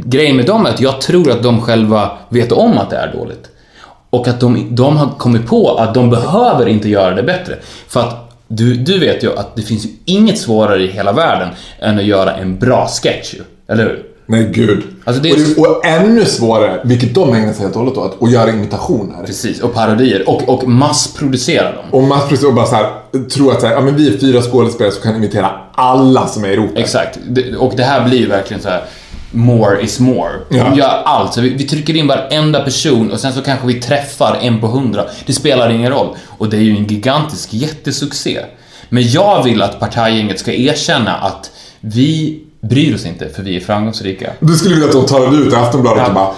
grejen 0.05 0.37
med 0.37 0.47
dem 0.47 0.67
är 0.67 0.71
att 0.71 0.81
jag 0.81 1.01
tror 1.01 1.31
att 1.31 1.43
de 1.43 1.63
själva 1.63 2.11
vet 2.29 2.53
om 2.53 2.79
att 2.79 2.91
det 2.91 2.97
är 2.97 3.13
dåligt. 3.13 3.51
Och 4.11 4.29
att 4.29 4.41
de, 4.41 4.75
de 4.75 4.97
har 4.97 5.09
kommit 5.19 5.47
på 5.47 5.77
att 5.77 5.95
de 5.95 6.11
behöver 6.11 6.69
inte 6.69 6.89
göra 6.89 7.15
det 7.15 7.23
bättre. 7.23 7.59
För 7.89 8.01
att 8.01 8.25
du, 8.49 8.75
du 8.75 8.99
vet 8.99 9.23
ju 9.25 9.39
att 9.39 9.57
det 9.57 9.63
finns 9.63 9.87
ju 9.87 9.91
inget 10.05 10.39
svårare 10.39 10.83
i 10.83 10.87
hela 10.87 11.13
världen 11.13 11.49
än 11.81 11.99
att 11.99 12.05
göra 12.05 12.35
en 12.35 12.59
bra 12.59 12.89
sketch 12.89 13.35
ju. 13.35 13.43
Eller 13.69 13.85
hur? 13.85 14.14
Nej 14.27 14.51
gud. 14.55 14.83
Alltså, 15.05 15.23
det 15.23 15.31
är- 15.31 15.33
och, 15.35 15.39
det, 15.39 15.61
och 15.71 15.87
ännu 15.87 16.25
svårare, 16.25 16.81
vilket 16.85 17.15
de 17.15 17.35
ägnar 17.35 17.53
sig 17.53 17.63
helt 17.63 17.77
och 17.77 17.81
hållet 17.83 17.99
åt, 17.99 18.23
att 18.23 18.31
göra 18.31 18.51
imitationer. 18.51 19.25
Precis, 19.27 19.61
och 19.61 19.75
parodier. 19.75 20.29
Och, 20.29 20.49
och 20.49 20.69
massproducera 20.69 21.73
dem. 21.73 21.85
Och 21.91 22.03
massproducera 22.03 22.49
och 22.49 22.55
bara 22.55 22.67
så 22.67 22.75
här, 22.75 22.91
tro 23.35 23.51
att 23.51 23.61
så 23.61 23.67
här, 23.67 23.75
ja, 23.75 23.81
men 23.81 23.97
vi 23.97 24.15
är 24.15 24.19
fyra 24.19 24.43
skådespelare 24.43 24.93
som 24.93 25.03
kan 25.03 25.17
imitera 25.17 25.51
alla 25.75 26.27
som 26.27 26.45
är 26.45 26.49
i 26.49 26.57
ropet. 26.57 26.79
Exakt. 26.79 27.19
Och 27.59 27.73
det 27.77 27.85
här 27.85 28.09
blir 28.09 28.19
ju 28.19 28.27
verkligen 28.29 28.63
så 28.63 28.69
här. 28.69 28.85
More 29.31 29.83
is 29.83 30.01
more. 30.01 30.33
Ja. 30.49 30.77
Gör 30.77 31.03
allt. 31.05 31.35
Så 31.35 31.41
vi, 31.41 31.49
vi 31.49 31.65
trycker 31.65 31.97
in 31.97 32.07
varenda 32.07 32.61
person 32.61 33.11
och 33.13 33.21
sen 33.21 33.33
så 33.33 33.43
kanske 33.43 33.67
vi 33.67 33.75
träffar 33.75 34.39
en 34.41 34.61
på 34.61 34.67
hundra. 34.67 35.05
Det 35.27 35.33
spelar 35.33 35.71
ingen 35.71 35.93
roll. 35.93 36.17
Och 36.39 36.49
det 36.49 36.57
är 36.57 36.61
ju 36.61 36.77
en 36.77 36.87
gigantisk 36.87 37.49
jättesuccé. 37.55 38.41
Men 38.89 39.09
jag 39.11 39.43
vill 39.43 39.63
att 39.63 39.81
partajgänget 39.81 40.39
ska 40.39 40.53
erkänna 40.53 41.15
att 41.15 41.51
vi 41.81 42.41
bryr 42.69 42.95
oss 42.95 43.07
inte 43.07 43.29
för 43.29 43.43
vi 43.43 43.57
är 43.57 43.61
framgångsrika. 43.61 44.31
Du 44.41 44.55
skulle 44.57 44.75
vilja 44.75 44.87
att 44.89 44.93
de 44.95 45.07
talade 45.07 45.37
ut 45.37 45.53
i 45.53 45.57
Aftonbladet 45.57 46.03
Ja. 46.03 46.09
och 46.09 46.15
bara 46.15 46.31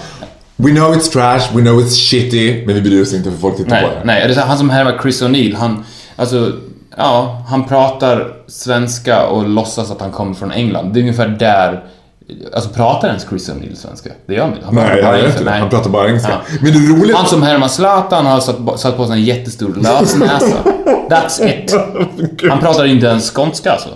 We 0.59 0.71
know 0.71 0.93
it's 0.95 1.11
trash, 1.11 1.41
we 1.57 1.61
know 1.61 1.79
it's 1.81 2.09
shitty, 2.09 2.65
men 2.65 2.75
vi 2.75 2.81
bryr 2.81 3.01
oss 3.01 3.13
inte 3.13 3.31
för 3.31 3.37
folk 3.37 3.57
tittar 3.57 3.69
Nej, 3.71 3.83
på 3.83 3.89
det. 3.89 4.01
nej. 4.03 4.23
Det 4.27 4.29
är 4.31 4.33
så 4.33 4.39
här, 4.39 4.47
han 4.47 4.57
som 4.57 4.69
härmar 4.69 4.99
Chris 5.01 5.21
O'Neill, 5.23 5.55
han... 5.55 5.83
Alltså, 6.15 6.51
ja, 6.97 7.43
han 7.49 7.63
pratar 7.67 8.33
svenska 8.47 9.25
och 9.27 9.49
låtsas 9.49 9.91
att 9.91 10.01
han 10.01 10.11
kommer 10.11 10.33
från 10.33 10.51
England. 10.51 10.93
Det 10.93 10.99
är 10.99 11.01
ungefär 11.01 11.27
där... 11.27 11.83
Alltså 12.53 12.69
pratar 12.69 13.07
ens 13.07 13.25
Chris 13.29 13.49
O'Neill 13.49 13.75
svenska? 13.75 14.09
Det 14.27 14.33
gör 14.33 14.41
han 14.43 14.53
inte. 14.53 14.65
Han 14.65 14.75
Nej, 14.75 14.85
pratar 14.87 15.03
han 15.03 15.11
bara 15.13 15.19
engelska. 15.19 15.43
Nej. 15.45 15.59
Han 15.59 15.69
pratar 15.69 15.89
bara 15.89 16.07
engelska. 16.07 16.29
Ja. 16.31 16.57
Men 16.61 16.71
det 16.73 16.79
roliga... 16.79 17.17
Han 17.17 17.25
som 17.27 17.43
härmar 17.43 17.67
Zlatan 17.67 18.25
har 18.25 18.39
satt, 18.39 18.79
satt 18.79 18.97
på 18.97 19.05
sig 19.07 19.15
en 19.15 19.23
jättestor 19.23 19.75
lösnäsa. 19.75 20.63
That's 21.09 21.45
it. 21.47 21.75
Han 22.49 22.59
pratar 22.59 22.85
inte 22.85 23.07
ens 23.07 23.31
skånska 23.35 23.71
alltså. 23.71 23.89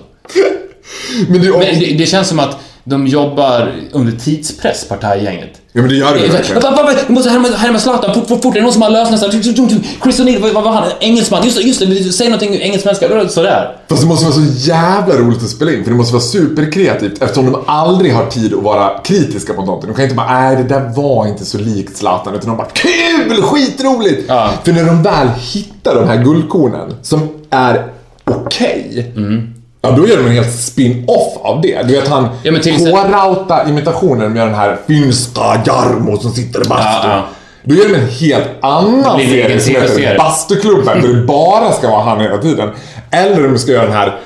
Men 1.29 1.41
det, 1.41 1.49
Men 1.49 1.79
det, 1.79 1.95
det 1.97 2.05
känns 2.05 2.27
som 2.27 2.39
att 2.39 2.57
de 2.83 3.07
jobbar 3.07 3.71
under 3.91 4.11
tidspress, 4.11 4.85
partajgänget. 4.89 5.61
Ja 5.73 5.81
men 5.81 5.89
det 5.89 5.95
gör 5.95 6.13
det 6.13 6.27
verkligen. 6.27 6.61
Vi 7.07 7.13
måste 7.13 7.29
härma, 7.29 7.47
härma 7.47 7.79
Zlatan, 7.79 8.13
fort, 8.13 8.27
fort, 8.27 8.41
fort. 8.41 8.53
Det 8.53 8.59
är 8.59 8.63
någon 8.63 8.73
som 8.73 8.81
har 8.81 8.89
lösnäsa. 8.89 9.31
Chris 9.31 10.19
O'Neill, 10.19 10.53
vad 10.53 10.63
var 10.63 10.71
han? 10.71 10.83
Engelsman. 10.99 11.43
Just 11.45 11.57
det, 11.57 11.63
just 11.63 11.79
det. 11.79 12.11
Säg 12.11 12.27
någonting 12.27 12.55
engelsmäska. 12.55 13.29
Sådär. 13.29 13.75
Fast 13.89 14.01
det 14.01 14.07
måste 14.07 14.25
vara 14.25 14.35
så 14.35 14.69
jävla 14.69 15.15
roligt 15.15 15.43
att 15.43 15.49
spela 15.49 15.71
in 15.71 15.83
för 15.83 15.91
det 15.91 15.97
måste 15.97 16.13
vara 16.13 16.23
superkreativt 16.23 17.21
eftersom 17.21 17.45
de 17.51 17.63
aldrig 17.65 18.13
har 18.13 18.25
tid 18.25 18.53
att 18.53 18.63
vara 18.63 18.99
kritiska 19.03 19.53
på 19.53 19.65
någonting. 19.65 19.89
De 19.89 19.95
kan 19.95 20.03
inte 20.03 20.15
bara 20.15 20.41
nej 20.41 20.55
det 20.55 20.63
där 20.63 20.91
var 20.95 21.27
inte 21.27 21.45
så 21.45 21.57
likt 21.57 21.97
Zlatan 21.97 22.35
utan 22.35 22.47
de 22.49 22.57
bara 22.57 22.67
kul, 22.73 23.41
skitroligt! 23.41 24.23
Ja. 24.27 24.51
För 24.63 24.71
när 24.71 24.85
de 24.85 25.03
väl 25.03 25.27
hittar 25.39 25.95
de 25.95 26.07
här 26.07 26.23
guldkornen 26.23 26.95
som 27.01 27.29
är 27.49 27.85
okej 28.25 29.11
Mm. 29.15 29.53
Ja, 29.81 29.91
då 29.91 30.07
gör 30.07 30.17
de 30.17 30.25
en 30.25 30.31
helt 30.31 30.59
spin-off 30.59 31.37
av 31.41 31.61
det. 31.61 31.87
Du 31.87 31.93
vet 31.95 32.07
han 32.07 32.27
Ja, 32.43 32.51
K-Rauta 32.77 33.69
imitationen 33.69 34.33
med 34.33 34.47
den 34.47 34.55
här 34.55 34.77
finska 34.87 35.61
Jarmo 35.65 36.17
som 36.17 36.31
sitter 36.31 36.65
i 36.65 36.69
bastun. 36.69 37.09
Ja, 37.11 37.15
ja. 37.15 37.23
Då 37.63 37.75
gör 37.75 37.89
de 37.89 37.95
en 37.95 38.07
helt 38.09 38.49
annan 38.61 39.19
serie 39.19 39.59
som 39.59 39.75
heter. 39.75 40.17
Bastuklubben 40.17 41.01
där 41.01 41.07
det 41.07 41.21
bara 41.25 41.71
ska 41.71 41.89
vara 41.89 42.01
han 42.03 42.19
hela 42.21 42.37
tiden. 42.37 42.69
Eller 43.11 43.45
om 43.45 43.53
de 43.53 43.59
ska 43.59 43.71
göra 43.71 43.85
den 43.85 43.93
här 43.95 44.19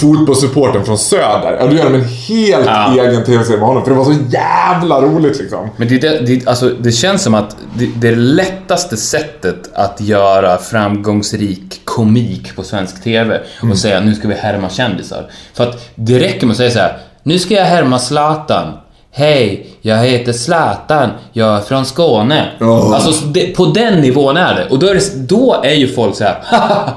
fotbollssupporten 0.00 0.84
från 0.84 0.98
Söder. 0.98 1.56
Ja, 1.60 1.66
då 1.66 1.76
gör 1.76 1.86
en 1.86 2.04
helt 2.04 2.66
Ja. 2.66 2.94
egen 2.98 3.24
tv-serie 3.24 3.58
med 3.58 3.68
honom. 3.68 3.84
För 3.84 3.90
det 3.90 3.96
var 3.96 4.04
så 4.04 4.14
jävla 4.30 5.00
roligt 5.00 5.38
liksom. 5.38 5.68
Men 5.76 5.88
det, 5.88 6.26
det, 6.26 6.48
alltså, 6.48 6.68
det 6.68 6.92
känns 6.92 7.22
som 7.22 7.34
att 7.34 7.56
det, 7.78 7.86
det 7.96 8.16
lättaste 8.16 8.96
sättet 8.96 9.70
att 9.74 10.00
göra 10.00 10.58
framgångsrik 10.58 11.80
komik 11.84 12.56
på 12.56 12.62
svensk 12.62 13.02
TV 13.04 13.40
och 13.70 13.78
säga 13.78 14.00
nu 14.00 14.14
ska 14.14 14.28
vi 14.28 14.34
härma 14.34 14.68
kändisar. 14.68 15.30
För 15.54 15.64
att 15.68 15.90
det 15.94 16.18
räcker 16.18 16.46
med 16.46 16.52
att 16.52 16.56
säga 16.58 16.70
så 16.70 16.78
här. 16.78 16.98
Nu 17.22 17.38
ska 17.38 17.54
jag 17.54 17.64
härma 17.64 17.98
Zlatan. 17.98 18.72
Hej, 19.12 19.66
jag 19.82 19.96
heter 19.98 20.32
Zlatan. 20.32 21.10
Jag 21.32 21.56
är 21.56 21.60
från 21.60 21.84
Skåne. 21.86 22.50
Oh. 22.60 22.94
Alltså, 22.94 23.12
så 23.12 23.24
det, 23.26 23.56
på 23.56 23.66
den 23.66 24.00
nivån 24.00 24.36
är 24.36 24.54
det. 24.54 24.66
Och 24.66 24.78
då 24.78 24.86
är, 24.86 24.94
det, 24.94 25.14
då 25.14 25.60
är 25.64 25.74
ju 25.74 25.88
folk 25.88 26.16
så 26.16 26.24
här. 26.24 26.38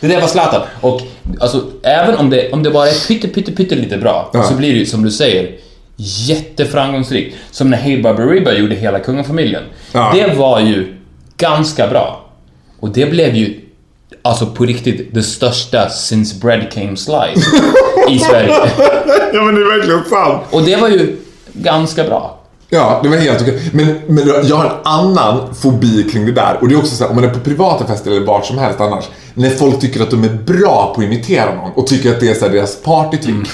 Det 0.00 0.06
där 0.06 0.20
var 0.20 0.28
Zlatan. 0.28 0.60
Och 0.80 1.00
alltså, 1.40 1.64
även 1.82 2.16
om 2.16 2.30
det, 2.30 2.52
om 2.52 2.62
det 2.62 2.70
bara 2.70 2.88
är 2.88 3.06
pytte, 3.08 3.28
pytte, 3.28 3.52
pytte 3.52 3.74
lite 3.74 3.96
bra 3.98 4.30
Ja. 4.32 4.42
så 4.42 4.54
blir 4.54 4.72
det 4.72 4.78
ju 4.78 4.86
som 4.86 5.02
du 5.04 5.10
säger 5.10 5.50
jätteframgångsrikt. 5.96 7.36
Som 7.50 7.70
när 7.70 7.78
Hey 7.78 8.02
Baberiba 8.02 8.52
gjorde 8.52 8.74
hela 8.74 8.98
kungafamiljen. 8.98 9.62
Ja. 9.92 10.12
Det 10.14 10.34
var 10.34 10.60
ju 10.60 10.94
ganska 11.36 11.88
bra. 11.88 12.24
Och 12.80 12.88
det 12.88 13.06
blev 13.06 13.34
ju 13.34 13.60
alltså 14.22 14.46
på 14.46 14.64
riktigt 14.64 15.14
det 15.14 15.22
största 15.22 15.88
since 15.88 16.36
bread 16.40 16.70
came 16.72 16.96
sliced 16.96 17.42
i 18.10 18.18
Sverige. 18.18 18.54
ja 19.32 19.42
men 19.42 19.54
det 19.54 19.60
är 19.60 19.78
verkligen 19.78 20.04
sant. 20.04 20.42
Och 20.50 20.62
det 20.62 20.76
var 20.76 20.88
ju 20.88 21.16
ganska 21.52 22.04
bra. 22.04 22.37
Ja, 22.70 23.00
det 23.02 23.08
var 23.08 23.16
helt 23.16 23.42
okej. 23.42 23.70
Men, 23.72 24.00
men 24.06 24.28
jag 24.44 24.56
har 24.56 24.64
en 24.64 24.70
annan 24.82 25.54
fobi 25.54 26.10
kring 26.12 26.26
det 26.26 26.32
där. 26.32 26.58
Och 26.60 26.68
det 26.68 26.74
är 26.74 26.78
också 26.78 26.96
så 26.96 27.04
här, 27.04 27.10
om 27.10 27.16
man 27.16 27.24
är 27.24 27.28
på 27.28 27.40
privata 27.40 27.86
fester 27.86 28.10
eller 28.10 28.26
vart 28.26 28.46
som 28.46 28.58
helst 28.58 28.80
annars. 28.80 29.04
När 29.34 29.50
folk 29.50 29.80
tycker 29.80 30.02
att 30.02 30.10
de 30.10 30.24
är 30.24 30.38
bra 30.46 30.92
på 30.94 31.00
att 31.00 31.06
imitera 31.06 31.54
någon 31.54 31.70
och 31.74 31.86
tycker 31.86 32.14
att 32.14 32.20
det 32.20 32.30
är 32.30 32.34
så 32.34 32.44
här 32.44 32.52
deras 32.52 32.76
partytrick. 32.82 33.48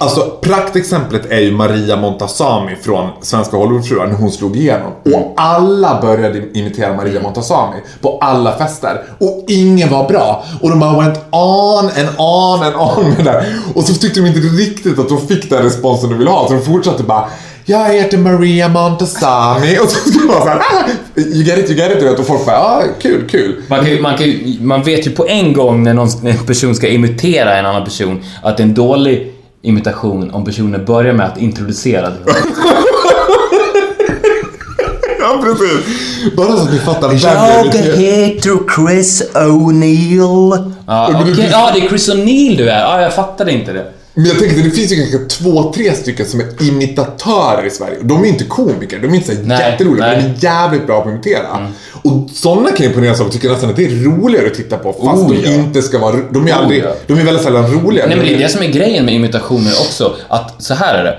Alltså, 0.00 0.20
praktexemplet 0.42 1.26
är 1.30 1.40
ju 1.40 1.52
Maria 1.52 1.96
Montazami 1.96 2.76
från 2.82 3.10
Svenska 3.22 3.56
Hollywoodfruar 3.56 4.06
när 4.06 4.14
hon 4.14 4.32
slog 4.32 4.56
igenom. 4.56 4.92
Och 5.04 5.34
alla 5.36 6.00
började 6.00 6.58
imitera 6.58 6.96
Maria 6.96 7.22
Montazami 7.22 7.76
på 8.00 8.18
alla 8.20 8.58
fester. 8.58 9.02
Och 9.20 9.44
ingen 9.48 9.90
var 9.90 10.08
bra. 10.08 10.44
Och 10.60 10.70
de 10.70 10.80
bara 10.80 11.00
went 11.00 11.18
on 11.30 11.84
and 11.84 12.08
on 12.18 12.62
and 12.62 12.74
on 12.76 13.08
med 13.08 13.16
det 13.16 13.22
där. 13.22 13.46
Och 13.74 13.84
så 13.84 13.94
tyckte 13.94 14.20
de 14.20 14.26
inte 14.26 14.40
riktigt 14.40 14.98
att 14.98 15.08
de 15.08 15.26
fick 15.26 15.50
den 15.50 15.62
responsen 15.62 16.10
de 16.10 16.18
ville 16.18 16.30
ha. 16.30 16.48
Så 16.48 16.54
de 16.54 16.62
fortsatte 16.62 17.02
bara 17.02 17.28
jag 17.68 17.88
heter 17.94 18.18
Maria 18.18 18.68
Montazami 18.68 19.78
och 19.82 19.88
så 19.90 20.10
skulle 20.10 20.26
man 20.26 20.42
såhär, 20.42 20.56
ah, 20.58 20.88
you 21.16 21.42
get 21.44 21.58
it, 21.58 21.70
you 21.70 21.78
get 21.78 22.02
it. 22.02 22.18
Och 22.18 22.26
folk 22.26 22.46
bara, 22.46 22.56
ah, 22.58 22.82
kul, 23.02 23.28
kul. 23.30 23.62
Man, 23.68 23.78
kan, 23.78 23.88
ju- 23.90 24.00
man, 24.02 24.16
kan, 24.18 24.26
ju- 24.26 24.56
man 24.60 24.82
vet 24.82 25.06
ju 25.06 25.10
på 25.10 25.26
en 25.28 25.52
gång 25.52 25.82
när 25.82 25.94
någon, 25.94 26.08
när 26.22 26.30
en 26.30 26.38
person 26.46 26.74
ska 26.74 26.88
imitera 26.88 27.56
en 27.58 27.66
annan 27.66 27.84
person 27.84 28.24
att 28.42 28.56
det 28.56 28.62
är 28.62 28.64
en 28.64 28.74
dålig 28.74 29.32
imitation 29.62 30.30
om 30.30 30.44
personen 30.44 30.84
börjar 30.84 31.12
med 31.12 31.26
att 31.26 31.38
introducera 31.38 32.10
det. 32.10 32.16
Ja, 35.20 35.40
precis. 35.42 35.86
Bara 36.36 36.56
så 36.56 36.62
att 36.62 36.72
ni 36.72 36.78
fattar 36.78 37.08
vem 37.08 37.18
Jag 37.18 37.64
heter 37.96 38.58
Chris 38.76 39.22
O'Neill. 39.34 40.72
Ja, 40.86 41.22
okej. 41.22 41.48
ja, 41.52 41.70
det 41.74 41.80
är 41.80 41.88
Chris 41.88 42.08
O'Neill 42.10 42.56
du 42.56 42.70
är. 42.70 42.80
Ja, 42.80 43.02
jag 43.02 43.14
fattade 43.14 43.52
inte 43.52 43.72
det. 43.72 43.84
Men 44.18 44.26
jag 44.26 44.38
tänkte, 44.38 44.60
det 44.62 44.70
finns 44.70 44.92
ju 44.92 44.96
kanske 44.96 45.18
två, 45.18 45.72
tre 45.72 45.94
stycken 45.94 46.26
som 46.26 46.40
är 46.40 46.68
imitatörer 46.68 47.66
i 47.66 47.70
Sverige. 47.70 47.96
De 48.02 48.24
är 48.24 48.28
inte 48.28 48.44
komiker, 48.44 48.98
de 48.98 49.08
är 49.08 49.14
inte 49.14 49.36
så 49.36 49.42
Nej, 49.42 49.70
jätteroliga, 49.70 50.06
nej. 50.06 50.16
men 50.16 50.24
de 50.40 50.46
är 50.46 50.52
jävligt 50.52 50.86
bra 50.86 51.02
på 51.02 51.08
att 51.08 51.14
imitera. 51.14 51.68
Och 52.02 52.30
sådana 52.34 52.68
kan 52.68 52.76
jag 52.78 52.86
imponeras 52.86 53.20
av 53.20 53.30
tycker 53.30 53.48
nästan 53.48 53.70
att 53.70 53.76
det 53.76 53.84
är 53.84 54.04
roligare 54.04 54.46
att 54.46 54.54
titta 54.54 54.76
på. 54.76 54.92
Fast 54.92 55.22
Oh, 55.22 55.28
de 55.30 55.36
ja. 55.44 55.50
inte 55.50 55.82
ska 55.82 55.98
vara, 55.98 56.16
de 56.30 56.46
är 56.48 56.52
Oh, 56.52 56.56
aldrig, 56.58 56.84
ja. 56.84 56.94
de 57.06 57.18
är 57.18 57.24
väldigt 57.24 57.44
sällan 57.44 57.72
roliga. 57.72 58.06
Nej, 58.06 58.16
men 58.16 58.26
det 58.26 58.34
är 58.34 58.38
det 58.38 58.48
som 58.48 58.62
är 58.62 58.66
grejen 58.68 59.04
med 59.04 59.14
imitationer 59.14 59.70
också. 59.70 60.16
Att 60.28 60.62
så 60.62 60.74
här 60.74 60.94
är 60.94 61.04
det. 61.04 61.18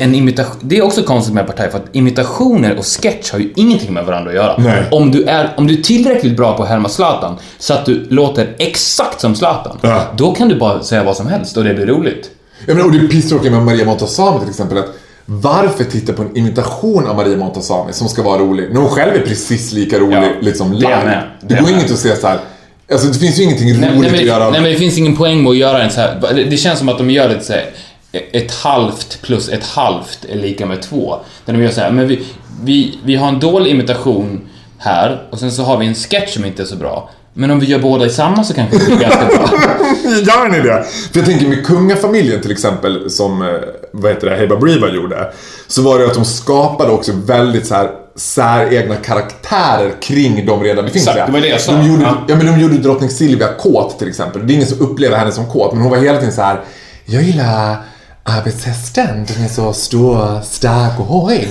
En 0.00 0.14
imitation, 0.14 0.56
det 0.62 0.78
är 0.78 0.82
också 0.82 1.02
konstigt 1.02 1.34
med 1.34 1.46
Partaj 1.46 1.70
för 1.70 1.78
att 1.78 1.84
imitationer 1.92 2.76
och 2.78 2.84
sketch 2.86 3.30
har 3.32 3.38
ju 3.38 3.52
ingenting 3.56 3.92
med 3.94 4.04
varandra 4.04 4.30
att 4.30 4.36
göra. 4.36 4.54
Nej. 4.58 4.82
Om 4.90 5.10
du, 5.10 5.24
är, 5.24 5.54
om 5.56 5.66
du 5.66 5.78
är 5.78 5.82
tillräckligt 5.82 6.36
bra 6.36 6.56
på 6.56 6.62
att 6.62 6.68
härma 6.68 6.88
Zlatan 6.88 7.36
så 7.58 7.74
att 7.74 7.86
du 7.86 8.06
låter 8.10 8.54
exakt 8.58 9.20
som 9.20 9.34
Zlatan, 9.34 9.78
Ja. 9.82 10.02
då 10.16 10.32
kan 10.32 10.48
du 10.48 10.58
bara 10.58 10.82
säga 10.82 11.04
vad 11.04 11.16
som 11.16 11.26
helst 11.26 11.56
och 11.56 11.64
det 11.64 11.74
blir 11.74 11.86
roligt. 11.86 12.30
Jag 12.66 12.76
menar, 12.76 12.88
och 12.88 12.94
det 12.94 13.04
är 13.04 13.08
pisstråkigt 13.08 13.52
med 13.52 13.62
Maria 13.62 13.84
Montazami 13.84 14.40
till 14.40 14.48
exempel. 14.48 14.78
Att 14.78 14.88
varför 15.26 15.84
titta 15.84 16.12
på 16.12 16.22
en 16.22 16.36
imitation 16.36 17.06
av 17.06 17.16
Maria 17.16 17.36
Montazami 17.36 17.92
som 17.92 18.08
ska 18.08 18.22
vara 18.22 18.38
rolig 18.38 18.68
när 18.72 18.80
hon 18.80 18.90
själv 18.90 19.14
är 19.14 19.20
precis 19.26 19.72
lika 19.72 19.98
rolig 19.98 20.16
Ja, 20.16 20.24
liksom 20.40 20.70
det 20.70 20.76
är 20.76 20.80
live? 20.80 21.04
med. 21.04 21.22
Det, 21.40 21.54
Det 21.54 21.60
går 21.60 21.70
inget 21.70 21.90
att 21.92 21.98
säga 21.98 22.16
så 22.16 22.26
här. 22.26 22.38
Alltså 22.92 23.08
det 23.08 23.18
finns 23.18 23.38
ju 23.38 23.42
ingenting 23.42 23.68
roligt 23.68 23.80
Nej, 23.80 23.90
nej, 24.00 24.10
men, 24.10 24.20
att 24.20 24.26
göra. 24.26 24.50
nej 24.50 24.60
men 24.60 24.70
det 24.72 24.76
finns 24.78 24.98
ingen 24.98 25.16
poäng 25.16 25.42
med 25.42 25.50
att 25.50 25.56
göra 25.56 25.82
en 25.82 25.90
så 25.90 26.00
här. 26.00 26.34
det- 26.34 26.44
Det 26.44 26.56
känns 26.56 26.78
som 26.78 26.88
att 26.88 26.98
de 26.98 27.10
gör 27.10 27.28
ett 27.28 27.44
så 27.44 27.52
här, 27.52 27.64
ett 28.12 28.54
halvt 28.54 29.22
plus 29.22 29.48
ett 29.48 29.64
halvt 29.64 30.24
är 30.28 30.36
lika 30.36 30.66
med 30.66 30.82
två. 30.82 31.16
Där 31.44 31.52
de 31.52 31.62
gör 31.62 31.70
så 31.70 31.80
här, 31.80 31.90
men 31.90 32.08
vi, 32.08 32.26
vi, 32.62 32.98
vi 33.04 33.16
har 33.16 33.28
en 33.28 33.40
dålig 33.40 33.70
imitation 33.70 34.40
här 34.78 35.22
och 35.30 35.38
sen 35.38 35.52
så 35.52 35.62
har 35.62 35.76
vi 35.76 35.86
en 35.86 35.94
sketch 35.94 36.34
som 36.34 36.44
inte 36.44 36.62
är 36.62 36.66
så 36.66 36.76
bra. 36.76 37.10
Men 37.34 37.50
om 37.50 37.60
vi 37.60 37.66
gör 37.66 37.78
båda 37.78 38.06
i 38.06 38.10
samma 38.10 38.44
så 38.44 38.54
kanske 38.54 38.78
det 38.78 38.84
blir 38.84 38.96
ganska 38.98 39.26
bra. 39.26 39.48
Gör 40.04 40.48
ni 40.48 40.60
det? 40.60 40.84
För 41.12 41.18
jag 41.18 41.26
tänker 41.26 41.48
med 41.48 41.66
kungafamiljen 41.66 42.40
till 42.42 42.50
exempel 42.50 43.10
som, 43.10 43.42
eh, 43.42 43.48
vad 43.92 44.12
heter 44.12 44.30
det, 44.30 44.36
Heba 44.36 44.56
Briva 44.56 44.88
gjorde. 44.88 45.32
Så 45.66 45.82
var 45.82 45.98
det 45.98 46.06
att 46.06 46.14
de 46.14 46.24
skapade 46.24 46.90
också 46.92 47.12
väldigt 47.12 47.66
så 47.66 47.74
här 47.74 47.90
säregna 48.16 48.96
karaktärer 48.96 49.92
kring 50.02 50.46
de 50.46 50.62
redan 50.62 50.84
befintliga. 50.84 51.12
Exakt, 51.14 51.26
det 51.26 51.32
var 51.32 51.40
det 51.40 51.48
jag 51.48 51.60
sa. 51.60 51.72
De 51.72 51.86
gjorde, 51.88 52.02
Ja. 52.02 52.24
ja. 52.28 52.36
men 52.36 52.46
de 52.46 52.60
gjorde 52.60 52.74
drottning 52.74 53.10
Silvia 53.10 53.48
kåt 53.58 53.98
till 53.98 54.08
exempel. 54.08 54.46
Det 54.46 54.52
är 54.52 54.54
ingen 54.54 54.68
som 54.68 54.80
upplever 54.80 55.16
henne 55.16 55.32
som 55.32 55.46
kåt, 55.46 55.72
men 55.72 55.82
hon 55.82 55.90
var 55.90 55.98
hela 55.98 56.18
tiden 56.18 56.32
så 56.34 56.42
här. 56.42 56.60
Jag 57.04 57.22
gillar 57.22 57.76
arbetshästen, 58.36 59.26
den 59.26 59.44
är 59.44 59.48
så 59.48 59.72
stor, 59.72 60.40
stark 60.42 61.00
och 61.00 61.06
hårig. 61.06 61.48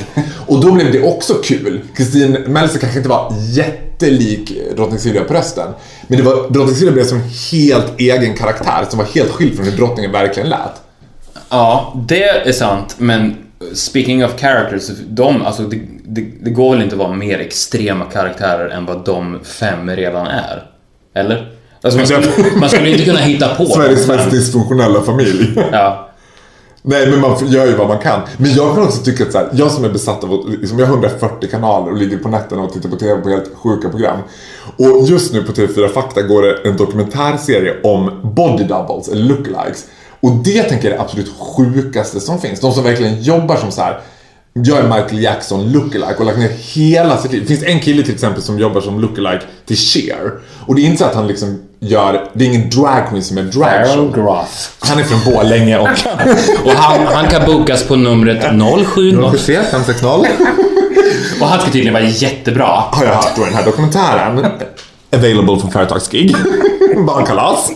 Och 0.47 0.61
då 0.61 0.71
blev 0.71 0.91
det 0.91 1.03
också 1.03 1.33
kul. 1.33 1.81
Kristin 1.95 2.31
Meltzer 2.31 2.79
kanske 2.79 2.99
inte 2.99 3.09
var 3.09 3.33
jättelik 3.49 4.51
drottning 4.75 4.99
Silvia 4.99 5.23
på 5.23 5.33
rösten. 5.33 5.73
Men 6.07 6.17
det 6.17 6.23
var, 6.23 6.49
drottning 6.49 6.75
Silvia 6.75 6.93
blev 6.93 7.05
som 7.05 7.17
en 7.17 7.29
helt 7.51 7.93
egen 7.97 8.35
karaktär 8.35 8.85
som 8.89 8.99
var 8.99 9.05
helt 9.05 9.31
skild 9.31 9.55
från 9.55 9.65
hur 9.65 9.77
drottningen 9.77 10.11
verkligen 10.11 10.49
lät. 10.49 10.81
Ja, 11.49 11.93
det 12.07 12.23
är 12.23 12.51
sant, 12.51 12.95
men 12.97 13.35
speaking 13.73 14.25
of 14.25 14.39
characters, 14.39 14.89
de, 15.07 15.41
alltså 15.41 15.63
det, 15.63 15.79
det, 16.03 16.21
det 16.41 16.49
går 16.49 16.71
väl 16.71 16.83
inte 16.83 16.95
att 16.95 16.99
vara 16.99 17.13
mer 17.13 17.39
extrema 17.39 18.05
karaktärer 18.05 18.69
än 18.69 18.85
vad 18.85 19.05
de 19.05 19.39
fem 19.43 19.89
redan 19.89 20.27
är? 20.27 20.63
Eller? 21.13 21.51
Alltså 21.81 21.97
man, 21.97 22.07
skulle, 22.07 22.59
man 22.59 22.69
skulle 22.69 22.89
inte 22.89 23.05
kunna 23.05 23.19
hitta 23.19 23.55
på 23.55 23.65
Sveriges 23.75 24.07
mest 24.07 24.31
dysfunktionella 24.31 25.01
familj. 25.01 25.53
Ja. 25.71 26.06
Nej, 26.89 27.11
men 27.11 27.21
man 27.21 27.47
gör 27.47 27.65
ju 27.65 27.75
vad 27.75 27.87
man 27.87 27.99
kan. 27.99 28.21
Men 28.37 28.53
jag 28.53 28.75
kan 28.75 28.83
också 28.83 29.03
tycka 29.03 29.23
att 29.23 29.31
så 29.31 29.37
här, 29.37 29.49
jag 29.53 29.71
som 29.71 29.85
är 29.85 29.89
besatt 29.89 30.23
av 30.23 30.33
att, 30.33 30.49
liksom, 30.49 30.79
jag 30.79 30.85
har 30.85 30.93
140 30.93 31.49
kanaler 31.51 31.91
och 31.91 31.97
ligger 31.97 32.17
på 32.17 32.29
nätterna 32.29 32.61
och 32.63 32.73
tittar 32.73 32.89
på 32.89 32.95
TV 32.95 33.21
på 33.21 33.29
helt 33.29 33.55
sjuka 33.55 33.89
program. 33.89 34.19
Och 34.77 35.07
just 35.07 35.33
nu 35.33 35.43
på 35.43 35.51
TV4 35.51 35.87
Fakta 35.87 36.21
går 36.21 36.41
det 36.41 36.69
en 36.69 36.77
dokumentärserie 36.77 37.81
om 37.83 38.11
body 38.23 38.63
doubles, 38.63 39.09
eller 39.09 39.23
lookalikes. 39.23 39.85
Och 40.19 40.31
det 40.31 40.63
tänker 40.63 40.87
jag 40.87 40.93
är 40.93 40.97
det 40.97 41.03
absolut 41.03 41.33
sjukaste 41.39 42.19
som 42.19 42.39
finns. 42.39 42.59
De 42.59 42.71
som 42.71 42.83
verkligen 42.83 43.21
jobbar 43.21 43.55
som 43.55 43.71
så 43.71 43.81
här. 43.81 44.01
Jag 44.63 44.77
är 44.77 44.83
Michael 44.83 45.21
Jackson 45.23 45.71
lookalike 45.71 46.15
och 46.17 46.25
lagt 46.25 46.37
ner 46.37 46.49
hela 46.73 47.17
sitt 47.17 47.31
liv. 47.31 47.41
Det 47.41 47.47
finns 47.47 47.63
en 47.63 47.79
kille 47.79 48.03
till 48.03 48.13
exempel 48.13 48.41
som 48.43 48.59
jobbar 48.59 48.81
som 48.81 48.99
lookalike 48.99 49.43
till 49.65 49.77
Cher. 49.77 50.31
Och 50.65 50.75
det 50.75 50.81
är 50.81 50.85
inte 50.85 50.97
så 50.97 51.05
att 51.05 51.15
han 51.15 51.27
liksom 51.27 51.61
gör, 51.79 52.29
det 52.33 52.43
är 52.45 52.47
ingen 52.49 52.69
drag 52.69 53.09
queen 53.09 53.23
som 53.23 53.37
är 53.37 53.43
dragshow. 53.43 54.45
Han 54.79 54.99
är 54.99 55.03
från 55.03 55.33
Borlänge 55.33 55.77
och... 55.77 55.87
Och 56.65 56.71
han, 56.71 57.07
han 57.07 57.27
kan 57.27 57.45
bokas 57.45 57.83
på 57.83 57.95
numret 57.95 58.43
070 58.85 59.59
560 59.71 60.05
och 61.41 61.47
han 61.47 61.59
ska 61.59 61.71
tydligen 61.71 61.93
vara 61.93 62.03
jättebra. 62.03 62.83
har 62.91 63.05
jag 63.05 63.13
hört 63.13 63.35
då 63.35 63.45
den 63.45 63.53
här 63.53 63.65
dokumentären. 63.65 64.45
Available 65.11 65.59
från 65.59 65.71
företagsgig. 65.71 66.35
Barnkalas. 67.05 67.71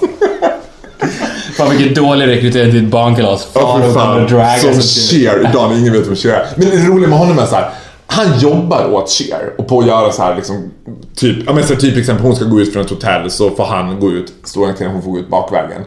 Fan 1.62 1.78
vilken 1.78 2.04
dålig 2.04 2.28
rekrytering 2.28 2.72
till 2.72 2.86
ett 2.86 2.92
barnkalas. 2.92 3.46
Far 3.46 3.88
och 3.88 3.94
fan. 3.94 4.28
drag. 4.28 4.60
Som 4.60 4.82
Cher. 4.82 5.50
Idag 5.50 5.70
när 5.70 5.78
ingen 5.78 5.94
vet 5.94 6.08
vem 6.08 6.16
Cher 6.16 6.30
är. 6.30 6.48
Men 6.56 6.70
det 6.70 6.88
roliga 6.88 7.10
med 7.10 7.20
honom 7.20 7.40
är 7.40 7.46
så 7.46 7.56
här. 7.56 7.70
Han 8.08 8.40
jobbar 8.40 8.94
åt 8.94 9.10
Cher 9.10 9.54
och 9.58 9.68
på 9.68 9.80
att 9.80 9.88
göra 9.88 10.12
så 10.12 10.22
här 10.22 10.36
liksom 10.36 10.72
Typ, 11.16 11.38
ja 11.46 11.54
men 11.54 11.64
så 11.64 11.76
typ 11.76 11.98
exempel 11.98 12.26
hon 12.26 12.36
ska 12.36 12.46
gå 12.46 12.62
ut 12.62 12.74
från 12.74 12.82
ett 12.82 12.90
hotell 12.90 13.32
så 13.32 13.50
får 13.50 13.66
han 13.66 14.00
gå 14.00 14.12
ut, 14.12 14.34
står 14.44 14.68
en 14.68 14.76
till 14.76 14.88
hon 14.88 15.02
får 15.02 15.12
gå 15.12 15.20
ut 15.20 15.30
bakvägen. 15.30 15.82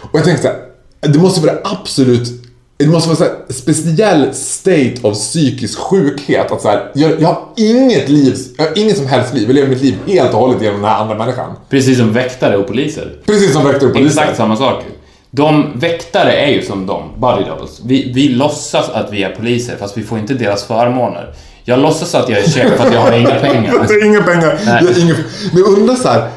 Och 0.00 0.18
jag 0.18 0.24
tänker 0.24 0.42
så 0.42 0.48
här, 0.48 0.56
det 1.00 1.18
måste 1.18 1.46
vara 1.46 1.56
absolut 1.64 2.28
det 2.76 2.86
måste 2.86 3.08
vara 3.08 3.30
här, 3.30 3.52
speciell 3.52 4.34
state 4.34 4.94
of 5.02 5.14
psykisk 5.14 5.78
sjukhet 5.78 6.52
att 6.52 6.62
så 6.62 6.68
här, 6.68 6.90
jag, 6.94 7.20
jag 7.20 7.28
har 7.28 7.48
inget 7.56 8.08
liv, 8.08 8.36
jag 8.56 8.64
har 8.64 8.78
inget 8.78 8.96
som 8.96 9.06
helst 9.06 9.34
liv, 9.34 9.48
jag 9.48 9.54
lever 9.54 9.68
mitt 9.68 9.82
liv 9.82 9.94
helt 10.06 10.34
och 10.34 10.40
hållet 10.40 10.62
genom 10.62 10.80
den 10.80 10.90
här 10.90 11.00
andra 11.00 11.14
människan. 11.14 11.56
Precis 11.68 11.98
som 11.98 12.12
väktare 12.12 12.56
och 12.56 12.66
poliser. 12.66 13.12
Precis 13.26 13.52
som 13.52 13.64
väktare 13.64 13.88
och 13.88 13.94
poliser. 13.96 14.20
Exakt 14.20 14.36
samma 14.36 14.56
sak. 14.56 14.84
De 15.30 15.72
väktare 15.74 16.32
är 16.32 16.48
ju 16.50 16.62
som 16.62 16.86
de, 16.86 17.02
body 17.16 17.44
doubles. 17.44 17.80
Vi, 17.84 18.12
vi 18.12 18.28
låtsas 18.28 18.88
att 18.88 19.12
vi 19.12 19.22
är 19.22 19.30
poliser 19.30 19.76
fast 19.76 19.98
vi 19.98 20.02
får 20.02 20.18
inte 20.18 20.34
deras 20.34 20.64
förmåner. 20.64 21.34
Jag 21.64 21.78
låtsas 21.78 22.14
att 22.14 22.28
jag 22.28 22.38
är 22.38 22.42
chef 22.42 22.76
för 22.76 22.86
att 22.86 22.94
jag 22.94 23.00
har 23.00 23.12
inga 23.12 23.34
pengar. 23.34 23.74
Är 23.90 24.04
inga 24.04 24.22
pengar. 24.22 24.60
Nej. 24.66 24.84
Är 24.84 25.00
inga... 25.00 25.14
Men 25.52 25.62
jag 25.62 25.78
undrar 25.78 25.94
så 25.94 26.08
här, 26.08 26.30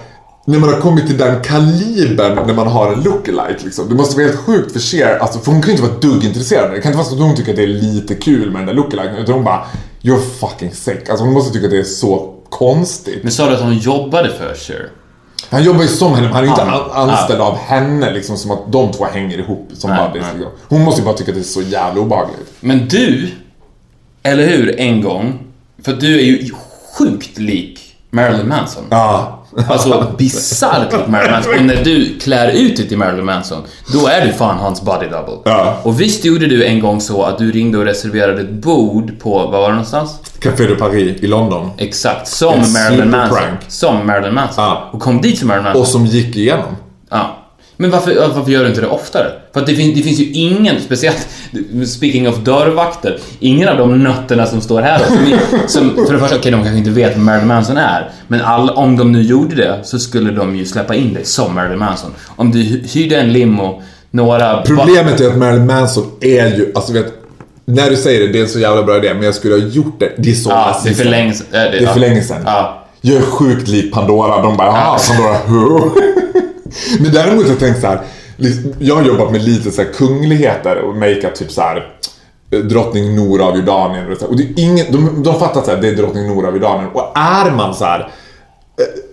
när 0.45 0.59
man 0.59 0.73
har 0.73 0.79
kommit 0.79 1.07
till 1.07 1.17
den 1.17 1.41
kalibern 1.43 2.47
när 2.47 2.53
man 2.53 2.67
har 2.67 2.93
en 2.93 3.03
lookalike 3.03 3.63
liksom. 3.63 3.89
Det 3.89 3.95
måste 3.95 4.15
vara 4.15 4.27
helt 4.27 4.39
sjukt 4.39 4.71
för 4.71 4.79
Cher, 4.79 5.17
alltså, 5.21 5.39
för 5.39 5.51
hon 5.51 5.61
kan 5.61 5.67
ju 5.67 5.71
inte 5.71 5.87
vara 5.87 5.95
ett 5.95 6.01
dugg 6.01 6.23
intresserad 6.23 6.63
av 6.63 6.69
det. 6.69 6.75
Det 6.75 6.81
kan 6.81 6.89
inte 6.91 6.97
vara 6.97 7.07
så 7.07 7.15
att 7.15 7.21
hon 7.21 7.35
tycker 7.35 7.51
att 7.51 7.55
det 7.55 7.63
är 7.63 7.67
lite 7.67 8.15
kul 8.15 8.51
med 8.51 8.59
den 8.61 8.67
där 8.67 8.73
lookaliken. 8.73 9.15
Utan 9.15 9.35
hon 9.35 9.43
bara, 9.43 9.65
you're 10.01 10.21
fucking 10.39 10.71
sick. 10.71 11.09
Alltså 11.09 11.25
hon 11.25 11.33
måste 11.33 11.53
tycka 11.53 11.65
att 11.65 11.71
det 11.71 11.79
är 11.79 11.83
så 11.83 12.35
konstigt. 12.49 13.23
Men 13.23 13.31
sa 13.31 13.47
du 13.47 13.55
att 13.55 13.61
hon 13.61 13.77
jobbade 13.77 14.29
för 14.29 14.55
Cher? 14.55 14.89
Han 15.49 15.63
jobbar 15.63 15.81
ju 15.81 15.87
som 15.87 16.13
henne, 16.13 16.27
men 16.27 16.33
han 16.35 16.43
är 16.43 16.47
inte 16.47 16.61
Ja. 16.61 16.91
an- 16.93 17.09
anställd 17.09 17.41
av 17.41 17.57
henne 17.57 18.11
liksom 18.13 18.37
som 18.37 18.51
att 18.51 18.71
de 18.71 18.91
två 18.91 19.05
hänger 19.05 19.37
ihop 19.37 19.69
som 19.73 19.89
Nej, 19.89 20.07
buddies. 20.07 20.25
nej. 20.25 20.33
Liksom. 20.35 20.51
Hon 20.69 20.81
måste 20.83 21.01
ju 21.01 21.05
bara 21.05 21.15
tycka 21.15 21.31
att 21.31 21.35
det 21.35 21.41
är 21.41 21.43
så 21.43 21.61
jävla 21.61 22.01
obehagligt. 22.01 22.53
Men 22.59 22.87
du, 22.87 23.31
eller 24.23 24.47
hur, 24.47 24.79
en 24.79 25.01
gång, 25.01 25.39
för 25.83 25.93
du 25.93 26.19
är 26.19 26.23
ju 26.23 26.49
sjukt 26.97 27.37
lik 27.37 27.95
Marilyn 28.09 28.47
Manson. 28.47 28.83
Ja. 28.89 29.40
Alltså 29.69 30.13
bisarrt 30.17 30.93
lik 30.93 31.07
Marilyn 31.07 31.31
Manson. 31.31 31.53
Och 31.59 31.65
när 31.65 31.83
du 31.83 32.19
klär 32.19 32.51
ut 32.51 32.77
dig 32.77 32.87
till 32.87 32.97
Marilyn 32.97 33.25
Manson, 33.25 33.63
då 33.93 34.07
är 34.07 34.25
du 34.25 34.33
fan 34.33 34.57
hans 34.57 34.81
body 34.81 35.07
double. 35.07 35.37
Ja. 35.45 35.79
Och 35.83 36.01
visst 36.01 36.25
gjorde 36.25 36.47
du 36.47 36.65
en 36.65 36.79
gång 36.79 37.01
så 37.01 37.23
att 37.23 37.37
du 37.37 37.51
ringde 37.51 37.77
och 37.77 37.85
reserverade 37.85 38.41
ett 38.41 38.51
bord 38.51 39.19
på, 39.19 39.29
vad 39.29 39.51
var 39.51 39.67
det 39.69 39.75
någonstans? 39.75 40.19
Café 40.39 40.67
de 40.67 40.75
Paris 40.75 41.23
i 41.23 41.27
London. 41.27 41.69
Exakt, 41.77 42.27
som 42.27 42.53
En 42.53 42.73
Marilyn 42.73 43.09
Manson. 43.11 43.39
Som 43.67 44.07
Marilyn 44.07 44.33
Manson. 44.33 44.63
Ja. 44.63 44.89
Och 44.93 44.99
kom 44.99 45.21
dit 45.21 45.39
som 45.39 45.47
Marilyn 45.47 45.63
Manson. 45.63 45.81
Och 45.81 45.87
som 45.87 46.05
gick 46.05 46.35
igenom. 46.35 46.75
Men 47.82 47.91
varför, 47.91 48.15
varför 48.36 48.51
gör 48.51 48.63
du 48.63 48.69
inte 48.69 48.82
det 48.82 48.88
oftare? 48.88 49.27
För 49.53 49.59
att 49.59 49.65
det, 49.67 49.75
finns, 49.75 49.95
det 49.95 50.01
finns 50.03 50.19
ju 50.19 50.32
ingen, 50.32 50.82
speciellt 50.82 51.27
speaking 51.88 52.29
of 52.29 52.38
dörrvakter, 52.38 53.19
ingen 53.39 53.69
av 53.69 53.77
de 53.77 54.03
nötterna 54.03 54.45
som 54.45 54.61
står 54.61 54.82
här 54.82 54.99
som, 54.99 55.38
som 55.67 56.05
för 56.05 56.13
det 56.13 56.19
första, 56.19 56.36
okej 56.36 56.51
de 56.51 56.57
kanske 56.63 56.77
inte 56.77 56.89
vet 56.89 57.15
vem 57.15 57.25
Marilyn 57.25 57.47
Manson 57.47 57.77
är, 57.77 58.09
men 58.27 58.41
all, 58.41 58.69
om 58.69 58.97
de 58.97 59.11
nu 59.11 59.21
gjorde 59.21 59.55
det 59.55 59.79
så 59.84 59.99
skulle 59.99 60.32
de 60.32 60.55
ju 60.55 60.65
släppa 60.65 60.95
in 60.95 61.13
dig 61.13 61.25
som 61.25 61.55
Marilyn 61.55 61.79
Manson. 61.79 62.11
Om 62.36 62.51
du 62.51 62.59
hy- 62.59 62.88
hyrde 62.93 63.15
en 63.15 63.34
limo, 63.34 63.82
några... 64.11 64.61
Problemet 64.61 65.21
är 65.21 65.27
att 65.27 65.38
Marilyn 65.38 65.65
Manson 65.65 66.05
är 66.21 66.47
ju, 66.47 66.71
alltså 66.75 66.93
vet, 66.93 67.13
när 67.65 67.89
du 67.89 67.95
säger 67.95 68.19
det, 68.19 68.27
det 68.27 68.39
är 68.39 68.43
en 68.43 68.49
så 68.49 68.59
jävla 68.59 68.84
bra 68.84 68.97
idé, 68.97 69.13
men 69.13 69.23
jag 69.23 69.36
skulle 69.36 69.53
ha 69.53 69.61
gjort 69.61 69.99
det. 69.99 70.11
Det 70.17 70.29
är 70.32 70.34
så 70.36 70.49
Ja, 70.49 70.82
det 70.84 70.89
är 70.89 70.93
för 70.93 71.05
länge 71.05 71.34
sedan. 71.34 71.47
Det 71.51 71.57
är 71.84 71.88
för 71.88 71.99
länge 71.99 72.21
sedan. 72.21 72.41
Ja. 72.45 72.88
Jag 73.01 73.17
är 73.17 73.21
sjukt 73.21 73.67
lik 73.67 73.93
Pandora. 73.93 74.41
De 74.41 74.57
bara, 74.57 74.67
jaha, 74.67 74.97
Pandora, 75.09 75.38
who? 75.47 75.91
Men 76.99 77.11
däremot 77.11 77.43
har 77.43 77.49
jag 77.49 77.59
tänkt 77.59 77.82
så 77.82 77.88
här. 77.88 78.01
Jag 78.80 78.95
har 78.95 79.03
jobbat 79.03 79.32
med 79.32 79.43
lite 79.43 79.72
så 79.72 79.84
kungligheter 79.84 80.78
och 80.78 80.95
makeat 80.95 81.36
typ 81.36 81.51
så 81.51 81.61
här 81.61 81.93
eh, 82.51 82.59
Drottning 82.59 83.15
Nora 83.15 83.45
av 83.45 83.55
Jordanien 83.55 84.11
och. 84.11 84.24
Och 84.24 84.38
det 84.38 84.43
är 84.43 84.59
ingen, 84.59 84.91
de, 84.91 85.24
de 85.24 85.39
fattar 85.39 85.67
här, 85.67 85.82
det 85.82 85.88
är 85.88 85.95
drottning 85.95 86.28
Nora 86.28 86.47
av 86.47 86.53
Jordanien. 86.53 86.89
Och 86.93 87.17
är 87.17 87.51
man 87.51 87.76
så 87.76 87.86
här 87.86 88.11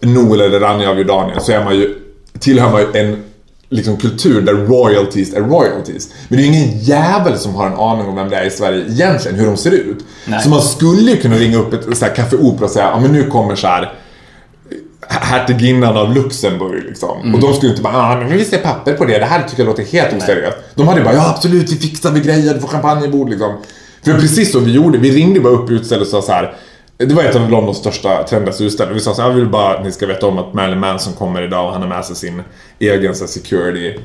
eh, 0.02 0.08
Noel 0.08 0.40
eller 0.40 0.60
Rania 0.60 0.90
av 0.90 0.98
Jordanien 0.98 1.40
så 1.40 1.52
är 1.52 1.64
man 1.64 1.76
ju, 1.76 1.94
tillhör 2.38 2.70
man 2.70 2.80
ju 2.80 3.00
en 3.00 3.24
liksom, 3.68 3.96
kultur 3.96 4.40
där 4.40 4.54
royalties 4.54 5.34
är 5.34 5.40
royalties. 5.40 6.08
Men 6.28 6.38
det 6.38 6.44
är 6.44 6.46
ju 6.46 6.54
ingen 6.54 6.78
jävel 6.78 7.38
som 7.38 7.54
har 7.54 7.66
en 7.66 7.78
aning 7.78 8.06
om 8.06 8.14
vem 8.14 8.28
det 8.28 8.36
är 8.36 8.44
i 8.44 8.50
Sverige 8.50 8.84
egentligen, 8.88 9.38
hur 9.38 9.46
de 9.46 9.56
ser 9.56 9.70
ut. 9.70 10.04
Nej. 10.26 10.42
Så 10.42 10.48
man 10.48 10.62
skulle 10.62 11.10
ju 11.10 11.16
kunna 11.16 11.36
ringa 11.36 11.58
upp 11.58 11.72
ett 11.72 11.98
så 11.98 12.04
här, 12.04 12.14
Café 12.14 12.36
Opera 12.36 12.64
och 12.64 12.70
säga, 12.70 12.90
ja 12.94 13.00
men 13.00 13.12
nu 13.12 13.30
kommer 13.30 13.54
så 13.54 13.66
här 13.66 13.94
hertiginnan 15.08 15.96
av 15.96 16.14
Luxemburg 16.14 16.84
liksom. 16.84 17.34
Och 17.34 17.40
de 17.40 17.54
skulle 17.54 17.70
inte 17.70 17.82
bara, 17.82 17.96
ah, 17.96 18.16
men 18.18 18.28
vi 18.28 18.44
ser 18.44 18.58
papper 18.58 18.92
på 18.92 19.04
det, 19.04 19.18
det 19.18 19.24
här 19.24 19.42
tycker 19.42 19.62
jag 19.62 19.68
låter 19.68 19.84
helt 19.84 20.22
oseriöst. 20.22 20.56
De 20.74 20.88
hade 20.88 21.00
bara, 21.00 21.14
ja 21.14 21.30
absolut, 21.30 21.72
vi 21.72 21.76
fixar 21.76 22.10
vi 22.10 22.20
grejer, 22.20 22.54
du 22.54 22.60
får 22.60 22.68
champagnebord 22.68 23.30
liksom. 23.30 23.56
För 24.04 24.14
precis 24.14 24.52
så 24.52 24.60
vi 24.60 24.72
gjorde, 24.72 24.98
vi 24.98 25.10
ringde 25.10 25.40
bara 25.40 25.52
upp 25.52 25.70
utstället 25.70 26.02
och 26.02 26.10
sa 26.10 26.22
så 26.22 26.32
här. 26.32 26.54
Det 26.96 27.14
var 27.14 27.22
ett 27.22 27.36
av 27.36 27.50
Londons 27.50 27.78
största 27.78 28.22
trendigaste 28.22 28.64
utställningar. 28.64 28.94
Vi 28.94 29.00
sa 29.00 29.14
så 29.14 29.22
här, 29.22 29.28
jag 29.28 29.36
vill 29.36 29.48
bara 29.48 29.78
att 29.78 29.84
ni 29.84 29.92
ska 29.92 30.06
veta 30.06 30.26
om 30.26 30.38
att 30.38 30.54
Marilyn 30.54 30.80
Manson 30.80 31.12
kommer 31.12 31.42
idag 31.42 31.66
och 31.66 31.72
han 31.72 31.82
har 31.82 31.88
med 31.88 32.04
sig 32.04 32.16
sin 32.16 32.42
egen 32.78 33.14
så 33.14 33.24
här, 33.24 33.28
security 33.28 33.98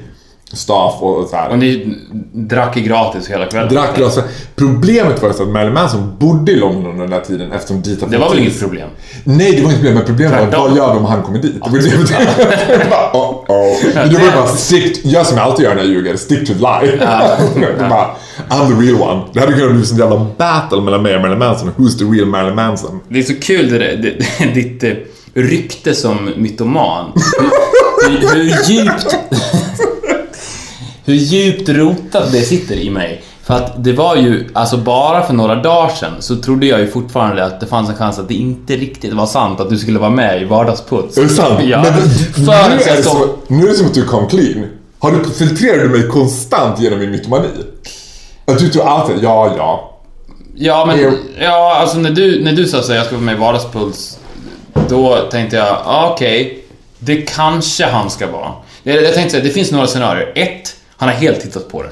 staff 0.54 0.94
och 1.00 1.28
så 1.30 1.36
här. 1.36 1.50
Och 1.50 1.58
ni 1.58 1.98
drack 2.34 2.76
gratis 2.76 3.30
hela 3.30 3.46
kvällen. 3.46 3.74
Drack 3.74 3.96
glas. 3.96 4.20
Problemet 4.56 5.22
var 5.22 5.30
ju 5.30 5.36
så 5.36 5.44
att 5.44 5.50
Marilyn 5.50 5.74
Manson 5.74 6.16
bodde 6.20 6.52
i 6.52 6.56
London 6.56 6.86
under 6.86 7.04
den 7.04 7.14
här 7.14 7.20
tiden 7.22 7.52
eftersom 7.52 7.82
dit 7.82 8.04
Det 8.10 8.18
var 8.18 8.30
väl 8.30 8.40
inget 8.40 8.60
problem? 8.60 8.90
Nej, 9.24 9.52
det 9.56 9.62
var 9.62 9.70
inte 9.70 9.76
problem. 9.76 9.94
Men 9.94 10.06
problemet 10.06 10.34
var 10.34 10.40
Tvärtom. 10.40 10.62
vad 10.62 10.78
gör 10.78 10.94
vi 10.94 11.00
om 11.00 11.06
han 11.06 11.24
kommer 11.24 11.40
dit? 11.40 11.54
Det 11.54 11.70
var 11.70 11.80
det 11.80 12.74
jag 12.80 12.90
bara, 12.90 13.12
oh, 13.14 13.46
oh. 13.48 13.96
Men 13.96 14.10
då 14.14 14.20
var 14.20 14.26
det 14.26 14.32
bara 14.36 14.48
stick, 14.48 15.06
gör 15.06 15.24
som 15.24 15.38
jag 15.38 15.46
alltid 15.46 15.66
gör 15.66 15.76
när 15.76 15.82
jag 15.82 15.92
ljuger, 15.92 16.16
stick 16.16 16.48
to 16.48 16.54
the 16.54 16.60
lie. 16.60 16.92
Det 17.78 17.90
bara, 17.90 18.16
I'm 18.50 18.68
the 18.68 18.86
real 18.86 19.02
one. 19.02 19.22
Det 19.34 19.40
hade 19.40 19.54
kunnat 19.54 19.72
bli 19.72 19.92
en 19.92 19.98
jävla 19.98 20.28
battle 20.38 20.82
mellan 20.82 21.04
mig 21.04 21.16
och 21.16 21.22
Marilyn 21.22 21.40
Manson. 21.40 21.72
Who's 21.78 21.98
the 21.98 22.06
real 22.06 22.28
Marilyn 22.28 22.56
Manson? 22.56 23.00
Det 23.10 23.20
är 23.20 23.24
så 23.24 23.34
kul 23.36 23.70
det 23.70 23.78
där, 23.78 24.16
det, 24.40 24.54
ditt 24.54 24.84
eh, 24.84 24.92
rykte 25.34 25.96
som 25.96 26.30
mytoman. 26.38 27.12
Hur, 28.08 28.34
hur 28.34 28.44
djupt... 28.72 29.18
Hur 31.06 31.14
djupt 31.14 31.70
rotat 31.70 32.32
det 32.32 32.42
sitter 32.42 32.76
i 32.76 32.90
mig. 32.90 33.24
För 33.44 33.54
att 33.54 33.84
det 33.84 33.94
var 33.94 34.16
ju, 34.16 34.50
alltså 34.54 34.78
bara 34.78 35.24
för 35.24 35.34
några 35.34 35.56
dagar 35.56 35.90
sedan 35.90 36.14
så 36.20 36.36
trodde 36.36 36.66
jag 36.66 36.80
ju 36.80 36.88
fortfarande 36.88 37.46
att 37.46 37.60
det 37.60 37.66
fanns 37.66 37.90
en 37.90 37.96
chans 37.96 38.20
att 38.20 38.28
det 38.28 38.34
inte 38.34 38.76
riktigt 38.76 39.14
var 39.14 39.26
sant 39.26 39.60
att 39.60 39.70
du 39.70 39.78
skulle 39.78 40.00
vara 40.00 40.10
med 40.10 40.42
i 40.42 40.46
Vardagsputs. 40.46 41.18
Är 41.18 41.24
det 41.24 41.30
sant? 41.30 41.60
Ja. 41.64 41.82
Men, 41.82 41.94
nu, 42.46 42.52
är 42.52 42.98
det 42.98 43.04
som, 43.04 43.30
nu 43.48 43.64
är 43.64 43.70
det 43.70 43.76
som 43.76 43.88
att 43.88 43.94
du 43.94 44.06
kom 44.06 44.28
clean. 44.28 44.66
Har 45.00 45.12
du, 45.12 45.30
filtrerar 45.30 45.84
du 45.84 45.90
mig 45.90 46.08
konstant 46.08 46.82
genom 46.82 47.00
min 47.00 47.12
mytomani? 47.12 47.48
Att 48.46 48.60
du 48.60 48.70
tror 48.70 48.88
alltid, 48.88 49.16
ja, 49.22 49.54
ja. 49.58 49.90
Ja, 50.56 50.86
men 50.86 51.00
Jo. 51.00 51.12
ja, 51.40 51.76
alltså 51.76 51.98
när 51.98 52.12
du, 52.12 52.44
när 52.44 52.52
du 52.52 52.66
sa 52.66 52.80
att 52.80 52.90
jag 52.90 53.06
ska 53.06 53.16
vara 53.16 53.26
med 53.26 53.36
i 53.36 53.40
Vardagspuls, 53.40 54.20
då 54.90 55.18
tänkte 55.32 55.56
jag, 55.56 55.78
ah, 55.86 56.12
okej, 56.14 56.64
det 57.00 57.16
kanske 57.16 57.86
han 57.86 58.10
ska 58.10 58.32
vara. 58.32 58.52
Jag, 58.84 59.04
jag 59.04 59.14
tänkte 59.14 59.32
säga, 59.32 59.44
det 59.44 59.50
finns 59.50 59.72
några 59.72 59.88
scenarier. 59.88 60.32
Ett, 60.36 60.76
han 61.04 61.14
har 61.14 61.22
helt 61.22 61.42
tittat 61.42 61.70
på 61.70 61.84
det. 61.84 61.90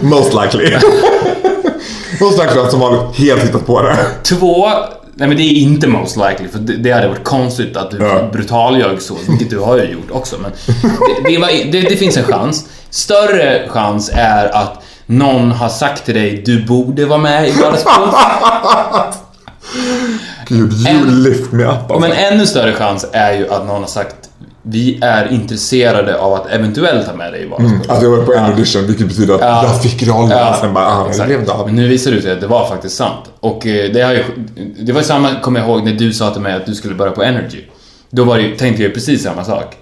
Most 0.02 0.34
likely. 0.34 0.76
Most 2.20 2.38
likely 2.38 2.60
att 2.60 2.70
som 2.70 2.80
vanligt 2.80 3.16
helt 3.18 3.42
hittat 3.44 3.66
på 3.66 3.82
det. 3.82 3.96
Två, 4.22 4.68
nej 5.14 5.28
men 5.28 5.36
det 5.36 5.42
är 5.42 5.52
inte 5.54 5.88
most 5.88 6.16
likely, 6.16 6.48
för 6.52 6.58
det, 6.58 6.76
det 6.76 6.90
hade 6.92 7.08
varit 7.08 7.24
konstigt 7.24 7.76
att 7.76 7.90
du 7.90 7.96
Ja. 7.98 8.28
brutaljög 8.32 9.02
så, 9.02 9.14
vilket 9.28 9.50
du 9.50 9.58
har 9.58 9.76
ju 9.76 9.82
gjort 9.84 10.10
också, 10.10 10.36
men 10.42 10.50
det, 11.24 11.30
det, 11.30 11.38
var, 11.38 11.48
det, 11.72 11.80
det 11.80 11.96
finns 11.96 12.16
en 12.16 12.24
chans. 12.24 12.64
Större 12.90 13.68
chans 13.68 14.10
är 14.14 14.56
att 14.56 14.82
någon 15.06 15.50
har 15.52 15.68
sagt 15.68 16.04
till 16.04 16.14
dig, 16.14 16.42
du 16.46 16.64
borde 16.66 17.06
vara 17.06 17.18
med 17.18 17.48
i 17.48 17.52
Vardagspuls. 17.52 18.14
Gud, 20.48 20.72
you 20.72 20.88
En- 20.88 21.22
lift 21.22 21.52
me 21.52 21.64
up 21.64 21.70
alltså. 21.70 21.98
Men 21.98 22.12
ännu 22.12 22.46
större 22.46 22.72
chans 22.72 23.06
är 23.12 23.32
ju 23.32 23.48
att 23.50 23.66
någon 23.66 23.80
har 23.80 23.88
sagt 23.88 24.16
vi 24.66 24.98
är 25.02 25.32
intresserade 25.32 26.18
av 26.18 26.32
att 26.34 26.46
eventuellt 26.50 27.06
ha 27.06 27.14
med 27.16 27.32
dig 27.32 27.42
i 27.42 27.46
Vardagspuls. 27.46 27.88
Att 27.88 28.02
jag 28.02 28.10
var 28.10 28.24
på 28.24 28.34
en 28.34 28.44
audition, 28.44 28.86
vilket 28.86 29.06
betyder 29.08 29.34
att 29.34 29.40
Ja. 29.40 29.64
jag 29.64 29.82
fick 29.82 30.02
rollen. 30.08 30.30
Ja, 30.30 30.56
Sen 30.60 30.74
bara, 30.74 30.86
ah, 30.86 31.04
det 31.04 31.10
exakt. 31.10 31.26
blev 31.28 31.50
av. 31.50 31.66
Men 31.66 31.76
nu 31.76 31.88
visar 31.88 32.10
det 32.10 32.22
sig 32.22 32.32
att 32.32 32.40
det 32.40 32.46
var 32.46 32.68
faktiskt 32.68 32.96
sant. 32.96 33.24
Och 33.40 33.66
eh, 33.66 33.90
det, 33.92 34.00
har 34.00 34.12
ju, 34.12 34.24
det 34.80 34.92
var 34.92 35.00
ju 35.00 35.06
samma, 35.06 35.40
kommer 35.42 35.60
jag 35.60 35.68
ihåg, 35.68 35.84
när 35.84 35.92
du 35.92 36.12
sa 36.12 36.30
till 36.30 36.42
mig 36.42 36.52
att 36.52 36.66
du 36.66 36.74
skulle 36.74 36.94
börja 36.94 37.12
på 37.12 37.22
Energy. 37.22 37.58
Då 38.10 38.24
var 38.24 38.38
det, 38.38 38.58
tänkte 38.58 38.82
jag 38.82 38.94
precis 38.94 39.22
samma 39.22 39.44
sak. 39.44 39.74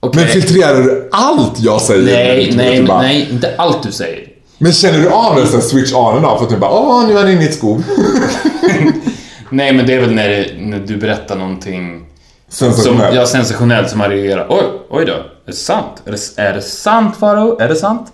Okej. 0.00 0.20
Men 0.22 0.30
filtrerar 0.32 0.82
du 0.82 1.08
allt 1.12 1.60
jag 1.60 1.80
säger? 1.80 2.04
Nej, 2.04 2.52
nej, 2.56 2.82
bara- 2.82 3.02
nej, 3.02 3.28
inte 3.32 3.54
allt 3.58 3.82
du 3.82 3.92
säger. 3.92 4.20
Men 4.58 4.72
känner 4.72 4.98
du 4.98 5.08
av 5.10 5.38
en 5.38 5.46
sån 5.46 5.60
här 5.60 5.66
switch 5.66 5.92
on 5.94 6.16
and 6.16 6.26
off? 6.26 6.42
Att 6.42 6.50
du 6.50 6.56
bara, 6.56 6.70
åh, 6.70 7.06
nu 7.08 7.12
är 7.14 7.18
han 7.18 7.30
inne 7.30 7.42
i 7.42 7.46
ett 7.46 7.54
skov. 7.54 7.82
Nej, 9.50 9.72
men 9.72 9.86
det 9.86 9.94
är 9.94 10.00
väl 10.00 10.12
när, 10.14 10.28
det, 10.28 10.46
när 10.60 10.78
du 10.78 10.96
berättar 10.96 11.36
någonting 11.36 12.05
som, 12.48 12.72
Sensationellt. 12.72 13.14
ja, 13.16 13.26
sensationellt 13.26 13.90
som 13.90 13.98
man 13.98 14.10
reagerar. 14.10 14.46
Oj, 14.50 14.62
oj 14.90 15.04
då. 15.04 15.12
Är 15.12 15.22
det 15.46 15.52
sant? 15.52 16.02
Är 16.04 16.10
det, 16.12 16.42
är 16.42 16.54
det 16.54 16.62
sant, 16.62 17.16
Faro? 17.16 17.60
Är 17.60 17.68
det 17.68 17.76
sant? 17.76 18.12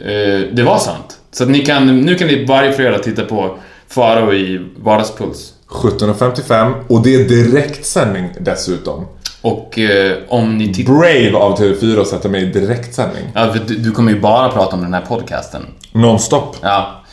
Eh, 0.00 0.48
det 0.52 0.62
var 0.62 0.78
sant. 0.78 1.18
Så 1.32 1.44
ni 1.44 1.58
kan, 1.64 2.00
nu 2.00 2.14
kan 2.14 2.28
ni 2.28 2.44
varje 2.44 2.72
fredag 2.72 2.98
titta 2.98 3.24
på 3.24 3.58
Faro 3.88 4.32
i 4.34 4.70
Vardagspuls. 4.76 5.52
17.55 5.68 6.74
och 6.88 7.02
det 7.02 7.14
är 7.14 7.28
direktsändning 7.28 8.30
dessutom. 8.40 9.06
Och 9.42 9.78
eh, 9.78 10.16
om 10.28 10.58
ni 10.58 10.74
tittar... 10.74 10.92
Brave 10.92 11.36
av 11.44 11.58
TV4 11.58 12.00
att 12.00 12.08
sätta 12.08 12.28
mig 12.28 12.42
i 12.42 12.46
direktsändning. 12.46 13.22
Ja, 13.34 13.52
för 13.52 13.60
du, 13.66 13.74
du 13.76 13.90
kommer 13.90 14.12
ju 14.12 14.20
bara 14.20 14.48
prata 14.50 14.76
om 14.76 14.82
den 14.82 14.94
här 14.94 15.00
podcasten. 15.00 15.66
Nonstop. 15.92 16.56
Ja. 16.62 17.03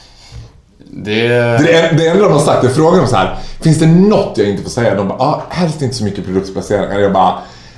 Det... 0.93 1.11
Det, 1.27 1.73
är, 1.73 1.93
det 1.97 2.07
enda 2.07 2.23
de 2.23 2.31
har 2.33 2.39
sagt, 2.39 2.63
jag 2.63 2.75
frågar 2.75 2.97
dem 2.97 3.07
så 3.07 3.15
här. 3.15 3.35
Finns 3.61 3.79
det 3.79 3.85
något 3.87 4.37
jag 4.37 4.47
inte 4.49 4.63
får 4.63 4.69
säga? 4.69 4.95
De 4.95 5.07
bara, 5.07 5.19
ah, 5.19 5.43
helst 5.49 5.81
inte 5.81 5.95
så 5.95 6.03
mycket 6.03 6.25
produktplaceringar. 6.25 6.99
Jag 6.99 7.13
bara, 7.13 7.33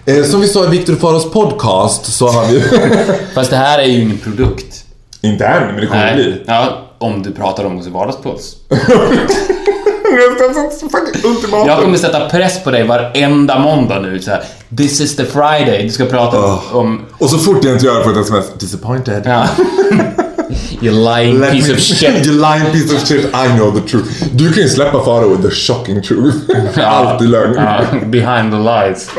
eh, 0.06 0.24
som 0.24 0.42
vi 0.42 0.48
sa 0.48 0.66
i 0.66 0.68
Victor 0.68 0.96
Faros 0.96 1.32
podcast 1.32 2.14
så 2.14 2.28
har 2.28 2.46
vi... 2.46 2.64
Fast 3.34 3.50
det 3.50 3.58
här 3.58 3.80
är 3.80 3.84
ju 3.86 4.02
ingen 4.02 4.18
produkt. 4.18 4.84
inte 5.22 5.46
än, 5.46 5.68
men 5.68 5.76
det 5.76 5.88
kommer 5.88 6.14
bli. 6.14 6.44
Ja, 6.48 6.78
om 6.98 7.24
du 7.24 7.32
pratar 7.32 7.66
om 7.66 7.80
oss 7.80 7.88
i 7.88 7.90
Vardagspuls. 7.90 8.56
Jag 11.66 11.82
kommer 11.82 11.98
sätta 11.98 12.30
press 12.30 12.64
på 12.64 12.72
dig 12.72 12.88
varenda 12.88 13.60
måndag 13.60 14.00
nu. 14.00 14.20
Så 14.20 14.32
här, 14.32 14.44
This 14.78 15.02
is 15.02 15.16
the 15.16 15.26
Friday. 15.26 15.84
Du 15.84 15.90
ska 15.90 16.06
prata 16.06 16.38
Oh. 16.40 16.76
om... 16.76 17.02
Och 17.18 17.30
så 17.30 17.38
fort 17.38 17.64
jag 17.64 17.74
inte 17.74 17.86
gör 17.86 17.98
det 18.00 18.04
på 18.04 18.10
ett 18.10 18.18
sms, 18.18 18.46
disappointed. 18.60 19.22
Ja. 19.26 19.48
you 20.84 20.92
lying 21.16 21.40
Let 21.40 21.52
piece 21.52 21.68
me- 21.68 21.74
of 21.74 21.80
shit. 21.84 22.26
you 22.26 22.34
lying 22.42 22.72
piece 22.72 22.96
of 22.96 23.08
shit, 23.08 23.26
I 23.26 23.58
know 23.58 23.72
the 23.72 23.82
truth. 23.90 24.24
Du 24.34 24.54
kan 24.54 24.64
ju 24.64 24.70
släppa 24.70 25.04
Faro 25.06 25.30
with 25.30 25.42
the 25.42 25.52
shocking 25.56 26.02
truth. 26.02 26.36
Alltid 26.86 27.30
lögn. 27.30 27.54
Ja, 27.56 27.80
behind 28.06 28.52
the 28.52 28.58
lies. 28.58 29.10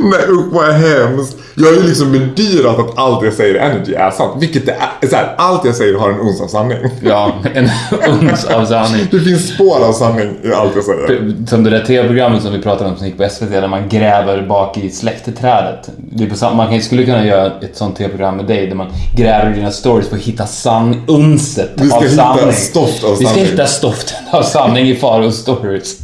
Nej 0.00 0.20
usch 0.28 0.52
vad 0.52 0.74
hemskt. 0.74 1.36
Jag 1.54 1.66
har 1.66 1.72
ju 1.72 1.82
liksom 1.82 2.12
bedyrat 2.12 2.78
att 2.78 2.98
allt 2.98 3.24
jag 3.24 3.32
säger 3.32 3.54
i 3.54 3.58
Energy 3.58 3.94
är 3.94 4.10
sant. 4.10 4.32
Vilket 4.42 4.66
det 4.66 4.76
är. 5.00 5.08
Så 5.08 5.16
här, 5.16 5.34
allt 5.38 5.64
jag 5.64 5.74
säger 5.74 5.98
har 5.98 6.10
en 6.10 6.18
uns 6.20 6.40
av 6.40 6.46
sanning. 6.46 6.78
Ja, 7.02 7.32
en 7.54 7.70
uns 8.10 8.44
av 8.44 8.64
sanning. 8.64 9.06
Det 9.10 9.20
finns 9.20 9.54
spår 9.54 9.84
av 9.84 9.92
sanning 9.92 10.36
i 10.42 10.52
allt 10.52 10.72
jag 10.74 10.84
säger. 10.84 11.46
Som 11.46 11.64
det 11.64 11.70
där 11.70 11.84
tv-programmet 11.84 12.42
som 12.42 12.52
vi 12.52 12.58
pratade 12.62 12.90
om 12.90 12.96
som 12.96 13.06
gick 13.06 13.16
på 13.18 13.28
SVT 13.28 13.50
där 13.50 13.68
man 13.68 13.88
gräver 13.88 14.42
bak 14.48 14.78
i 14.78 14.90
släktträdet. 14.90 15.88
Det 15.96 16.24
är 16.24 16.48
på 16.50 16.54
man 16.54 16.80
skulle 16.82 17.04
kunna 17.04 17.26
göra 17.26 17.46
ett 17.46 17.76
sånt 17.76 17.96
tv-program 17.96 18.36
med 18.36 18.46
dig 18.46 18.66
där 18.66 18.74
man 18.74 18.86
gräver 19.16 19.50
i 19.52 19.54
dina 19.54 19.70
stories 19.70 20.08
för 20.08 20.16
att 20.16 20.22
hitta 20.22 20.46
san 20.48 21.02
unset 21.08 21.70
Vi 21.74 21.88
ska 21.88 21.96
av 21.96 22.02
hitta 22.02 22.16
sanning. 22.36 22.52
stoft 22.52 23.04
av 23.04 23.10
Vi 23.10 23.16
ska 23.16 23.26
sanning. 23.28 23.44
hitta 23.46 23.66
stoften 23.66 24.16
av 24.30 24.42
sanning 24.42 24.88
i 24.88 24.94
Faros 24.96 25.36
stories. 25.36 25.96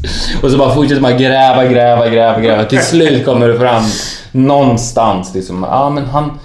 Och 0.43 0.51
så 0.51 0.59
bara 0.59 0.75
fortsätter 0.75 1.03
man 1.03 1.19
gräva, 1.19 1.65
gräva, 1.65 2.09
gräva, 2.09 2.41
gräva. 2.41 2.65
Till 2.65 2.83
slut 2.83 3.25
kommer 3.25 3.49
det 3.49 3.59
fram 3.59 3.83
någonstans 4.33 5.35
liksom, 5.35 5.67
ja 5.71 5.91
men 5.91 6.05
han, 6.05 6.39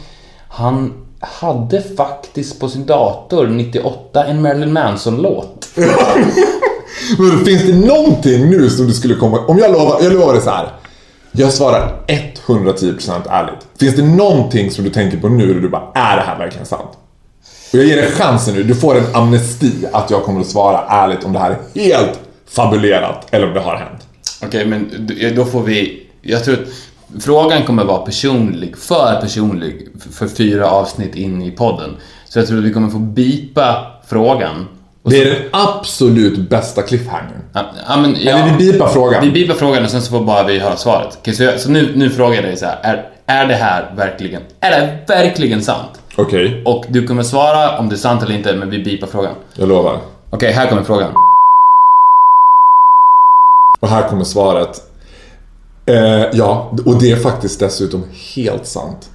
han 0.49 0.93
hade 1.19 1.81
faktiskt 1.97 2.59
på 2.59 2.69
sin 2.69 2.85
dator 2.85 3.47
98 3.47 4.25
en 4.25 4.41
Marilyn 4.41 4.73
Manson-låt. 4.73 5.67
Men 7.17 7.45
finns 7.45 7.63
det 7.63 7.73
någonting 7.87 8.49
nu 8.49 8.69
som 8.69 8.87
du 8.87 8.93
skulle 8.93 9.15
komma... 9.15 9.39
Om 9.47 9.57
jag 9.57 9.71
lovar, 9.71 9.99
jag 10.01 10.13
lovar 10.13 10.33
det 10.33 10.41
så 10.41 10.49
här. 10.49 10.67
Jag 11.31 11.53
svarar 11.53 11.91
110% 12.47 13.11
ärligt. 13.29 13.67
Finns 13.79 13.95
det 13.95 14.01
någonting 14.01 14.71
som 14.71 14.83
du 14.83 14.89
tänker 14.89 15.17
på 15.17 15.27
nu 15.29 15.53
där 15.53 15.61
du 15.61 15.69
bara, 15.69 15.91
är 15.95 16.15
det 16.17 16.21
här 16.23 16.37
verkligen 16.37 16.65
sant? 16.65 16.89
Och 17.71 17.75
jag 17.79 17.85
ger 17.85 17.95
dig 17.97 18.11
chansen 18.11 18.55
nu, 18.55 18.63
du 18.63 18.75
får 18.75 18.97
en 18.97 19.15
amnesti 19.15 19.71
att 19.93 20.09
jag 20.09 20.23
kommer 20.23 20.41
att 20.41 20.47
svara 20.47 20.85
ärligt 20.89 21.23
om 21.25 21.33
det 21.33 21.39
här 21.39 21.51
är 21.51 21.79
helt 21.81 22.19
fabulerat 22.49 23.27
eller 23.31 23.47
om 23.47 23.53
det 23.53 23.59
har 23.59 23.75
hänt. 23.75 24.07
Okej, 24.43 24.65
men 24.65 24.91
d- 25.07 25.29
då 25.35 25.45
får 25.45 25.61
vi... 25.63 26.05
Jag 26.21 26.43
tror 26.43 26.53
att 26.55 27.23
frågan 27.23 27.63
kommer 27.63 27.83
vara 27.83 27.97
personlig, 28.05 28.77
för 28.77 29.21
personlig, 29.21 29.87
för 30.11 30.27
fyra 30.27 30.69
avsnitt 30.71 31.15
in 31.15 31.41
i 31.41 31.51
podden. 31.51 31.89
Så 32.25 32.39
jag 32.39 32.47
tror 32.47 32.57
att 32.57 32.63
vi 32.63 32.73
kommer 32.73 32.89
få 32.89 32.97
bipa 32.99 33.87
frågan. 34.07 34.67
Det 35.03 35.21
är 35.21 35.25
den 35.25 35.43
absolut 35.51 36.49
bästa 36.49 36.81
cliffhangern. 36.81 37.41
Ja, 37.53 37.65
ja, 37.87 37.97
men, 37.97 38.15
ja, 38.19 38.31
Eller 38.37 38.57
vi 38.57 38.71
bipar 38.71 38.87
frågan. 38.87 39.23
Vi 39.23 39.31
bipar 39.31 39.53
frågan 39.53 39.83
och 39.83 39.89
sen 39.89 40.01
så 40.01 40.11
får 40.11 40.23
bara 40.23 40.43
vi 40.43 40.59
höra 40.59 40.75
svaret. 40.75 41.17
Okej, 41.21 41.33
så 41.33 41.43
jag, 41.43 41.59
så 41.59 41.69
nu, 41.69 41.91
nu 41.95 42.09
frågar 42.09 42.35
jag 42.35 42.43
dig 42.43 42.57
så 42.57 42.65
här. 42.65 42.79
Är, 42.83 43.05
är 43.25 43.45
det 43.47 43.53
här 43.55 43.91
verkligen... 43.95 44.41
Är 44.59 44.71
det 44.71 44.97
verkligen 45.07 45.61
sant? 45.61 45.89
Okej, 46.21 46.61
Och 46.65 46.85
du 46.89 47.07
kommer 47.07 47.23
svara 47.23 47.79
om 47.79 47.89
det 47.89 47.95
är 47.95 47.97
sant 47.97 48.23
eller 48.23 48.35
inte, 48.35 48.55
men 48.55 48.69
vi 48.69 48.83
bipar 48.83 49.07
frågan. 49.07 49.35
jag 49.55 49.69
lovar. 49.69 49.99
Okej, 50.29 50.51
här 50.51 50.69
kommer 50.69 50.83
frågan. 50.83 51.11
Och 53.79 53.89
här 53.89 54.09
kommer 54.09 54.23
svaret. 54.23 54.81
Eh, 55.85 56.25
ja, 56.33 56.71
och 56.85 56.99
det 56.99 57.11
är 57.11 57.15
faktiskt 57.15 57.59
dessutom 57.59 58.03
helt 58.35 58.65
sant. 58.67 59.09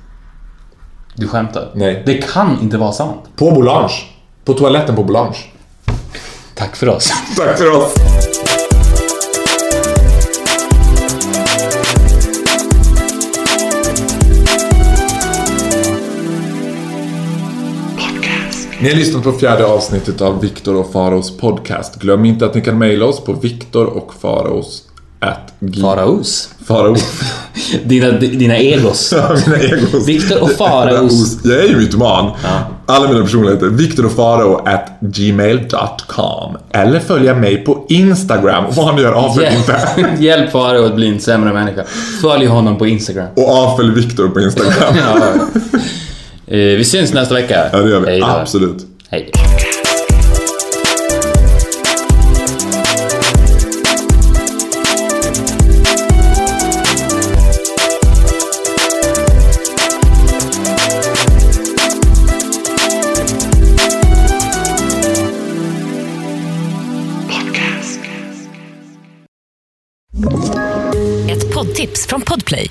Du 1.14 1.28
skämtar? 1.28 1.70
Nej. 1.74 2.02
Det 2.06 2.14
kan 2.14 2.58
inte 2.62 2.76
vara 2.78 2.92
sant. 2.92 3.20
På 3.36 3.50
Boulange. 3.50 3.94
På 4.44 4.52
toaletten 4.54 4.96
på 4.96 5.04
Boulange. 5.04 5.36
Tack 6.54 6.76
för 6.76 6.88
oss. 6.88 7.12
Tack 7.36 7.58
för 7.58 7.70
oss. 7.76 7.94
Ni 18.84 18.90
har 18.90 18.96
lyssnat 18.96 19.22
på 19.22 19.32
fjärde 19.32 19.66
avsnittet 19.66 20.20
av 20.20 20.40
Viktor 20.40 20.76
och 20.76 20.92
Faros 20.92 21.36
podcast. 21.36 22.00
Glöm 22.00 22.24
inte 22.24 22.46
att 22.46 22.54
ni 22.54 22.60
kan 22.60 22.78
mejla 22.78 23.04
oss 23.04 23.24
på 23.24 23.32
viktor 23.32 23.86
och 23.86 24.14
faros 24.20 24.82
at 25.20 25.54
Faraos. 25.80 26.48
Farao. 26.66 26.96
Dina, 27.84 28.10
dina 28.10 28.58
egos. 28.58 29.14
mina 29.46 29.58
egos. 29.58 30.08
Viktor 30.08 30.42
och 30.42 30.50
Faraos. 30.50 31.44
Jag 31.44 31.58
är 31.58 31.68
ju 31.68 31.76
mytoman. 31.76 32.30
Alla 32.86 33.08
mina 33.08 33.22
personligheter. 33.22 33.66
Viktor 33.66 34.06
och 34.06 34.12
Farao 34.12 34.54
at 34.66 34.90
gmail.com. 35.00 36.56
Eller 36.70 37.00
följa 37.00 37.34
mig 37.34 37.56
på 37.56 37.86
Instagram. 37.88 38.64
Vad 38.70 38.86
han 38.86 38.98
gör 38.98 39.12
avfölj 39.12 39.56
inte. 39.56 39.88
Hjälp, 39.96 40.08
hjälp 40.20 40.52
Farao 40.52 40.84
att 40.84 40.94
bli 40.94 41.08
en 41.08 41.20
sämre 41.20 41.52
människa. 41.52 41.84
Följ 42.22 42.46
honom 42.46 42.78
på 42.78 42.86
Instagram. 42.86 43.28
Och 43.36 43.48
avfölj 43.48 43.94
Viktor 43.94 44.28
på 44.28 44.40
Instagram. 44.40 44.94
Ja. 44.96 45.46
Eh, 46.46 46.56
vi 46.56 46.84
syns 46.84 47.12
nästa 47.12 47.34
vecka. 47.34 47.68
Ja, 47.72 47.78
det 47.78 47.90
gör 47.90 48.00
vi. 48.00 48.06
Hej. 48.10 48.22
Absolut. 48.22 48.86
Hej. 49.08 49.30
Ett 71.30 71.54
poddtips 71.54 72.06
från 72.06 72.20
Podplay. 72.20 72.70